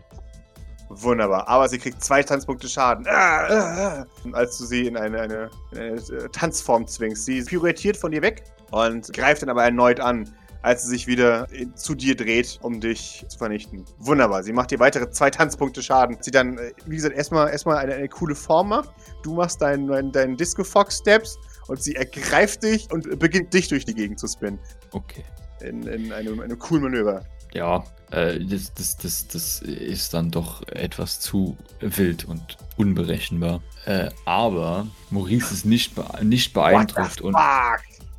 Wunderbar. 0.89 1.47
Aber 1.47 1.67
sie 1.67 1.77
kriegt 1.77 2.03
zwei 2.03 2.23
Tanzpunkte 2.23 2.67
Schaden. 2.69 3.05
Ah, 3.07 3.47
ah, 3.47 4.05
ah. 4.05 4.05
Als 4.33 4.57
du 4.57 4.65
sie 4.65 4.87
in 4.87 4.97
eine, 4.97 5.21
eine, 5.21 5.49
in 5.71 5.77
eine 5.77 5.95
äh, 5.95 6.29
Tanzform 6.29 6.87
zwingst. 6.87 7.25
Sie 7.25 7.43
pirouettiert 7.43 7.97
von 7.97 8.11
dir 8.11 8.21
weg 8.21 8.43
und 8.71 9.11
greift 9.13 9.41
dann 9.41 9.49
aber 9.49 9.63
erneut 9.63 9.99
an 9.99 10.33
als 10.61 10.83
sie 10.83 10.89
sich 10.89 11.07
wieder 11.07 11.47
zu 11.75 11.95
dir 11.95 12.15
dreht, 12.15 12.59
um 12.61 12.79
dich 12.79 13.25
zu 13.27 13.37
vernichten. 13.37 13.85
Wunderbar. 13.97 14.43
Sie 14.43 14.53
macht 14.53 14.71
dir 14.71 14.79
weitere 14.79 15.09
zwei 15.09 15.29
Tanzpunkte 15.29 15.81
Schaden. 15.81 16.17
Sie 16.21 16.31
dann, 16.31 16.57
äh, 16.57 16.71
wie 16.85 16.95
gesagt, 16.95 17.15
erstmal, 17.15 17.49
erstmal 17.49 17.77
eine, 17.77 17.95
eine 17.95 18.09
coole 18.09 18.35
Form 18.35 18.69
macht. 18.69 18.89
Du 19.23 19.33
machst 19.33 19.61
deinen, 19.61 19.87
deinen, 19.87 20.11
deinen 20.11 20.37
Disco 20.37 20.63
Fox 20.63 20.99
Steps 20.99 21.37
und 21.67 21.81
sie 21.81 21.95
ergreift 21.95 22.63
dich 22.63 22.91
und 22.91 23.19
beginnt 23.19 23.53
dich 23.53 23.67
durch 23.67 23.85
die 23.85 23.93
Gegend 23.93 24.19
zu 24.19 24.27
spinnen. 24.27 24.59
Okay. 24.91 25.23
In, 25.61 25.83
in 25.83 26.11
einem, 26.11 26.39
einem 26.39 26.57
coolen 26.57 26.83
Manöver. 26.83 27.23
Ja, 27.53 27.83
äh, 28.11 28.39
das, 28.45 28.73
das, 28.73 28.97
das, 28.97 29.27
das 29.27 29.61
ist 29.61 30.13
dann 30.13 30.31
doch 30.31 30.65
etwas 30.67 31.19
zu 31.19 31.57
wild 31.81 32.25
und 32.25 32.57
unberechenbar. 32.77 33.61
Äh, 33.85 34.09
aber 34.25 34.87
Maurice 35.09 35.53
ist 35.53 35.65
nicht, 35.65 35.95
be 35.95 36.05
nicht 36.23 36.53
beeindruckt 36.53 37.21
und 37.21 37.35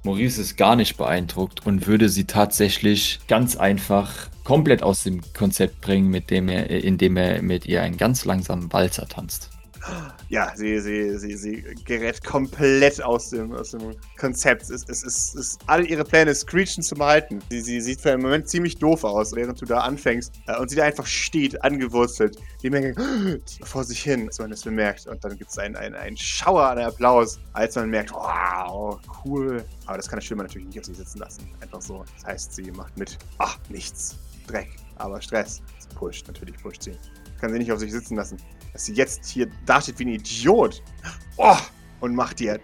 Maurice 0.04 0.40
ist 0.40 0.56
gar 0.56 0.74
nicht 0.74 0.96
beeindruckt 0.96 1.64
und 1.64 1.86
würde 1.86 2.08
sie 2.08 2.24
tatsächlich 2.24 3.20
ganz 3.28 3.54
einfach 3.56 4.28
komplett 4.42 4.82
aus 4.82 5.04
dem 5.04 5.20
Konzept 5.32 5.80
bringen, 5.80 6.08
mit 6.08 6.30
dem 6.30 6.48
er, 6.48 6.68
indem 6.68 7.16
er 7.16 7.40
mit 7.40 7.66
ihr 7.66 7.82
einen 7.82 7.96
ganz 7.96 8.24
langsamen 8.24 8.72
Walzer 8.72 9.06
tanzt. 9.08 9.51
Ja, 10.28 10.52
sie, 10.54 10.80
sie, 10.80 11.18
sie, 11.18 11.36
sie 11.36 11.62
gerät 11.84 12.24
komplett 12.24 13.02
aus 13.02 13.30
dem, 13.30 13.52
aus 13.52 13.72
dem 13.72 13.94
Konzept. 14.18 14.70
Es, 14.70 14.84
es, 14.88 15.02
es, 15.02 15.34
es, 15.34 15.58
alle 15.66 15.84
ihre 15.84 16.04
Pläne 16.04 16.34
screechen 16.34 16.82
zum 16.82 17.02
Halten. 17.02 17.40
Sie, 17.50 17.60
sie 17.60 17.80
sieht 17.80 18.00
für 18.00 18.12
einen 18.12 18.22
Moment 18.22 18.48
ziemlich 18.48 18.78
doof 18.78 19.04
aus, 19.04 19.34
während 19.34 19.60
du 19.60 19.66
da 19.66 19.80
anfängst. 19.80 20.32
Äh, 20.46 20.58
und 20.58 20.70
sie 20.70 20.76
da 20.76 20.84
einfach 20.84 21.06
steht, 21.06 21.62
angewurzelt. 21.64 22.38
Die 22.62 22.70
Menge 22.70 22.94
vor 23.64 23.84
sich 23.84 24.02
hin, 24.02 24.28
als 24.28 24.38
man 24.38 24.52
es 24.52 24.62
bemerkt. 24.62 25.06
Und 25.06 25.22
dann 25.24 25.36
gibt 25.36 25.50
es 25.50 25.58
einen, 25.58 25.76
einen, 25.76 25.94
einen 25.94 26.16
Schauer 26.16 26.64
an 26.64 26.78
Applaus, 26.78 27.40
als 27.52 27.74
man 27.74 27.90
merkt, 27.90 28.12
wow, 28.12 28.98
cool. 29.24 29.64
Aber 29.86 29.96
das 29.96 30.08
kann 30.08 30.18
der 30.18 30.24
Stürmer 30.24 30.44
natürlich 30.44 30.68
nicht 30.68 30.78
auf 30.78 30.86
sich 30.86 30.96
sitzen 30.96 31.18
lassen. 31.18 31.48
Einfach 31.60 31.82
so. 31.82 32.04
Das 32.16 32.24
heißt, 32.24 32.54
sie 32.54 32.70
macht 32.70 32.96
mit, 32.96 33.18
ach, 33.38 33.58
nichts. 33.68 34.16
Dreck, 34.46 34.70
aber 34.96 35.20
Stress. 35.20 35.62
Sie 35.78 35.94
pusht, 35.94 36.26
natürlich 36.26 36.56
pusht 36.62 36.84
sie. 36.84 36.92
Kann 37.40 37.52
sie 37.52 37.58
nicht 37.58 37.72
auf 37.72 37.80
sich 37.80 37.92
sitzen 37.92 38.16
lassen 38.16 38.38
dass 38.72 38.86
sie 38.86 38.94
jetzt 38.94 39.26
hier 39.26 39.48
dasteht 39.66 39.98
wie 39.98 40.04
ein 40.04 40.08
Idiot. 40.08 40.82
Oh, 41.36 41.56
und 42.00 42.14
macht 42.14 42.40
dir 42.40 42.60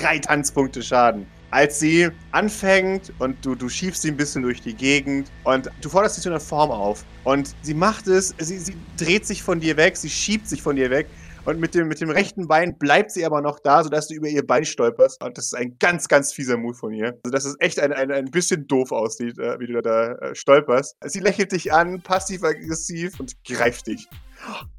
drei 0.00 0.18
Tanzpunkte 0.18 0.82
Schaden. 0.82 1.26
Als 1.50 1.78
sie 1.78 2.08
anfängt 2.32 3.12
und 3.18 3.44
du, 3.44 3.54
du 3.54 3.68
schiebst 3.68 4.02
sie 4.02 4.10
ein 4.10 4.16
bisschen 4.16 4.42
durch 4.42 4.60
die 4.60 4.74
Gegend 4.74 5.30
und 5.44 5.70
du 5.80 5.88
forderst 5.88 6.16
sie 6.16 6.22
zu 6.22 6.28
einer 6.28 6.40
Form 6.40 6.70
auf. 6.70 7.04
Und 7.24 7.54
sie 7.62 7.74
macht 7.74 8.06
es, 8.08 8.34
sie, 8.38 8.58
sie 8.58 8.76
dreht 8.96 9.26
sich 9.26 9.42
von 9.42 9.60
dir 9.60 9.76
weg, 9.76 9.96
sie 9.96 10.10
schiebt 10.10 10.48
sich 10.48 10.60
von 10.60 10.76
dir 10.76 10.90
weg 10.90 11.06
und 11.46 11.60
mit 11.60 11.74
dem, 11.74 11.86
mit 11.86 12.00
dem 12.00 12.10
rechten 12.10 12.48
Bein 12.48 12.76
bleibt 12.76 13.12
sie 13.12 13.24
aber 13.24 13.40
noch 13.40 13.60
da, 13.60 13.84
sodass 13.84 14.08
du 14.08 14.14
über 14.14 14.26
ihr 14.26 14.44
Bein 14.44 14.64
stolperst. 14.64 15.22
Und 15.22 15.38
das 15.38 15.46
ist 15.46 15.54
ein 15.54 15.76
ganz, 15.78 16.08
ganz 16.08 16.32
fieser 16.32 16.56
Move 16.56 16.74
von 16.74 16.92
ihr. 16.92 17.18
Also, 17.24 17.30
dass 17.30 17.44
es 17.44 17.54
echt 17.60 17.78
ein, 17.78 17.92
ein, 17.92 18.10
ein 18.10 18.30
bisschen 18.32 18.66
doof 18.66 18.90
aussieht, 18.90 19.38
äh, 19.38 19.58
wie 19.60 19.68
du 19.68 19.80
da 19.80 20.14
äh, 20.14 20.34
stolperst. 20.34 20.96
Sie 21.04 21.20
lächelt 21.20 21.52
dich 21.52 21.72
an, 21.72 22.02
passiv-aggressiv 22.02 23.20
und 23.20 23.32
greift 23.44 23.86
dich. 23.86 24.08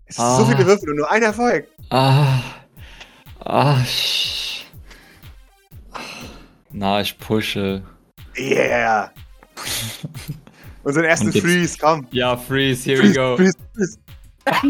Es 0.05 0.17
ah. 0.19 0.37
so 0.37 0.45
viele 0.45 0.65
Würfel 0.65 0.91
und 0.91 0.95
nur 0.97 1.11
ein 1.11 1.21
Erfolg. 1.21 1.67
Ah. 1.89 2.39
Ah. 3.43 3.77
Na, 6.71 7.01
ich 7.01 7.17
pushe. 7.17 7.83
Yeah. 8.37 9.11
Unseren 10.83 11.05
ersten 11.05 11.33
Freeze, 11.33 11.77
komm. 11.79 12.05
Ja, 12.11 12.37
Freeze, 12.37 12.85
here 12.85 13.01
freeze, 13.01 13.13
we 13.13 13.15
go. 13.15 13.35
Freeze, 13.35 13.57
freeze. 13.73 13.97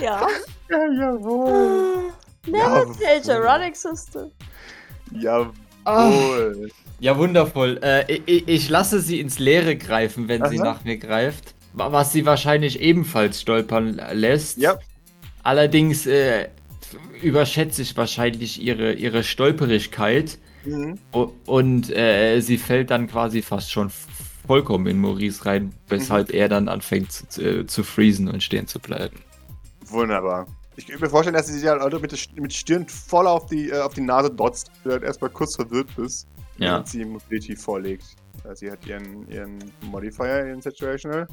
ja. 0.00 0.26
Ja, 0.70 0.86
jawohl. 0.86 2.12
Never 2.46 2.86
change 2.94 3.28
a 3.28 3.38
running 3.38 3.74
system. 3.74 4.30
Jawohl. 5.12 5.52
Oh. 5.86 6.66
Ja, 6.98 7.16
wundervoll. 7.16 7.78
Äh, 7.82 8.20
ich, 8.26 8.48
ich, 8.48 8.68
lasse 8.68 9.00
sie 9.00 9.20
ins 9.20 9.38
Leere 9.38 9.76
greifen, 9.76 10.28
wenn 10.28 10.42
Aha. 10.42 10.50
sie 10.50 10.58
nach 10.58 10.84
mir 10.84 10.96
greift. 10.96 11.54
Was 11.74 12.12
sie 12.12 12.24
wahrscheinlich 12.24 12.80
ebenfalls 12.80 13.42
stolpern 13.42 14.00
lässt. 14.12 14.58
Ja. 14.58 14.78
Allerdings 15.42 16.06
äh, 16.06 16.48
überschätze 17.22 17.82
ich 17.82 17.96
wahrscheinlich 17.96 18.62
ihre, 18.62 18.94
ihre 18.94 19.22
Stolperigkeit. 19.22 20.38
Mhm. 20.64 20.98
Und 21.44 21.90
äh, 21.90 22.40
sie 22.40 22.56
fällt 22.56 22.90
dann 22.90 23.06
quasi 23.08 23.42
fast 23.42 23.70
schon 23.70 23.90
vollkommen 24.46 24.86
in 24.86 24.98
Maurice 24.98 25.44
rein, 25.44 25.72
weshalb 25.88 26.28
mhm. 26.28 26.34
er 26.34 26.48
dann 26.48 26.68
anfängt 26.68 27.12
zu, 27.12 27.42
äh, 27.42 27.66
zu 27.66 27.84
freezen 27.84 28.28
und 28.28 28.42
stehen 28.42 28.66
zu 28.66 28.80
bleiben. 28.80 29.20
Wunderbar. 29.88 30.46
Ich 30.76 30.86
kann 30.86 31.00
mir 31.00 31.08
vorstellen, 31.08 31.34
dass 31.34 31.46
sie 31.46 31.58
sich 31.58 31.68
halt 31.68 32.02
mit, 32.02 32.40
mit 32.40 32.52
Stirn 32.52 32.86
voll 32.86 33.26
auf 33.26 33.46
die, 33.46 33.70
äh, 33.70 33.80
auf 33.80 33.94
die 33.94 34.02
Nase 34.02 34.30
dotzt, 34.30 34.70
du 34.84 34.90
halt 34.90 35.02
erstmal 35.02 35.30
kurz 35.30 35.56
verwirrt 35.56 35.88
bist, 35.96 36.28
ja. 36.58 36.72
während 36.72 36.88
sie 36.88 37.04
Mobility 37.04 37.56
vorlegt. 37.56 38.04
Sie 38.54 38.70
hat 38.70 38.86
ihren, 38.86 39.28
ihren 39.30 39.72
Modifier, 39.80 40.46
ihren 40.46 40.60
Situational. 40.60 41.26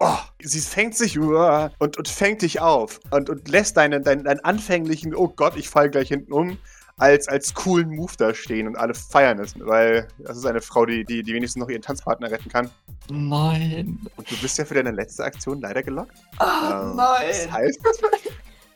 Oh, 0.00 0.16
sie 0.40 0.60
fängt 0.60 0.94
sich 0.94 1.18
uh, 1.18 1.68
und, 1.78 1.96
und 1.96 2.08
fängt 2.08 2.42
dich 2.42 2.60
auf 2.60 3.00
und, 3.10 3.30
und 3.30 3.48
lässt 3.48 3.76
deinen, 3.76 4.04
deinen, 4.04 4.24
deinen 4.24 4.40
anfänglichen, 4.40 5.14
oh 5.14 5.28
Gott, 5.28 5.56
ich 5.56 5.68
fall 5.68 5.90
gleich 5.90 6.08
hinten 6.08 6.32
um, 6.32 6.58
als, 6.98 7.28
als 7.28 7.54
coolen 7.54 7.90
Move 7.90 8.12
da 8.16 8.34
stehen 8.34 8.66
und 8.68 8.76
alle 8.76 8.94
feiern 8.94 9.38
es, 9.40 9.54
weil 9.58 10.06
das 10.18 10.36
ist 10.36 10.46
eine 10.46 10.60
Frau, 10.60 10.84
die, 10.86 11.04
die, 11.04 11.22
die 11.22 11.32
wenigstens 11.32 11.60
noch 11.60 11.68
ihren 11.68 11.82
Tanzpartner 11.82 12.30
retten 12.30 12.48
kann. 12.48 12.70
Nein. 13.10 13.98
Und 14.16 14.30
du 14.30 14.36
bist 14.36 14.58
ja 14.58 14.64
für 14.64 14.74
deine 14.74 14.90
letzte 14.90 15.24
Aktion 15.24 15.60
leider 15.60 15.82
gelockt. 15.82 16.16
Ah, 16.38 16.90
ähm, 16.90 16.96
nein. 16.96 17.26
Das 17.28 17.50
heißt. 17.50 17.80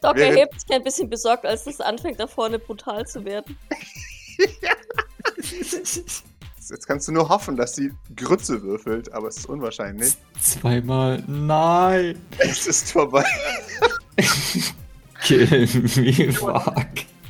Doc 0.02 0.18
erhebt 0.18 0.60
sich 0.60 0.70
ein 0.70 0.82
bisschen 0.82 1.08
besorgt, 1.08 1.46
als 1.46 1.64
das 1.64 1.80
anfängt, 1.80 2.20
da 2.20 2.26
vorne 2.26 2.58
brutal 2.58 3.06
zu 3.06 3.24
werden. 3.24 3.56
Jetzt 6.70 6.86
kannst 6.86 7.06
du 7.08 7.12
nur 7.12 7.28
hoffen, 7.28 7.56
dass 7.56 7.76
sie 7.76 7.92
Grütze 8.16 8.62
würfelt, 8.62 9.12
aber 9.12 9.28
es 9.28 9.36
ist 9.38 9.46
unwahrscheinlich. 9.46 10.16
Zweimal. 10.40 11.22
Nein. 11.26 12.18
Es 12.38 12.66
ist 12.66 12.92
vorbei. 12.92 13.24
Kill 15.22 15.68
me, 15.96 16.32
fuck. 16.32 16.76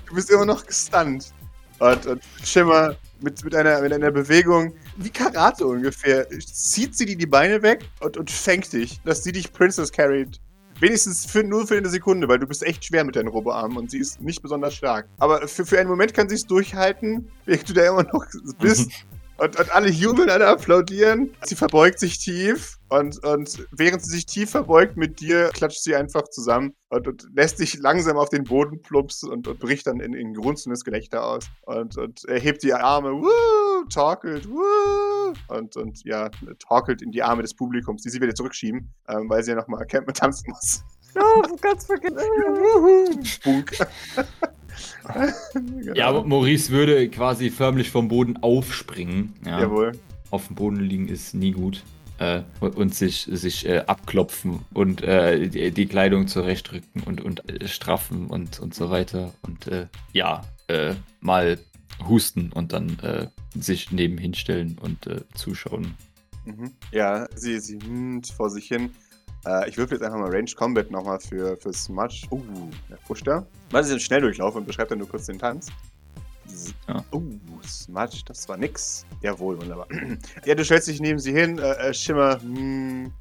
Du 0.06 0.14
bist 0.14 0.30
immer 0.30 0.46
noch 0.46 0.64
gestunt. 0.64 1.32
Und, 1.78 2.06
und 2.06 2.22
Schimmer 2.44 2.94
mit, 3.20 3.44
mit, 3.44 3.54
einer, 3.54 3.80
mit 3.80 3.92
einer 3.92 4.10
Bewegung 4.12 4.72
wie 4.96 5.10
Karate 5.10 5.66
ungefähr 5.66 6.28
zieht 6.30 6.96
sie 6.96 7.06
dir 7.06 7.16
die 7.16 7.26
Beine 7.26 7.62
weg 7.62 7.84
und, 8.00 8.16
und 8.16 8.30
fängt 8.30 8.72
dich, 8.72 9.00
dass 9.04 9.24
sie 9.24 9.32
dich 9.32 9.52
Princess 9.52 9.90
carried. 9.90 10.40
Wenigstens 10.82 11.24
für, 11.24 11.44
nur 11.44 11.64
für 11.64 11.76
eine 11.76 11.88
Sekunde, 11.88 12.26
weil 12.26 12.40
du 12.40 12.46
bist 12.48 12.64
echt 12.64 12.84
schwer 12.84 13.04
mit 13.04 13.14
deinen 13.14 13.28
Roboarmen 13.28 13.76
und 13.76 13.92
sie 13.92 13.98
ist 13.98 14.20
nicht 14.20 14.42
besonders 14.42 14.74
stark. 14.74 15.06
Aber 15.20 15.46
für, 15.46 15.64
für 15.64 15.78
einen 15.78 15.88
Moment 15.88 16.12
kann 16.12 16.28
sie 16.28 16.34
es 16.34 16.44
durchhalten, 16.44 17.30
während 17.46 17.68
du 17.68 17.72
da 17.72 17.88
immer 17.88 18.02
noch 18.02 18.26
bist. 18.58 18.90
Und, 19.38 19.58
und, 19.58 19.74
alle 19.74 19.88
jubeln, 19.88 20.30
alle 20.30 20.46
applaudieren. 20.46 21.34
Sie 21.42 21.56
verbeugt 21.56 21.98
sich 21.98 22.18
tief 22.18 22.78
und, 22.88 23.24
und 23.24 23.66
während 23.72 24.04
sie 24.04 24.10
sich 24.10 24.26
tief 24.26 24.50
verbeugt 24.50 24.96
mit 24.96 25.20
dir, 25.20 25.48
klatscht 25.54 25.82
sie 25.82 25.96
einfach 25.96 26.28
zusammen 26.28 26.74
und, 26.90 27.08
und 27.08 27.26
lässt 27.34 27.56
sich 27.56 27.78
langsam 27.78 28.18
auf 28.18 28.28
den 28.28 28.44
Boden 28.44 28.82
plupsen 28.82 29.30
und, 29.30 29.48
und 29.48 29.58
bricht 29.58 29.86
dann 29.86 30.00
in, 30.00 30.12
in 30.12 30.34
grunzendes 30.34 30.84
Gelächter 30.84 31.24
aus 31.24 31.46
und, 31.62 31.96
und 31.96 32.24
erhebt 32.26 32.62
die 32.62 32.74
Arme, 32.74 33.12
wuh, 33.12 33.84
torkelt, 33.88 34.48
wuh, 34.48 35.32
und, 35.48 35.76
und 35.76 36.04
ja, 36.04 36.30
torkelt 36.58 37.02
in 37.02 37.10
die 37.10 37.22
Arme 37.22 37.42
des 37.42 37.54
Publikums, 37.54 38.02
die 38.02 38.10
sie 38.10 38.20
wieder 38.20 38.34
zurückschieben, 38.34 38.92
ähm, 39.08 39.28
weil 39.28 39.42
sie 39.42 39.52
ja 39.52 39.56
nochmal 39.56 39.86
campen 39.86 40.14
tanzen 40.14 40.50
muss. 40.50 40.82
Oh, 41.14 41.56
ganz 41.60 41.86
vergessen. 41.86 43.24
Spunk. 43.24 43.76
genau. 45.54 45.94
Ja, 45.94 46.12
Maurice 46.22 46.70
würde 46.70 47.08
quasi 47.08 47.50
förmlich 47.50 47.90
vom 47.90 48.08
Boden 48.08 48.36
aufspringen. 48.38 49.34
Ja. 49.44 49.60
Jawohl. 49.60 49.92
Auf 50.30 50.46
dem 50.46 50.56
Boden 50.56 50.76
liegen 50.76 51.08
ist 51.08 51.34
nie 51.34 51.52
gut. 51.52 51.82
äh, 52.22 52.42
und 52.60 52.94
sich, 52.94 53.28
sich 53.30 53.66
äh, 53.66 53.78
abklopfen 53.86 54.60
und 54.72 55.02
äh, 55.02 55.48
die, 55.48 55.72
die, 55.72 55.86
Kleidung 55.86 56.28
zurechtrücken 56.28 57.02
und, 57.02 57.20
und 57.20 57.48
äh, 57.50 57.66
straffen 57.66 58.28
und, 58.28 58.60
und 58.60 58.74
so 58.74 58.90
weiter. 58.90 59.32
Und 59.42 59.66
äh, 59.66 59.88
ja, 60.12 60.42
äh, 60.68 60.94
mal 61.20 61.58
husten 62.06 62.50
und 62.52 62.72
dann 62.72 62.96
sich 63.54 63.92
nebenhin 63.92 64.34
stellen 64.34 64.76
und 64.80 65.08
zuschauen. 65.34 65.94
Mhm. 66.44 66.72
Ja, 66.90 67.28
sie, 67.36 67.60
sie 67.60 67.78
vor 68.36 68.50
sich 68.50 68.66
hin. 68.66 68.90
Ich 69.68 69.76
würfel 69.76 69.96
jetzt 69.96 70.04
einfach 70.04 70.18
mal 70.18 70.30
Range 70.30 70.50
Combat 70.56 70.90
nochmal 70.90 71.18
für, 71.18 71.56
für 71.56 71.72
Smudge. 71.72 72.26
Uh, 72.30 72.40
der 72.88 72.96
pusht 73.06 73.26
da. 73.26 73.44
Mal 73.72 73.82
sie 73.82 73.92
einen 73.92 74.00
Schnelldurchlauf 74.00 74.54
und 74.54 74.66
beschreibt 74.66 74.90
dann 74.90 74.98
nur 74.98 75.08
kurz 75.08 75.26
den 75.26 75.38
Tanz. 75.38 75.68
Ja. 76.88 77.04
Oh, 77.10 77.22
Smudge, 77.66 78.22
das 78.26 78.48
war 78.48 78.56
nix. 78.56 79.04
Jawohl, 79.20 79.60
wunderbar. 79.60 79.86
ja, 80.44 80.54
du 80.54 80.64
stellst 80.64 80.88
dich 80.88 81.00
neben 81.00 81.18
sie 81.18 81.32
hin, 81.32 81.58
äh, 81.58 81.72
äh 81.88 81.94
Schimmer, 81.94 82.40
hm, 82.40 83.12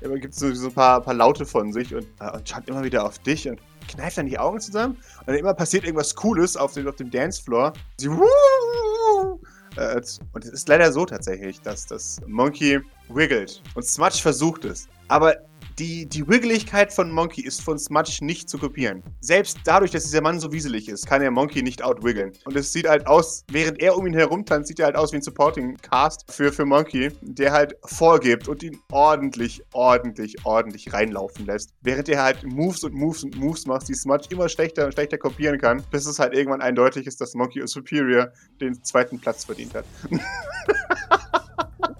ja, 0.00 0.08
gibt 0.16 0.34
so, 0.34 0.52
so 0.54 0.68
ein 0.68 0.74
paar, 0.74 1.00
paar 1.00 1.14
Laute 1.14 1.46
von 1.46 1.72
sich 1.72 1.94
und, 1.94 2.06
äh, 2.20 2.30
und 2.30 2.48
schaut 2.48 2.68
immer 2.68 2.84
wieder 2.84 3.04
auf 3.04 3.18
dich 3.18 3.48
und 3.48 3.60
kneift 3.88 4.18
dann 4.18 4.26
die 4.26 4.38
Augen 4.38 4.60
zusammen 4.60 4.96
und 5.20 5.28
dann 5.28 5.36
immer 5.36 5.54
passiert 5.54 5.84
irgendwas 5.84 6.14
Cooles 6.14 6.56
auf 6.56 6.74
dem, 6.74 6.86
auf 6.86 6.96
dem 6.96 7.10
Dancefloor. 7.10 7.72
Sie, 7.98 8.10
wuh, 8.10 9.40
äh, 9.76 10.00
und 10.32 10.44
es 10.44 10.50
ist 10.50 10.68
leider 10.68 10.92
so 10.92 11.06
tatsächlich, 11.06 11.60
dass 11.60 11.86
das 11.86 12.20
Monkey 12.26 12.80
wiggelt 13.08 13.62
und 13.74 13.84
Smudge 13.84 14.18
versucht 14.20 14.64
es. 14.64 14.88
Aber 15.08 15.36
die, 15.78 16.06
die 16.06 16.26
Wiggeligkeit 16.26 16.92
von 16.92 17.10
Monkey 17.10 17.42
ist 17.42 17.62
von 17.62 17.78
Smudge 17.78 18.18
nicht 18.22 18.48
zu 18.48 18.58
kopieren. 18.58 19.02
Selbst 19.20 19.58
dadurch, 19.64 19.90
dass 19.90 20.04
dieser 20.04 20.22
Mann 20.22 20.40
so 20.40 20.52
wieselig 20.52 20.88
ist, 20.88 21.06
kann 21.06 21.20
er 21.20 21.30
Monkey 21.30 21.62
nicht 21.62 21.82
outwiggeln. 21.82 22.32
Und 22.44 22.56
es 22.56 22.72
sieht 22.72 22.88
halt 22.88 23.06
aus, 23.06 23.44
während 23.50 23.80
er 23.80 23.96
um 23.96 24.06
ihn 24.06 24.14
herum 24.14 24.44
tanzt, 24.46 24.68
sieht 24.68 24.80
er 24.80 24.86
halt 24.86 24.96
aus 24.96 25.12
wie 25.12 25.16
ein 25.16 25.22
Supporting 25.22 25.76
Cast 25.76 26.24
für, 26.32 26.52
für 26.52 26.64
Monkey, 26.64 27.10
der 27.20 27.52
halt 27.52 27.76
vorgibt 27.84 28.48
und 28.48 28.62
ihn 28.62 28.78
ordentlich, 28.90 29.62
ordentlich, 29.72 30.36
ordentlich 30.44 30.92
reinlaufen 30.92 31.44
lässt. 31.46 31.74
Während 31.82 32.08
er 32.08 32.22
halt 32.22 32.44
Moves 32.44 32.82
und 32.84 32.94
Moves 32.94 33.24
und 33.24 33.36
Moves 33.36 33.66
macht, 33.66 33.88
die 33.88 33.94
Smudge 33.94 34.28
immer 34.30 34.48
schlechter 34.48 34.86
und 34.86 34.92
schlechter 34.92 35.18
kopieren 35.18 35.58
kann, 35.58 35.82
bis 35.90 36.06
es 36.06 36.18
halt 36.18 36.32
irgendwann 36.32 36.62
eindeutig 36.62 37.06
ist, 37.06 37.20
dass 37.20 37.34
Monkey 37.34 37.66
Superior 37.66 38.32
den 38.60 38.82
zweiten 38.82 39.18
Platz 39.18 39.44
verdient 39.44 39.74
hat. 39.74 39.84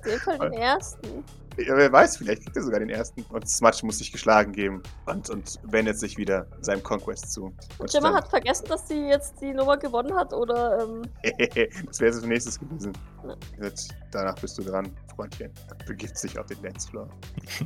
Den 0.06 0.18
von 0.20 0.38
den 0.38 0.52
ersten. 0.54 1.24
Ja, 1.58 1.74
wer 1.74 1.90
weiß, 1.90 2.18
vielleicht 2.18 2.42
kriegt 2.42 2.56
er 2.56 2.62
sogar 2.62 2.80
den 2.80 2.90
ersten. 2.90 3.22
Und 3.30 3.48
Smudge 3.48 3.80
muss 3.84 3.98
sich 3.98 4.12
geschlagen 4.12 4.52
geben 4.52 4.82
und, 5.06 5.30
und 5.30 5.58
wendet 5.64 5.98
sich 5.98 6.18
wieder 6.18 6.46
seinem 6.60 6.82
Conquest 6.82 7.32
zu. 7.32 7.54
Und 7.78 7.90
Gemma 7.90 8.12
hat 8.12 8.28
vergessen, 8.28 8.66
dass 8.68 8.86
sie 8.88 9.08
jetzt 9.08 9.40
die 9.40 9.54
Nummer 9.54 9.78
gewonnen 9.78 10.14
hat, 10.14 10.34
oder? 10.34 10.82
Ähm... 10.82 11.02
das 11.86 12.00
wäre 12.00 12.12
so 12.12 12.26
nächstes 12.26 12.60
gewesen. 12.60 12.92
Ja. 13.26 13.70
danach 14.12 14.34
bist 14.34 14.58
du 14.58 14.62
dran, 14.64 14.94
Freundchen. 15.14 15.50
Begibt 15.86 16.18
sich 16.18 16.38
auf 16.38 16.46
den 16.46 16.60
Dancefloor. 16.60 17.08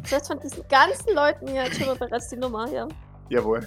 Das 0.02 0.12
heißt, 0.12 0.26
von 0.28 0.38
diesen 0.38 0.62
ganzen 0.68 1.12
Leuten 1.14 1.48
hier 1.48 1.64
hat 1.64 1.72
Gemma 1.72 1.94
bereits 1.94 2.28
die 2.28 2.36
Nummer, 2.36 2.70
ja. 2.70 2.86
Jawohl. 3.28 3.66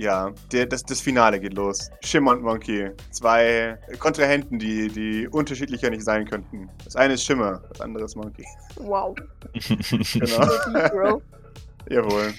Ja, 0.00 0.32
der, 0.50 0.64
das, 0.64 0.82
das 0.82 0.98
Finale 1.02 1.38
geht 1.38 1.52
los. 1.52 1.90
Shimmer 2.02 2.30
und 2.30 2.40
Monkey. 2.40 2.90
Zwei 3.10 3.78
Kontrahenten, 3.98 4.58
die, 4.58 4.88
die 4.88 5.28
unterschiedlicher 5.28 5.90
nicht 5.90 6.04
sein 6.04 6.24
könnten. 6.24 6.70
Das 6.82 6.96
eine 6.96 7.12
ist 7.14 7.24
Shimmer, 7.26 7.60
das 7.68 7.82
andere 7.82 8.06
ist 8.06 8.16
Monkey. 8.16 8.46
Wow. 8.76 9.14
genau. 10.14 11.20
Jawohl. 11.90 12.32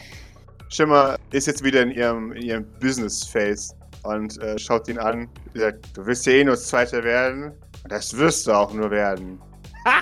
Shimmer 0.69 1.17
ist 1.29 1.45
jetzt 1.45 1.63
wieder 1.63 1.83
in 1.83 1.91
ihrem, 1.91 2.31
in 2.31 2.41
ihrem 2.41 2.65
Business-Face 2.79 3.75
und 4.05 4.41
äh, 4.41 4.57
schaut 4.57 4.87
ihn 4.87 4.97
an. 4.97 5.29
Sagt, 5.53 5.95
du 5.95 6.03
wirst 6.07 6.25
ja 6.25 6.33
eh 6.33 6.43
nur 6.43 6.57
Zweiter 6.57 7.03
werden. 7.03 7.51
Das 7.89 8.17
wirst 8.17 8.47
du 8.47 8.53
auch 8.53 8.73
nur 8.73 8.89
werden. 8.89 9.39
Ha! 9.85 10.01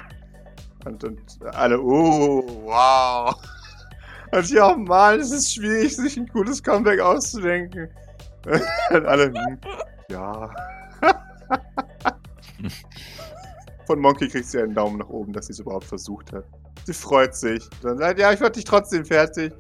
Und, 0.86 1.04
und 1.04 1.20
alle, 1.52 1.78
oh, 1.78 2.42
wow. 2.64 3.36
Ich, 4.32 4.62
oh 4.62 4.76
Mann, 4.76 5.20
es 5.20 5.32
ist 5.32 5.54
schwierig, 5.54 5.96
sich 5.96 6.18
ein 6.18 6.28
cooles 6.28 6.62
Comeback 6.62 7.00
auszudenken. 7.00 7.90
Und 8.92 9.06
alle, 9.06 9.26
hm, 9.26 9.58
ja. 10.10 10.50
Von 13.88 14.00
Monkey 14.00 14.28
kriegt 14.28 14.46
sie 14.46 14.62
einen 14.62 14.76
Daumen 14.76 15.00
nach 15.00 15.10
oben, 15.10 15.34
dass 15.34 15.48
sie 15.48 15.54
es 15.54 15.60
überhaupt 15.60 15.86
versucht 15.86 16.32
hat. 16.32 16.46
Sie 16.86 16.94
freut 16.94 17.36
sich. 17.36 17.68
Dann 17.82 17.98
sagt, 17.98 18.20
ja, 18.20 18.32
ich 18.32 18.40
werde 18.40 18.54
dich 18.54 18.66
trotzdem 18.66 19.06
fertig. 19.06 19.54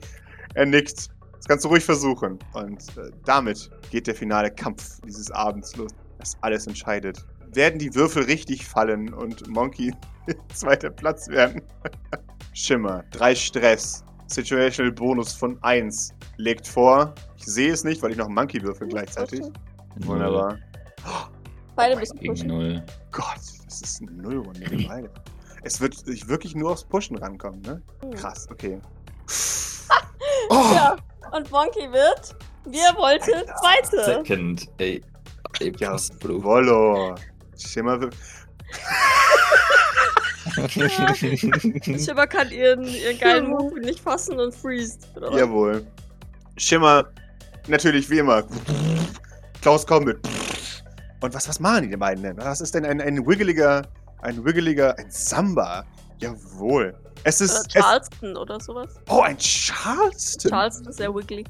Er 0.53 0.65
nickt. 0.65 1.09
Das 1.37 1.47
kannst 1.47 1.65
du 1.65 1.69
ruhig 1.69 1.83
versuchen. 1.83 2.37
Und 2.53 2.81
äh, 2.97 3.09
damit 3.25 3.69
geht 3.91 4.07
der 4.07 4.15
finale 4.15 4.51
Kampf 4.51 4.99
dieses 5.05 5.31
Abends 5.31 5.75
los. 5.75 5.91
Das 6.19 6.37
alles 6.41 6.67
entscheidet. 6.67 7.25
Werden 7.53 7.79
die 7.79 7.93
Würfel 7.95 8.23
richtig 8.23 8.67
fallen 8.67 9.13
und 9.13 9.47
Monkey 9.47 9.93
zweiter 10.53 10.89
Platz 10.89 11.27
werden? 11.27 11.61
Schimmer, 12.53 13.03
drei 13.11 13.33
Stress, 13.33 14.03
Situational 14.29 14.91
Bonus 14.91 15.33
von 15.33 15.61
1 15.63 16.13
legt 16.37 16.67
vor. 16.67 17.13
Ich 17.37 17.45
sehe 17.45 17.71
es 17.71 17.83
nicht, 17.83 18.01
weil 18.01 18.11
ich 18.11 18.17
noch 18.17 18.29
Monkey 18.29 18.61
würfel 18.61 18.87
gleichzeitig. 18.87 19.41
Wunderbar. 19.97 20.57
Beide 21.75 21.95
müssen 21.95 22.19
pushen. 22.19 22.47
Null. 22.47 22.83
Gott, 23.11 23.39
das 23.65 23.81
ist 23.81 24.01
eine 24.01 24.11
Nullrunde. 24.11 24.85
Beide. 24.87 25.09
Es 25.63 25.81
wird 25.81 25.95
sich 25.95 26.27
wirklich 26.27 26.55
nur 26.55 26.71
aufs 26.71 26.83
Pushen 26.83 27.17
rankommen, 27.17 27.61
ne? 27.61 27.81
Hm. 28.01 28.11
Krass, 28.11 28.47
okay. 28.51 28.79
oh. 30.49 30.71
Ja, 30.73 30.95
und 31.31 31.51
Monkey 31.51 31.91
wird, 31.91 32.35
wie 32.65 32.79
er 32.79 32.95
wollte, 32.95 33.35
Alter. 33.35 33.55
Zweite. 33.55 34.03
Second, 34.05 34.67
ey. 34.77 35.01
ey 35.59 35.73
ja, 35.77 35.95
Wollo. 36.21 37.15
Schimmer. 37.57 37.99
Schimmer 40.67 42.27
kann 42.27 42.51
ihren, 42.51 42.83
ihren 42.85 43.19
geilen 43.19 43.49
Move 43.49 43.79
nicht 43.79 43.99
fassen 43.99 44.39
und 44.39 44.53
freest. 44.53 45.07
Oder? 45.15 45.37
Jawohl. 45.37 45.85
Schimmer, 46.57 47.05
natürlich 47.67 48.09
wie 48.09 48.19
immer. 48.19 48.43
Klaus 49.61 49.85
Combat. 49.85 50.17
Und 51.21 51.33
was, 51.33 51.47
was 51.47 51.59
machen 51.59 51.89
die 51.89 51.97
beiden 51.97 52.23
denn? 52.23 52.37
Was 52.37 52.61
ist 52.61 52.73
denn 52.73 52.85
ein, 52.85 53.01
ein 53.01 53.25
wiggeliger, 53.27 53.81
ein 54.21 54.43
wiggeliger, 54.43 54.97
ein 54.97 55.09
Samba? 55.09 55.85
Jawohl. 56.19 56.95
Es 57.23 57.41
ist. 57.41 57.59
Oder 57.75 57.81
Charleston 57.81 58.31
es, 58.31 58.37
oder 58.37 58.59
sowas. 58.59 58.95
Oh, 59.09 59.21
ein 59.21 59.37
Charleston. 59.37 60.51
Charleston 60.51 60.87
ist 60.87 60.97
sehr 60.97 61.13
wiggly. 61.13 61.43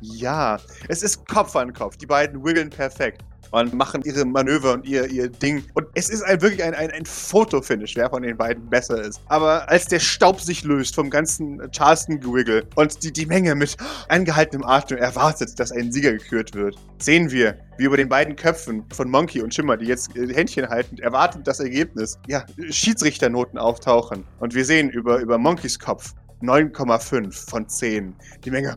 Ja, 0.00 0.58
es 0.88 1.02
ist 1.02 1.26
Kopf 1.28 1.54
an 1.54 1.72
Kopf. 1.72 1.96
Die 1.96 2.06
beiden 2.06 2.44
wiggeln 2.44 2.70
perfekt 2.70 3.22
und 3.52 3.74
machen 3.74 4.02
ihre 4.04 4.24
Manöver 4.24 4.72
und 4.72 4.86
ihr, 4.86 5.06
ihr 5.06 5.28
Ding. 5.28 5.64
Und 5.74 5.86
es 5.94 6.08
ist 6.08 6.22
ein, 6.22 6.40
wirklich 6.42 6.62
ein, 6.62 6.74
ein, 6.74 6.90
ein 6.90 7.06
Fotofinish, 7.06 7.96
wer 7.96 8.10
von 8.10 8.22
den 8.22 8.36
beiden 8.36 8.68
besser 8.68 9.00
ist. 9.00 9.20
Aber 9.28 9.68
als 9.68 9.86
der 9.86 10.00
Staub 10.00 10.40
sich 10.40 10.64
löst 10.64 10.94
vom 10.94 11.10
ganzen 11.10 11.60
Charleston-Gewiggle 11.70 12.64
und 12.74 13.02
die, 13.02 13.12
die 13.12 13.26
Menge 13.26 13.54
mit 13.54 13.76
angehaltenem 14.08 14.64
Atem 14.64 14.98
erwartet, 14.98 15.58
dass 15.60 15.70
ein 15.70 15.92
Sieger 15.92 16.12
gekürt 16.12 16.54
wird, 16.54 16.76
sehen 16.98 17.30
wir, 17.30 17.56
wie 17.78 17.84
über 17.84 17.96
den 17.96 18.08
beiden 18.08 18.36
Köpfen 18.36 18.84
von 18.92 19.10
Monkey 19.10 19.42
und 19.42 19.54
Schimmer, 19.54 19.76
die 19.76 19.86
jetzt 19.86 20.16
äh, 20.16 20.32
Händchen 20.32 20.68
halten, 20.68 20.98
erwartet 20.98 21.46
das 21.46 21.60
Ergebnis, 21.60 22.18
ja, 22.26 22.44
Schiedsrichternoten 22.70 23.58
auftauchen. 23.58 24.24
Und 24.40 24.54
wir 24.54 24.64
sehen 24.64 24.90
über, 24.90 25.18
über 25.18 25.38
Monkeys 25.38 25.78
Kopf 25.78 26.14
9,5 26.42 27.50
von 27.50 27.68
10. 27.68 28.14
Die 28.44 28.50
Menge 28.50 28.74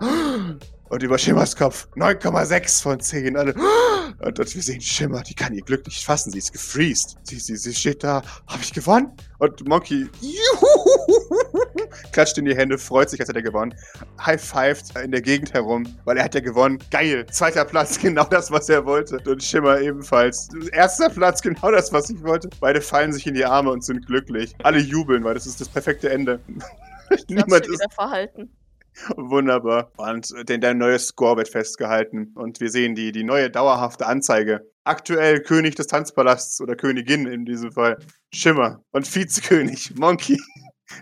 und 0.89 1.03
über 1.03 1.17
Schimmers 1.17 1.55
Kopf 1.55 1.87
9,6 1.95 2.83
von 2.83 2.99
10. 2.99 3.37
Alle. 3.37 3.55
Und, 4.19 4.39
und 4.39 4.55
wir 4.55 4.61
sehen 4.61 4.81
Schimmer, 4.81 5.21
die 5.23 5.33
kann 5.33 5.53
ihr 5.53 5.63
Glück 5.63 5.85
nicht 5.85 6.03
fassen. 6.05 6.31
Sie 6.31 6.37
ist 6.37 6.53
gefreezed. 6.53 7.17
Sie, 7.23 7.37
sie, 7.37 7.55
sie 7.55 7.73
steht 7.73 8.03
da. 8.03 8.21
Habe 8.47 8.61
ich 8.61 8.71
gewonnen? 8.71 9.11
Und 9.39 9.67
Monkey 9.67 10.07
juhu, 10.21 11.59
klatscht 12.11 12.37
in 12.37 12.45
die 12.45 12.55
Hände, 12.55 12.77
freut 12.77 13.09
sich, 13.09 13.19
als 13.19 13.29
hat 13.29 13.35
er 13.35 13.41
gewonnen. 13.41 13.73
High-fived 14.23 14.95
in 15.03 15.11
der 15.11 15.21
Gegend 15.21 15.53
herum, 15.53 15.85
weil 16.05 16.17
er 16.17 16.23
hat 16.23 16.35
ja 16.35 16.41
gewonnen. 16.41 16.79
Geil. 16.91 17.25
Zweiter 17.31 17.65
Platz, 17.65 17.99
genau 18.01 18.23
das, 18.25 18.51
was 18.51 18.69
er 18.69 18.85
wollte. 18.85 19.19
Und 19.29 19.43
Schimmer 19.43 19.79
ebenfalls. 19.81 20.49
Erster 20.71 21.09
Platz, 21.09 21.41
genau 21.41 21.71
das, 21.71 21.91
was 21.91 22.09
ich 22.09 22.21
wollte. 22.23 22.49
Beide 22.59 22.81
fallen 22.81 23.11
sich 23.11 23.27
in 23.27 23.33
die 23.33 23.45
Arme 23.45 23.71
und 23.71 23.83
sind 23.83 24.05
glücklich. 24.05 24.55
Alle 24.63 24.79
jubeln, 24.79 25.23
weil 25.23 25.33
das 25.33 25.45
ist 25.45 25.59
das 25.59 25.67
perfekte 25.67 26.09
Ende. 26.09 26.39
Niemand 27.27 27.67
ist 27.67 27.85
verhalten. 27.93 28.49
Wunderbar. 29.15 29.91
Und 29.97 30.33
den 30.47 30.61
dein 30.61 30.77
neues 30.77 31.07
Score 31.07 31.37
wird 31.37 31.49
festgehalten. 31.49 32.31
Und 32.35 32.59
wir 32.59 32.69
sehen 32.69 32.95
die, 32.95 33.11
die 33.11 33.23
neue 33.23 33.49
dauerhafte 33.49 34.05
Anzeige. 34.05 34.61
Aktuell 34.83 35.41
König 35.41 35.75
des 35.75 35.87
Tanzpalasts 35.87 36.61
oder 36.61 36.75
Königin 36.75 37.25
in 37.25 37.45
diesem 37.45 37.71
Fall. 37.71 37.97
Schimmer. 38.33 38.83
Und 38.91 39.13
Vizekönig 39.13 39.95
Monkey. 39.95 40.39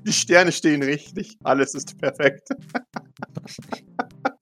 Die 0.03 0.13
Sterne 0.13 0.51
stehen 0.51 0.81
richtig. 0.81 1.37
Alles 1.43 1.73
ist 1.75 1.99
perfekt. 1.99 2.47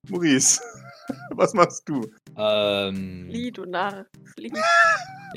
Maurice, 0.10 0.62
was 1.36 1.54
machst 1.54 1.88
du? 1.88 2.06
Ähm, 2.38 3.28
Flieh, 3.30 3.52
du 3.52 3.66
Narr. 3.66 4.06
Flieh. 4.36 4.52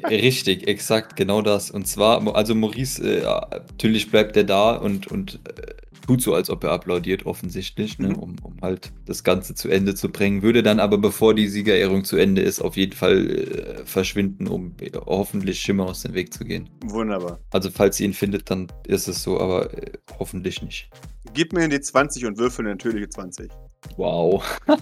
Richtig, 0.04 0.66
exakt, 0.66 1.16
genau 1.16 1.42
das. 1.42 1.70
Und 1.70 1.86
zwar, 1.86 2.34
also 2.34 2.54
Maurice, 2.54 3.02
äh, 3.02 3.22
natürlich 3.22 4.10
bleibt 4.10 4.36
er 4.36 4.44
da 4.44 4.72
und, 4.72 5.06
und 5.06 5.40
äh, 5.46 5.74
tut 6.06 6.20
so, 6.20 6.34
als 6.34 6.50
ob 6.50 6.64
er 6.64 6.72
applaudiert, 6.72 7.26
offensichtlich, 7.26 7.98
ne, 7.98 8.10
mhm. 8.10 8.14
um, 8.16 8.36
um 8.42 8.56
halt 8.60 8.92
das 9.06 9.24
Ganze 9.24 9.54
zu 9.54 9.68
Ende 9.68 9.94
zu 9.94 10.10
bringen. 10.10 10.42
Würde 10.42 10.62
dann 10.62 10.80
aber, 10.80 10.98
bevor 10.98 11.34
die 11.34 11.48
Siegerehrung 11.48 12.04
zu 12.04 12.16
Ende 12.16 12.42
ist, 12.42 12.60
auf 12.60 12.76
jeden 12.76 12.92
Fall 12.92 13.30
äh, 13.30 13.86
verschwinden, 13.86 14.46
um 14.46 14.74
äh, 14.80 14.90
hoffentlich 14.94 15.60
Schimmer 15.60 15.86
aus 15.86 16.02
dem 16.02 16.14
Weg 16.14 16.32
zu 16.32 16.44
gehen. 16.44 16.68
Wunderbar. 16.84 17.40
Also, 17.50 17.70
falls 17.70 17.98
ihr 18.00 18.06
ihn 18.06 18.14
findet, 18.14 18.50
dann 18.50 18.68
ist 18.86 19.08
es 19.08 19.22
so, 19.22 19.40
aber 19.40 19.72
äh, 19.74 19.92
hoffentlich 20.18 20.62
nicht. 20.62 20.90
Gib 21.32 21.52
mir 21.52 21.68
die 21.68 21.80
20 21.80 22.26
und 22.26 22.38
würfel 22.38 22.64
eine 22.64 22.74
natürliche 22.74 23.08
20. 23.08 23.50
Wow. 23.96 24.44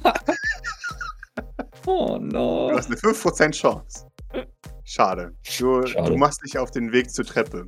oh 1.87 2.19
no. 2.19 2.71
Du 2.71 2.77
hast 2.77 2.87
eine 2.87 2.97
5% 2.97 3.53
Chance. 3.53 4.07
Schade. 4.85 5.33
Du, 5.59 5.87
Schade. 5.87 6.11
du 6.11 6.17
machst 6.17 6.45
dich 6.45 6.59
auf 6.59 6.71
den 6.71 6.93
Weg 6.93 7.11
zur 7.11 7.25
Treppe. 7.25 7.67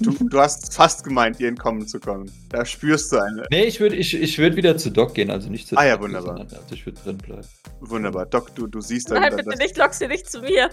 Du, 0.00 0.10
du, 0.28 0.38
hast 0.40 0.74
fast 0.74 1.04
gemeint, 1.04 1.38
ihr 1.40 1.48
entkommen 1.48 1.86
zu 1.86 2.00
kommen. 2.00 2.30
Da 2.48 2.64
spürst 2.64 3.12
du 3.12 3.18
eine. 3.18 3.46
Nee, 3.50 3.64
ich 3.64 3.80
würde 3.80 3.96
ich, 3.96 4.14
ich 4.14 4.38
würd 4.38 4.56
wieder 4.56 4.76
zu 4.76 4.90
Doc 4.90 5.14
gehen, 5.14 5.30
also 5.30 5.48
nicht 5.48 5.68
zu 5.68 5.76
Ah 5.76 5.86
ja, 5.86 6.00
wunderbar. 6.00 6.40
also 6.40 6.56
ich 6.72 6.84
würde 6.84 7.00
drin 7.00 7.18
bleiben. 7.18 7.46
Wunderbar. 7.80 8.26
Doc, 8.26 8.54
du, 8.56 8.66
du 8.66 8.80
siehst 8.80 9.10
dann. 9.10 9.22
Nein, 9.22 9.36
bitte 9.36 9.56
nicht, 9.56 9.76
lock 9.76 9.94
sie 9.94 10.08
nicht 10.08 10.28
zu 10.30 10.40
mir. 10.40 10.70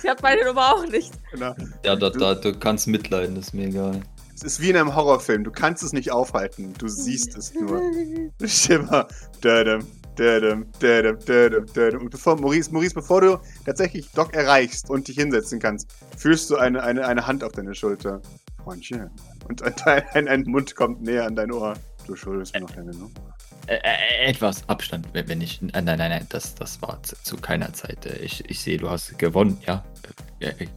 Sie 0.00 0.08
hat 0.08 0.22
meine 0.22 0.44
Nummer 0.44 0.74
auch 0.74 0.86
nicht. 0.86 1.12
Genau. 1.32 1.54
Ja, 1.84 1.96
da, 1.96 2.10
da, 2.10 2.34
du 2.34 2.58
kannst 2.58 2.86
mitleiden, 2.86 3.34
das 3.34 3.48
ist 3.48 3.52
mir 3.54 3.66
egal. 3.66 4.00
Es 4.34 4.42
ist 4.42 4.60
wie 4.60 4.70
in 4.70 4.76
einem 4.76 4.94
Horrorfilm. 4.94 5.44
Du 5.44 5.50
kannst 5.50 5.82
es 5.82 5.92
nicht 5.92 6.10
aufhalten. 6.10 6.74
Du 6.78 6.88
siehst 6.88 7.36
es 7.36 7.54
nur. 7.54 7.80
Schimmer. 8.46 9.08
Dödem, 9.42 9.86
Und 10.18 12.10
bevor, 12.10 12.40
Maurice, 12.40 12.72
Maurice, 12.72 12.94
bevor 12.94 13.20
du 13.20 13.38
tatsächlich 13.64 14.10
Doc 14.12 14.34
erreichst 14.34 14.90
und 14.90 15.08
dich 15.08 15.16
hinsetzen 15.16 15.58
kannst, 15.58 15.90
fühlst 16.16 16.50
du 16.50 16.56
eine, 16.56 16.82
eine, 16.82 17.06
eine 17.06 17.26
Hand 17.26 17.44
auf 17.44 17.52
deine 17.52 17.74
Schulter. 17.74 18.20
Freundchen. 18.66 19.10
Und 19.48 19.62
ein, 19.62 19.74
ein, 20.14 20.28
ein 20.28 20.42
Mund 20.42 20.74
kommt 20.74 21.00
näher 21.00 21.24
an 21.24 21.36
dein 21.36 21.52
Ohr. 21.52 21.74
Du 22.06 22.16
schuldest 22.16 22.52
mir 22.54 22.62
noch 22.62 22.70
deine 22.70 22.90
Nummer. 22.90 23.36
Äh, 23.68 23.76
äh, 23.76 24.30
etwas 24.30 24.68
Abstand, 24.68 25.08
wenn 25.12 25.40
ich. 25.40 25.62
Nein, 25.62 25.84
nein, 25.84 25.98
nein, 25.98 26.26
das, 26.28 26.54
das 26.54 26.82
war 26.82 27.00
zu, 27.02 27.36
keiner 27.36 27.72
Zeit. 27.72 28.06
Äh, 28.06 28.18
ich, 28.18 28.48
ich 28.48 28.60
sehe, 28.60 28.76
du 28.78 28.90
hast 28.90 29.18
gewonnen, 29.18 29.60
ja. 29.66 29.84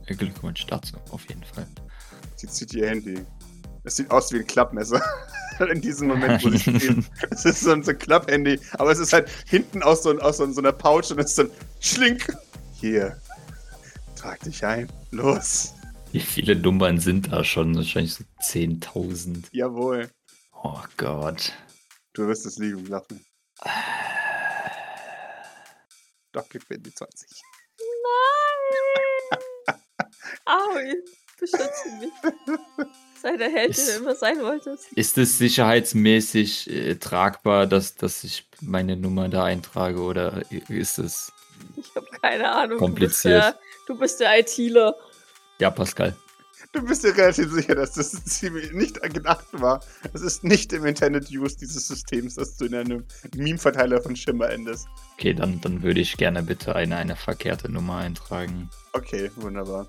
Glückwunsch 0.06 0.66
dazu, 0.68 0.98
auf 1.12 1.28
jeden 1.30 1.44
Fall. 1.44 1.68
Sie 2.36 2.48
zieht 2.48 2.74
ihr 2.74 2.90
Handy. 2.90 3.26
Es 3.84 3.96
sieht 3.96 4.10
aus 4.12 4.32
wie 4.32 4.40
ein 4.40 4.48
Klappmesser. 4.48 5.02
In 5.72 5.82
diesem 5.82 6.08
Moment, 6.08 6.44
wo 6.44 6.52
spielt. 6.58 7.06
Es 7.32 7.46
ist 7.46 7.62
so 7.62 7.72
ein, 7.72 7.84
so 7.84 7.92
ein 7.92 7.98
Klapphandy, 7.98 8.60
aber 8.74 8.92
es 8.92 9.00
ist 9.00 9.14
halt 9.14 9.30
hinten 9.48 9.84
aus 9.84 10.04
so, 10.04 10.18
aus 10.20 10.38
so, 10.38 10.52
so 10.52 10.62
einer 10.62 10.72
Pouch 10.72 11.12
und 11.12 11.20
es 11.20 11.32
ist 11.32 11.40
dann 11.40 11.52
schlink. 11.80 12.28
Hier. 12.80 13.20
Trag 14.16 14.40
dich 14.42 14.66
ein. 14.66 14.90
Los. 15.12 15.74
Wie 16.12 16.20
viele 16.20 16.56
Nummern 16.56 17.00
sind 17.00 17.32
da 17.32 17.44
schon? 17.44 17.76
Wahrscheinlich 17.76 18.14
so 18.16 18.24
10.000. 18.42 19.46
Jawohl. 19.52 20.10
Oh 20.64 20.82
Gott. 20.98 21.54
Du 22.14 22.28
wirst 22.28 22.46
es 22.46 22.58
lieben, 22.58 22.84
glaub 22.84 23.10
mir. 23.12 23.20
Doch, 26.32 26.48
gib 26.50 26.70
mir 26.70 26.80
die 26.80 26.94
20. 26.94 27.42
Nein! 29.28 29.80
Aui, 30.46 30.96
beschütze 31.40 31.90
mich. 32.00 32.12
Sei 33.22 33.36
der 33.38 33.50
Held, 33.50 33.78
der 33.78 33.86
du 33.86 34.04
immer 34.04 34.16
sein 34.16 34.42
wolltest. 34.42 34.92
Ist 34.94 35.18
es 35.18 35.38
sicherheitsmäßig 35.38 36.70
äh, 36.70 36.96
tragbar, 36.96 37.68
dass, 37.68 37.96
dass 37.96 38.24
ich 38.24 38.48
meine 38.62 38.96
Nummer 38.96 39.28
da 39.28 39.44
eintrage 39.44 40.00
oder 40.00 40.42
ist 40.70 41.00
es. 41.00 41.32
Ich 41.76 41.94
habe 41.96 42.08
keine 42.22 42.50
Ahnung. 42.50 42.78
Kompliziert. 42.78 43.56
Du 43.88 43.98
bist 43.98 44.20
der, 44.20 44.30
der 44.30 44.40
ITler. 44.40 44.96
Ja, 45.60 45.70
Pascal. 45.70 46.16
Du 46.72 46.84
bist 46.84 47.04
dir 47.04 47.18
relativ 47.18 47.52
sicher, 47.52 47.74
dass 47.74 47.94
das 47.94 48.42
nicht 48.44 49.02
gedacht 49.02 49.48
war. 49.54 49.84
Es 50.14 50.22
ist 50.22 50.44
nicht 50.44 50.72
im 50.72 50.86
Intended 50.86 51.28
Use 51.32 51.58
dieses 51.58 51.88
Systems, 51.88 52.36
dass 52.36 52.58
du 52.58 52.66
in 52.66 52.76
einem 52.76 53.06
Meme-Verteiler 53.36 54.02
von 54.02 54.16
Schimmer 54.16 54.50
endest. 54.50 54.88
Okay, 55.14 55.34
dann, 55.34 55.60
dann 55.62 55.82
würde 55.82 56.00
ich 56.00 56.16
gerne 56.18 56.44
bitte 56.44 56.76
eine, 56.76 56.98
eine 56.98 57.16
verkehrte 57.16 57.72
Nummer 57.72 57.98
eintragen. 57.98 58.70
Okay, 58.94 59.32
wunderbar. 59.38 59.88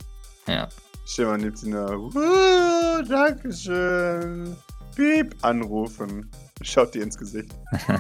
Ja. 0.49 0.69
Schimmer 1.05 1.39
nimmt 1.39 1.59
sie 1.59 1.71
nur. 1.71 2.15
Uh, 2.15 3.03
Dankeschön. 3.09 4.57
Piep, 4.95 5.35
anrufen. 5.43 6.31
Schaut 6.63 6.95
dir 6.95 7.03
ins 7.03 7.17
Gesicht. 7.17 7.55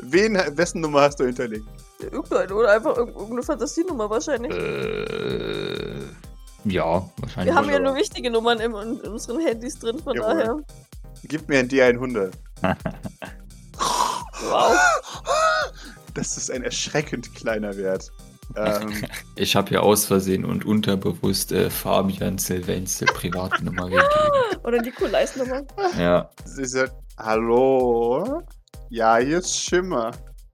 Wen, 0.00 0.34
wessen 0.56 0.80
Nummer 0.80 1.02
hast 1.02 1.20
du 1.20 1.24
hinterlegt? 1.24 1.66
Irgendeine 2.00 2.54
oder 2.54 2.72
einfach 2.72 2.96
irgendeine 2.96 3.42
Fantasienummer 3.42 4.10
wahrscheinlich. 4.10 4.52
Äh, 4.52 6.00
ja, 6.64 7.08
wahrscheinlich. 7.18 7.54
Wir 7.54 7.54
haben 7.54 7.70
ja 7.70 7.78
nur 7.78 7.94
wichtige 7.94 8.30
Nummern 8.30 8.60
in, 8.60 8.72
in 8.72 9.00
unseren 9.12 9.40
Handys 9.40 9.78
drin, 9.78 9.98
von 9.98 10.16
Jawohl. 10.16 10.34
daher. 10.34 10.58
Gib 11.24 11.48
mir 11.48 11.60
ein 11.60 11.68
D100. 11.68 12.32
wow. 14.50 14.76
Das 16.14 16.36
ist 16.36 16.50
ein 16.50 16.62
erschreckend 16.62 17.34
kleiner 17.34 17.76
Wert. 17.76 18.10
Ähm, 18.54 19.04
ich 19.36 19.56
habe 19.56 19.74
ja 19.74 19.80
aus 19.80 20.06
Versehen 20.06 20.44
und 20.44 20.64
unterbewusst 20.64 21.52
äh, 21.52 21.70
Fabian 21.70 22.38
Silvens 22.38 23.04
Privatnummer 23.14 23.86
gegeben. 23.86 24.06
Oder 24.64 24.80
Nikolais 24.80 25.36
Nummer. 25.36 25.62
Ja. 25.98 26.30
Sie 26.44 26.64
sagt, 26.64 26.94
hallo? 27.18 28.42
Ja, 28.90 29.16
hier 29.16 29.38
ist 29.38 29.58
Schimmer. 29.58 30.12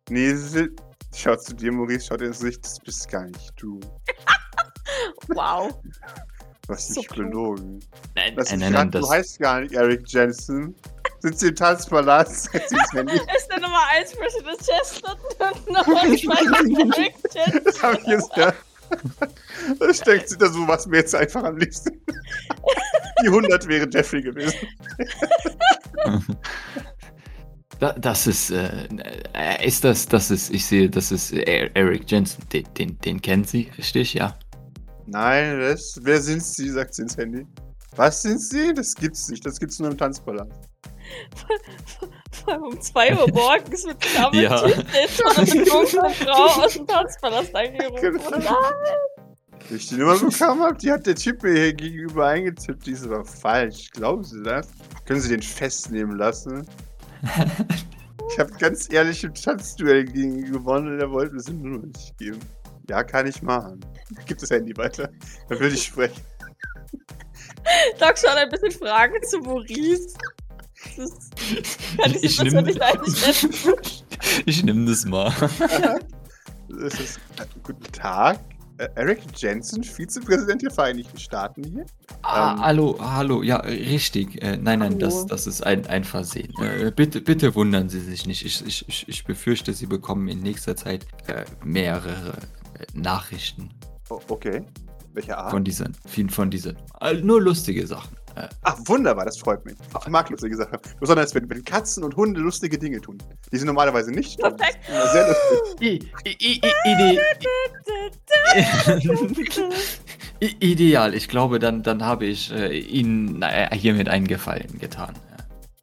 Nee, 0.09 0.35
sie, 0.35 0.69
Schaut 1.15 1.43
zu 1.43 1.55
dir, 1.55 1.71
Maurice, 1.73 2.07
schaut 2.07 2.23
ins 2.23 2.41
Gesicht, 2.41 2.65
das 2.65 2.81
bist 2.81 3.09
gar 3.11 3.27
nicht 3.27 3.53
du. 3.57 3.79
wow. 5.29 5.71
Du 6.67 6.75
hast 6.75 6.97
nicht 6.97 7.09
so 7.11 7.15
gelogen. 7.15 7.81
Nein, 8.15 8.35
das 8.35 8.51
nein, 8.51 8.61
nein, 8.61 8.73
nein, 8.73 8.91
Du 8.91 9.09
heißt 9.09 9.39
gar 9.39 9.61
nicht 9.61 9.75
Eric 9.75 10.09
Jensen. 10.09 10.75
Sind 11.23 11.39
sie 11.39 11.49
im 11.49 11.55
Tanzpalast? 11.55 12.53
ist 12.55 12.73
der 12.93 13.61
Nummer 13.61 13.83
1 13.93 14.13
President 14.17 14.59
Chestnut 14.59 15.19
und 15.39 15.67
Nummer 15.69 16.01
2 16.01 16.11
Eric 16.11 17.15
Jensen? 17.33 17.65
Das 17.65 17.81
hab 17.81 17.95
ich 18.01 18.07
jetzt, 18.09 18.37
ja. 18.37 18.53
Das 19.79 20.01
denkt 20.01 20.29
sie 20.29 20.37
da 20.37 20.49
so, 20.49 20.67
was 20.67 20.87
mir 20.89 20.97
jetzt 20.97 21.15
einfach 21.15 21.45
am 21.45 21.57
liebsten. 21.59 21.93
Die 23.23 23.29
100 23.29 23.69
wäre 23.69 23.89
Jeffrey 23.89 24.21
gewesen. 24.21 24.67
das 28.01 28.27
ist, 28.27 28.51
äh, 28.51 28.89
äh, 29.33 29.65
ist 29.67 29.85
das, 29.85 30.07
das 30.07 30.33
ist, 30.33 30.51
ich 30.51 30.67
sehe, 30.67 30.91
das 30.91 31.13
ist 31.13 31.33
Eric 31.33 32.11
Jensen. 32.11 32.43
Den, 32.49 32.65
den, 32.75 32.99
den 32.99 33.23
kennen 33.23 33.45
Sie, 33.45 33.71
richtig? 33.79 34.15
Ja. 34.15 34.37
Nein, 35.07 35.61
das, 35.61 36.01
wer 36.03 36.21
sind 36.21 36.43
Sie, 36.43 36.69
sagt 36.69 36.95
sie 36.95 37.03
ins 37.03 37.17
Handy. 37.17 37.47
Was 37.95 38.23
sind 38.23 38.41
Sie? 38.41 38.75
Das 38.75 38.93
gibt's 38.97 39.29
nicht, 39.29 39.47
das 39.47 39.61
gibt's 39.61 39.79
nur 39.79 39.89
im 39.91 39.97
Tanzpalast. 39.97 40.73
Vor 42.45 42.55
allem 42.55 42.63
um 42.63 42.81
2 42.81 43.17
Uhr 43.17 43.29
morgens 43.33 43.87
mit 43.87 43.97
Namen 44.17 44.41
ja. 44.41 44.61
Typ, 44.61 44.93
der 44.93 45.05
ist 45.05 45.23
von 45.23 45.37
einer 45.37 45.65
betrunkenen 45.65 46.15
Frau 46.15 46.65
aus 46.65 46.75
dem 46.75 46.87
Tanzpalast 46.87 47.55
angerufen. 47.55 48.01
Genau. 48.01 48.31
Nein! 48.31 48.53
ich 49.77 49.89
die 49.89 49.95
Nummer 49.97 50.19
bekommen 50.19 50.63
habe, 50.63 50.77
die 50.77 50.91
hat 50.91 51.07
der 51.07 51.15
Typ 51.15 51.43
mir 51.43 51.53
hier 51.53 51.75
gegenüber 51.75 52.27
eingetippt. 52.27 52.87
Die 52.87 52.93
ist 52.93 53.05
aber 53.05 53.25
falsch. 53.25 53.91
Glauben 53.93 54.25
Sie 54.25 54.43
das? 54.43 54.69
Können 55.07 55.21
Sie 55.21 55.31
den 55.31 55.43
festnehmen 55.43 56.17
lassen? 56.17 56.67
ich 58.31 58.39
habe 58.39 58.53
ganz 58.59 58.93
ehrlich 58.93 59.25
im 59.25 59.35
Tanzduell 59.35 60.05
gegen 60.05 60.39
ihn 60.39 60.53
gewonnen 60.53 60.95
und 60.95 61.01
er 61.01 61.11
wollte 61.11 61.37
es 61.37 61.49
nur 61.49 61.79
nicht 61.79 62.19
geben. 62.19 62.41
Ja, 62.89 63.03
kann 63.03 63.27
ich 63.27 63.43
machen. 63.43 63.81
Gib 64.27 64.39
das 64.39 64.51
Handy 64.51 64.77
weiter. 64.77 65.09
Dann 65.49 65.61
würde 65.61 65.75
ich 65.75 65.85
sprechen. 65.85 66.21
Doc 67.99 68.19
schaut 68.19 68.37
ein 68.37 68.49
bisschen 68.49 68.73
Fragen 68.73 69.23
zu 69.23 69.39
Maurice. 69.39 70.15
Das 70.97 71.31
kann 71.97 72.15
ich, 72.21 72.43
nehme 72.43 72.73
Ich 74.47 74.65
nehme 74.65 74.87
das 74.87 75.05
mal. 75.05 75.33
das 76.69 77.01
ist, 77.01 77.21
guten 77.63 77.93
Tag. 77.93 78.41
Äh, 78.79 78.89
Eric 78.95 79.21
Jensen, 79.37 79.85
Vizepräsident 79.85 80.63
der 80.63 80.71
Vereinigten 80.71 81.19
Staaten 81.19 81.63
hier. 81.65 81.87
Ah, 82.23 82.55
ähm, 82.55 82.61
hallo, 82.61 82.99
hallo, 83.01 83.43
ja, 83.43 83.57
richtig. 83.59 84.43
Äh, 84.43 84.57
nein, 84.57 84.81
nein, 84.81 84.99
das, 84.99 85.27
das 85.27 85.47
ist 85.47 85.63
ein, 85.65 85.87
ein 85.87 86.05
Versehen. 86.05 86.53
Äh, 86.59 86.91
bitte, 86.91 87.21
bitte 87.21 87.55
wundern 87.55 87.89
Sie 87.89 88.01
sich 88.01 88.27
nicht. 88.27 88.45
Ich, 88.45 88.67
ich, 88.67 89.09
ich 89.09 89.25
befürchte, 89.25 89.73
Sie 89.73 89.87
bekommen 89.87 90.29
in 90.29 90.41
nächster 90.41 90.75
Zeit 90.75 91.07
äh, 91.27 91.45
mehrere 91.65 92.33
äh, 92.79 92.99
Nachrichten. 92.99 93.71
Oh, 94.09 94.21
okay. 94.29 94.65
Welche 95.13 95.37
Art? 95.37 95.51
Von 95.51 95.63
diesen, 95.63 95.95
vielen 96.07 96.31
von 96.31 96.51
diesen. 96.51 96.77
nur 97.23 97.43
lustige 97.43 97.87
Sachen. 97.87 98.17
Ach, 98.63 98.79
wunderbar, 98.87 99.25
das 99.25 99.39
freut 99.39 99.65
mich. 99.65 99.75
Ich 100.01 100.09
mag 100.09 100.29
lustige 100.31 100.57
Sachen. 100.57 100.79
Besonders 101.01 101.35
wenn, 101.35 101.49
wenn 101.51 101.65
Katzen 101.65 102.05
und 102.05 102.17
Hunde 102.17 102.41
lustige 102.41 102.79
Dinge 102.79 103.01
tun. 103.01 103.19
Die 103.53 103.57
sind 103.57 103.67
normalerweise 103.67 104.11
nicht. 104.11 104.39
Perfekt. 104.39 104.79
Sehr 105.13 105.29
lustig. 105.29 106.11
Ideal. 110.61 111.15
Ich 111.15 111.29
glaube, 111.29 111.59
dann, 111.59 111.83
dann 111.83 112.05
habe 112.05 112.27
ich 112.27 112.53
äh, 112.53 112.79
Ihnen 112.79 113.43
äh, 113.43 113.69
hiermit 113.77 114.09
einen 114.09 114.27
Gefallen 114.27 114.79
getan. 114.79 115.15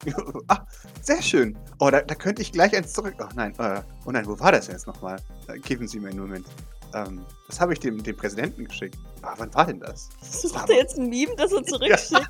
ah, 0.48 0.66
sehr 1.02 1.22
schön. 1.22 1.58
Oh, 1.80 1.90
da, 1.90 2.02
da 2.02 2.16
könnte 2.16 2.42
ich 2.42 2.52
gleich 2.52 2.76
eins 2.76 2.94
zurück. 2.94 3.16
Oh 3.20 3.28
nein, 3.36 3.54
äh, 3.60 3.82
oh 4.06 4.12
nein, 4.12 4.26
wo 4.26 4.40
war 4.40 4.52
das 4.52 4.68
jetzt 4.68 4.88
nochmal? 4.88 5.18
Äh, 5.48 5.60
geben 5.60 5.88
Sie 5.88 6.00
mir 6.00 6.10
einen 6.10 6.20
Moment. 6.20 6.46
Ähm, 6.94 7.26
das 7.48 7.60
habe 7.60 7.74
ich 7.74 7.80
dem, 7.80 8.02
dem 8.02 8.16
Präsidenten 8.16 8.66
geschickt. 8.66 8.98
Ah, 9.22 9.34
wann 9.38 9.54
war 9.54 9.66
denn 9.66 9.80
das? 9.80 10.10
Sucht 10.22 10.70
er 10.70 10.78
jetzt 10.78 10.98
ein 10.98 11.10
Meme, 11.10 11.36
das 11.36 11.52
er 11.52 11.64
zurückschickt? 11.64 12.30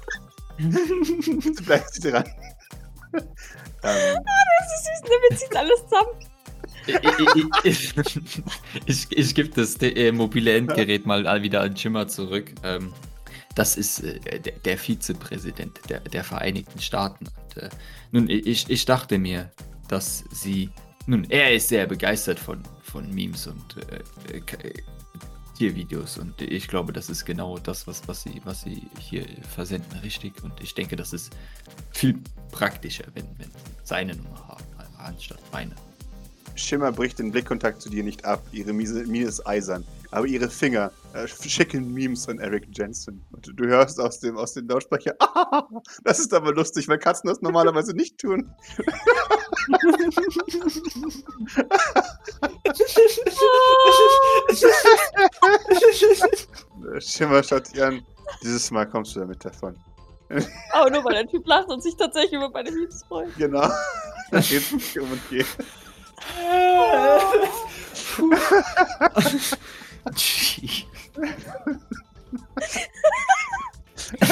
Bleibt 1.65 1.93
sie 1.93 2.11
dran. 2.11 2.25
ähm. 3.13 3.23
Ah, 3.81 3.95
das 4.59 4.73
ist 4.75 4.85
süß, 4.85 5.01
damit 5.03 5.31
ne? 5.31 5.37
zieht 5.37 5.55
alles 5.55 5.79
zusammen. 5.87 6.13
ich, 7.63 7.95
ich, 7.95 8.27
ich, 8.85 9.17
ich 9.17 9.35
gebe 9.35 9.49
das 9.49 9.77
äh, 9.81 10.11
mobile 10.11 10.53
Endgerät 10.53 11.05
mal 11.05 11.41
wieder 11.41 11.61
an 11.61 11.75
Jimmer 11.75 12.07
zurück. 12.07 12.51
Ähm, 12.63 12.93
das 13.55 13.77
ist 13.77 14.03
äh, 14.03 14.39
der, 14.39 14.53
der, 14.53 14.77
Vizepräsident 14.77 15.79
der, 15.89 15.99
der 16.01 16.23
Vereinigten 16.23 16.79
Staaten. 16.79 17.27
Und, 17.27 17.63
äh, 17.63 17.69
nun, 18.11 18.29
ich, 18.29 18.69
ich 18.69 18.85
dachte 18.85 19.17
mir, 19.17 19.51
dass 19.87 20.23
sie. 20.31 20.69
Nun, 21.09 21.23
er 21.27 21.55
ist 21.55 21.69
sehr 21.69 21.87
begeistert 21.87 22.37
von, 22.37 22.61
von 22.83 23.11
Memes 23.11 23.47
und 23.47 23.77
äh, 23.77 24.37
äh 24.37 24.73
Tiervideos 25.57 26.19
und 26.19 26.39
ich 26.39 26.67
glaube, 26.67 26.93
das 26.93 27.09
ist 27.09 27.25
genau 27.25 27.57
das, 27.57 27.87
was, 27.87 28.07
was, 28.07 28.21
sie, 28.21 28.39
was 28.45 28.61
sie 28.61 28.83
hier 28.99 29.25
versenden, 29.41 29.97
richtig. 30.01 30.41
Und 30.43 30.53
ich 30.61 30.75
denke, 30.75 30.95
das 30.95 31.11
ist 31.11 31.35
viel 31.89 32.19
praktischer, 32.51 33.05
wenn, 33.15 33.25
wenn 33.39 33.49
sie 33.49 33.71
seine 33.83 34.15
Nummer 34.15 34.47
haben, 34.49 34.63
anstatt 34.99 35.41
meine. 35.51 35.73
Schimmer 36.59 36.91
bricht 36.91 37.19
den 37.19 37.31
Blickkontakt 37.31 37.81
zu 37.81 37.89
dir 37.89 38.03
nicht 38.03 38.25
ab. 38.25 38.41
Ihre 38.51 38.73
Miene 38.73 39.25
ist 39.25 39.47
eisern. 39.47 39.85
Aber 40.11 40.25
ihre 40.25 40.49
Finger 40.49 40.91
äh, 41.13 41.27
schicken 41.27 41.93
Memes 41.93 42.25
von 42.25 42.39
Eric 42.39 42.67
Jensen. 42.71 43.23
Und 43.31 43.51
du 43.55 43.65
hörst 43.65 43.99
aus 43.99 44.19
dem, 44.19 44.37
aus 44.37 44.53
dem 44.53 44.67
Lautsprecher, 44.67 45.15
ah, 45.19 45.63
das 46.03 46.19
ist 46.19 46.33
aber 46.33 46.51
lustig, 46.53 46.87
weil 46.87 46.97
Katzen 46.97 47.29
das 47.29 47.41
normalerweise 47.41 47.93
nicht 47.93 48.17
tun. 48.17 48.51
Schimmer 56.99 57.43
schaut 57.43 57.71
dich 57.73 57.83
an. 57.83 58.01
Dieses 58.43 58.69
Mal 58.71 58.87
kommst 58.87 59.15
du 59.15 59.21
damit 59.21 59.45
davon. 59.45 59.75
Aber 60.73 60.91
nur 60.91 61.03
weil 61.03 61.13
der 61.13 61.27
Typ 61.27 61.47
lacht 61.47 61.69
und 61.69 61.81
sich 61.81 61.95
tatsächlich 61.95 62.33
über 62.33 62.49
meine 62.49 62.71
Memes 62.71 63.03
freut. 63.07 63.35
Genau. 63.37 63.69
Da 64.31 64.41
geht's 64.41 64.71
nicht 64.71 64.99
um 64.99 65.11
und 65.11 65.29
geht. 65.31 65.47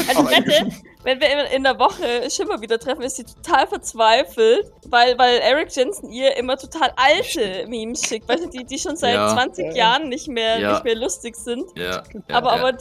Also 0.07 0.23
ich 0.23 0.29
wette, 0.31 0.71
wenn 1.07 1.21
wir 1.21 1.49
in 1.51 1.63
der 1.63 1.79
Woche 1.79 2.29
Schimmer 2.29 2.59
wieder 2.59 2.77
treffen, 2.77 3.01
ist 3.01 3.15
sie 3.15 3.23
total 3.23 3.65
verzweifelt, 3.65 4.69
weil, 4.87 5.17
weil 5.17 5.39
Eric 5.39 5.73
Jensen 5.73 6.11
ihr 6.11 6.35
immer 6.35 6.57
total 6.57 6.91
alte 6.97 7.65
Memes 7.69 8.01
schickt, 8.05 8.27
weißt 8.27 8.43
du, 8.43 8.49
die, 8.49 8.65
die 8.65 8.77
schon 8.77 8.97
seit 8.97 9.13
ja. 9.13 9.29
20 9.29 9.73
Jahren 9.73 10.09
nicht 10.09 10.27
mehr, 10.27 10.59
ja. 10.59 10.73
nicht 10.73 10.83
mehr 10.83 10.95
lustig 10.95 11.37
sind. 11.37 11.63
Ja. 11.77 12.03
aber, 12.29 12.51
aber 12.51 12.77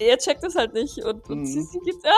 er 0.00 0.18
checkt 0.18 0.42
es 0.42 0.56
halt 0.56 0.74
nicht 0.74 0.98
und, 1.04 1.30
und 1.30 1.42
mhm. 1.42 1.46
sie, 1.46 1.62
sie 1.62 1.78
gibt, 1.84 2.04
ah, 2.04 2.10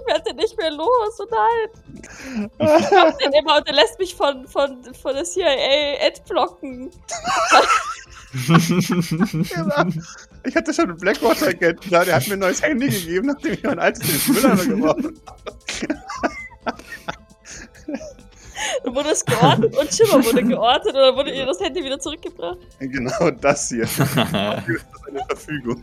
ich 0.00 0.14
werde 0.14 0.34
nicht 0.34 0.56
mehr 0.56 0.70
los, 0.70 1.16
so 1.18 1.26
nein. 1.30 2.50
ich 2.80 2.88
glaube 2.88 3.18
den 3.22 3.32
immer 3.34 3.58
und 3.58 3.68
er 3.68 3.74
lässt 3.74 3.98
mich 3.98 4.14
von, 4.14 4.48
von, 4.48 4.82
von 4.94 5.14
der 5.14 5.24
CIA 5.24 6.06
adblocken. 6.06 6.90
genau. 8.32 9.84
Ich 10.44 10.56
hatte 10.56 10.74
schon 10.74 10.90
einen 10.90 10.98
Blackwater-Agent 10.98 11.80
da, 11.90 12.04
der 12.04 12.16
hat 12.16 12.26
mir 12.26 12.34
ein 12.34 12.40
neues 12.40 12.62
Handy 12.62 12.88
gegeben, 12.88 13.28
nachdem 13.28 13.52
ich 13.52 13.62
mein 13.62 13.78
altes 13.78 14.26
in 14.26 14.34
den 14.34 14.42
Mülleimer 14.42 14.66
geworfen 14.66 15.20
habe. 15.26 15.44
Du 18.84 18.94
wurdest 18.94 19.26
geortet 19.26 19.76
und 19.76 19.92
Schimmer 19.94 20.24
wurde 20.24 20.42
geortet 20.44 20.94
oder 20.94 21.14
wurde 21.16 21.32
ihr 21.32 21.46
das 21.46 21.60
Handy 21.60 21.84
wieder 21.84 21.98
zurückgebracht? 21.98 22.58
Genau 22.78 23.30
das 23.30 23.68
hier. 23.68 23.82
das 23.86 24.08
ist 24.08 24.18
eine 25.08 25.20
Verfügung. 25.28 25.82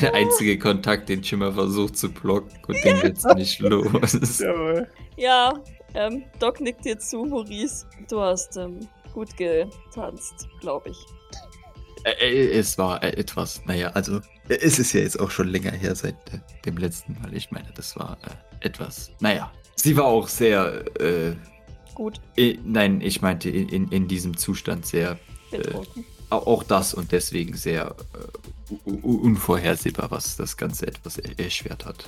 Der 0.00 0.14
einzige 0.14 0.58
Kontakt, 0.58 1.08
den 1.08 1.24
Schimmer 1.24 1.52
versucht 1.52 1.96
zu 1.96 2.10
blocken 2.10 2.52
und 2.66 2.76
ja. 2.76 2.82
den 2.82 3.02
jetzt 3.02 3.26
nicht 3.34 3.60
los. 3.60 4.38
Jawohl. 4.40 4.88
Ja, 5.16 5.52
ähm, 5.94 6.24
Doc 6.38 6.60
nickt 6.60 6.84
dir 6.84 6.98
zu, 6.98 7.24
Maurice. 7.24 7.86
Du 8.08 8.20
hast 8.20 8.56
ähm, 8.56 8.80
gut 9.12 9.36
getanzt, 9.36 10.48
glaube 10.60 10.90
ich. 10.90 11.06
Es 12.04 12.78
war 12.78 13.02
äh, 13.02 13.10
etwas, 13.10 13.62
naja, 13.66 13.88
also 13.90 14.20
es 14.48 14.78
ist 14.78 14.92
ja 14.92 15.00
jetzt 15.00 15.18
auch 15.18 15.30
schon 15.30 15.48
länger 15.48 15.72
her 15.72 15.94
seit 15.94 16.14
äh, 16.32 16.38
dem 16.64 16.76
letzten 16.76 17.20
Mal. 17.20 17.34
Ich 17.34 17.50
meine, 17.50 17.68
das 17.74 17.96
war 17.96 18.16
äh, 18.22 18.66
etwas, 18.66 19.10
naja. 19.20 19.52
Sie 19.74 19.96
war 19.96 20.06
auch 20.06 20.26
sehr, 20.26 20.84
Gut. 21.94 22.20
nein, 22.64 23.00
ich 23.00 23.22
meinte 23.22 23.48
in, 23.48 23.68
in, 23.68 23.88
in 23.92 24.08
diesem 24.08 24.36
Zustand 24.36 24.86
sehr, 24.86 25.18
äh, 25.52 25.60
auch 26.30 26.64
das 26.64 26.94
und 26.94 27.12
deswegen 27.12 27.56
sehr 27.56 27.94
unvorhersehbar, 28.84 30.10
was 30.10 30.36
das 30.36 30.56
Ganze 30.56 30.88
etwas 30.88 31.18
erschwert 31.18 31.86
hat. 31.86 32.04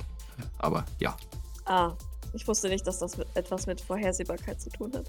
Aber 0.58 0.84
ja. 0.98 1.16
Ah, 1.64 1.92
ich 2.32 2.46
wusste 2.46 2.68
nicht, 2.68 2.86
dass 2.86 2.98
das 2.98 3.16
mit, 3.16 3.28
etwas 3.34 3.66
mit 3.66 3.80
Vorhersehbarkeit 3.80 4.60
zu 4.60 4.70
tun 4.70 4.92
hat. 4.94 5.06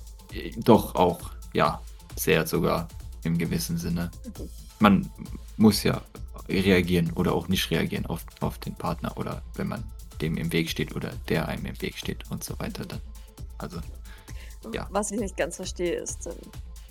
Doch, 0.57 0.95
auch, 0.95 1.32
ja. 1.53 1.82
Sehr 2.17 2.45
sogar 2.45 2.88
im 3.24 3.38
gewissen 3.38 3.78
Sinne. 3.78 4.11
Mhm. 4.26 4.49
Man 4.80 5.11
muss 5.57 5.84
ja 5.84 6.01
reagieren 6.49 7.11
oder 7.13 7.34
auch 7.34 7.47
nicht 7.47 7.69
reagieren 7.72 8.05
auf, 8.05 8.26
auf 8.41 8.57
den 8.57 8.76
Partner 8.76 9.15
oder 9.17 9.41
wenn 9.55 9.67
man 9.67 9.84
dem 10.22 10.38
im 10.38 10.51
Weg 10.51 10.69
steht 10.69 10.95
oder 10.95 11.11
der 11.30 11.47
einem 11.47 11.65
im 11.65 11.82
Weg 11.82 11.97
steht 11.97 12.30
und 12.30 12.43
so 12.43 12.57
weiter 12.59 12.86
dann. 12.86 13.01
Also, 13.57 13.80
ja. 14.74 14.88
Was 14.91 15.11
ich 15.11 15.19
nicht 15.19 15.38
ganz 15.38 15.55
verstehe 15.55 15.95
ist, 15.95 16.28
ähm, 16.28 16.34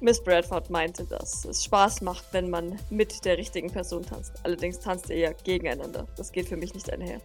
Miss 0.01 0.23
Bradford 0.23 0.71
meinte, 0.71 1.05
dass 1.05 1.45
es 1.45 1.65
Spaß 1.65 2.01
macht, 2.01 2.25
wenn 2.33 2.49
man 2.49 2.79
mit 2.89 3.25
der 3.25 3.37
richtigen 3.37 3.71
Person 3.71 4.05
tanzt. 4.05 4.33
Allerdings 4.45 4.81
tanzt 4.81 5.11
ihr 5.11 5.19
ja 5.19 5.33
gegeneinander. 5.33 6.07
Das 6.17 6.33
geht 6.33 6.49
für 6.49 6.57
mich 6.57 6.73
nicht 6.73 6.91
einher. 6.91 7.21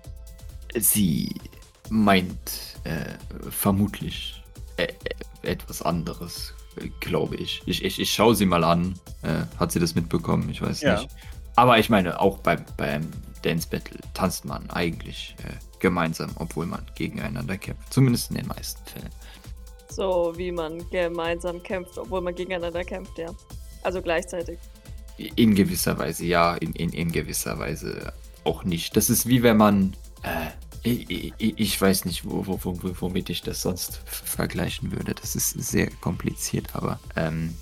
Sie 0.78 1.34
meint 1.90 2.78
äh, 2.84 3.50
vermutlich 3.50 4.42
äh, 4.78 4.88
etwas 5.44 5.82
anderes, 5.82 6.54
glaube 7.00 7.36
ich. 7.36 7.62
Ich, 7.66 7.84
ich. 7.84 8.00
ich 8.00 8.14
schaue 8.14 8.36
sie 8.36 8.46
mal 8.46 8.64
an. 8.64 9.00
Äh, 9.22 9.46
hat 9.60 9.72
sie 9.72 9.80
das 9.80 9.96
mitbekommen? 9.96 10.50
Ich 10.50 10.62
weiß 10.62 10.82
ja. 10.82 11.00
nicht. 11.02 11.10
Aber 11.56 11.80
ich 11.80 11.90
meine, 11.90 12.20
auch 12.20 12.40
beim, 12.40 12.66
beim 12.78 13.10
Dance 13.42 13.68
Battle 13.70 14.00
tanzt 14.14 14.46
man 14.46 14.70
eigentlich 14.70 15.36
äh, 15.40 15.54
gemeinsam, 15.80 16.32
obwohl 16.36 16.66
man 16.66 16.86
gegeneinander 16.96 17.58
kämpft. 17.58 17.94
Zumindest 17.94 18.32
in 18.32 18.38
den 18.38 18.48
meisten 18.48 18.84
Fällen. 18.86 19.10
So 19.90 20.34
wie 20.36 20.52
man 20.52 20.90
gemeinsam 20.90 21.62
kämpft, 21.64 21.98
obwohl 21.98 22.22
man 22.22 22.36
gegeneinander 22.36 22.84
kämpft, 22.84 23.18
ja. 23.18 23.30
Also 23.84 24.02
gleichzeitig. 24.02 24.60
In 25.18 25.56
gewisser 25.56 25.98
Weise 25.98 26.26
ja, 26.26 26.56
in, 26.56 26.74
in, 26.74 26.90
in 26.90 27.12
gewisser 27.12 27.58
Weise 27.60 28.12
auch 28.44 28.64
nicht. 28.64 28.98
Das 28.98 29.10
ist 29.10 29.28
wie 29.28 29.44
wenn 29.44 29.58
man 29.58 29.96
äh, 30.24 30.48
ich, 30.86 31.34
ich, 31.38 31.82
weiß 31.82 32.06
nicht, 32.06 32.26
wo, 32.26 32.46
wo, 32.46 32.60
wo, 32.64 32.78
womit 33.00 33.30
ich 33.30 33.42
das 33.42 33.62
sonst 33.62 34.02
vergleichen 34.06 34.92
würde. 34.92 35.14
Das 35.14 35.36
ist 35.36 35.50
sehr 35.52 35.90
kompliziert, 36.02 36.68
aber 36.74 37.00
ähm, 37.16 37.56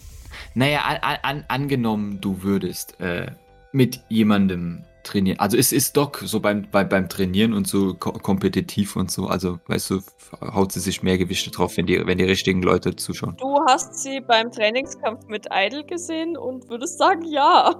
naja, 0.55 0.81
an, 0.81 1.17
an, 1.21 1.45
angenommen, 1.47 2.19
du 2.21 2.43
würdest 2.43 2.99
äh, 2.99 3.31
mit 3.71 4.01
jemandem 4.09 4.83
trainieren. 5.03 5.39
Also 5.39 5.57
es 5.57 5.71
ist 5.71 5.95
Doc 5.97 6.21
so 6.25 6.39
beim, 6.39 6.67
bei, 6.71 6.83
beim 6.83 7.09
Trainieren 7.09 7.53
und 7.53 7.67
so 7.67 7.93
ko 7.93 8.13
kompetitiv 8.13 8.95
und 8.95 9.11
so. 9.11 9.27
Also, 9.27 9.59
weißt 9.67 9.89
du, 9.91 10.01
haut 10.41 10.71
sie 10.71 10.79
sich 10.79 11.03
mehr 11.03 11.17
Gewichte 11.17 11.51
drauf, 11.51 11.77
wenn 11.77 11.85
die, 11.85 12.05
wenn 12.05 12.17
die 12.17 12.23
richtigen 12.23 12.61
Leute 12.61 12.95
zuschauen. 12.95 13.35
Du 13.37 13.59
hast 13.67 14.01
sie 14.01 14.21
beim 14.21 14.51
Trainingskampf 14.51 15.27
mit 15.27 15.47
Idol 15.51 15.83
gesehen 15.83 16.37
und 16.37 16.69
würdest 16.69 16.97
sagen, 16.97 17.23
ja. 17.25 17.75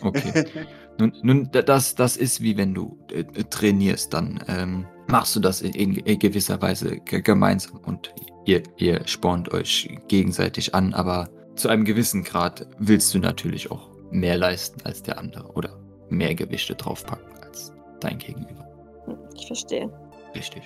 Okay. 0.00 0.44
Nun, 0.98 1.12
nun 1.22 1.50
das, 1.52 1.94
das 1.94 2.16
ist 2.16 2.40
wie 2.42 2.56
wenn 2.56 2.74
du 2.74 2.98
äh, 3.12 3.24
trainierst, 3.24 4.12
dann 4.12 4.42
ähm, 4.48 4.86
machst 5.08 5.34
du 5.36 5.40
das 5.40 5.62
in, 5.62 5.96
in 5.96 6.18
gewisser 6.18 6.60
Weise 6.60 6.98
gemeinsam 7.00 7.80
und 7.84 8.14
ihr, 8.44 8.62
ihr 8.76 9.06
spornt 9.06 9.52
euch 9.52 9.98
gegenseitig 10.08 10.74
an, 10.74 10.94
aber 10.94 11.28
zu 11.54 11.68
einem 11.68 11.84
gewissen 11.84 12.24
Grad 12.24 12.66
willst 12.78 13.12
du 13.14 13.18
natürlich 13.18 13.70
auch 13.70 13.90
mehr 14.10 14.36
leisten 14.36 14.80
als 14.84 15.02
der 15.02 15.18
andere 15.18 15.52
oder 15.52 15.78
mehr 16.08 16.34
Gewichte 16.34 16.74
draufpacken 16.74 17.32
als 17.42 17.72
dein 18.00 18.18
Gegenüber. 18.18 18.66
Hm, 19.06 19.18
ich 19.34 19.46
verstehe. 19.46 19.90
Richtig. 20.34 20.62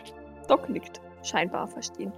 Doc 0.48 0.68
nickt. 0.68 1.00
Scheinbar 1.22 1.66
verstehen. 1.66 2.12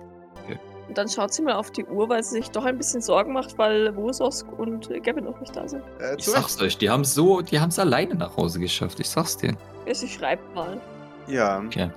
Und 0.88 0.96
dann 0.96 1.08
schaut 1.08 1.32
sie 1.34 1.42
mal 1.42 1.54
auf 1.54 1.70
die 1.70 1.84
Uhr, 1.84 2.08
weil 2.08 2.22
sie 2.24 2.36
sich 2.36 2.50
doch 2.50 2.64
ein 2.64 2.78
bisschen 2.78 3.02
Sorgen 3.02 3.34
macht, 3.34 3.58
weil 3.58 3.94
Wososk 3.94 4.46
und 4.58 4.88
Gavin 5.04 5.24
noch 5.24 5.38
nicht 5.38 5.54
da 5.54 5.68
sind. 5.68 5.82
Äh, 6.00 6.16
ich 6.16 6.24
sag's 6.24 6.60
euch, 6.60 6.78
die 6.78 6.88
haben 6.88 7.04
so, 7.04 7.42
die 7.42 7.60
haben's 7.60 7.78
alleine 7.78 8.14
nach 8.14 8.36
Hause 8.36 8.58
geschafft. 8.58 8.98
Ich 8.98 9.10
sag's 9.10 9.36
dir. 9.36 9.54
Ja, 9.86 9.94
sie 9.94 10.08
schreibt 10.08 10.54
mal. 10.54 10.80
Ja. 11.26 11.62
Okay. 11.64 11.90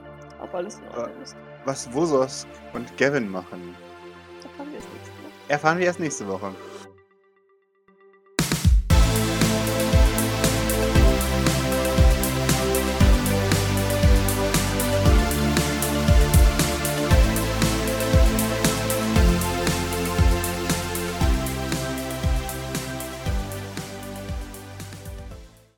Ob 0.43 0.53
alles 0.53 0.79
in 0.79 0.99
Ordnung 0.99 1.21
ist. 1.23 1.35
Was 1.63 1.91
Wososk 1.93 2.47
und 2.73 2.97
Gavin 2.97 3.29
machen. 3.29 3.75
Erfahren 4.43 4.67
wir 4.69 4.75
erst 4.75 4.89
nächste 4.89 5.09
Woche. 5.11 5.47
Erfahren 5.47 5.77
wir 5.79 5.85
erst 5.85 5.99
nächste 5.99 6.27
Woche. 6.27 6.55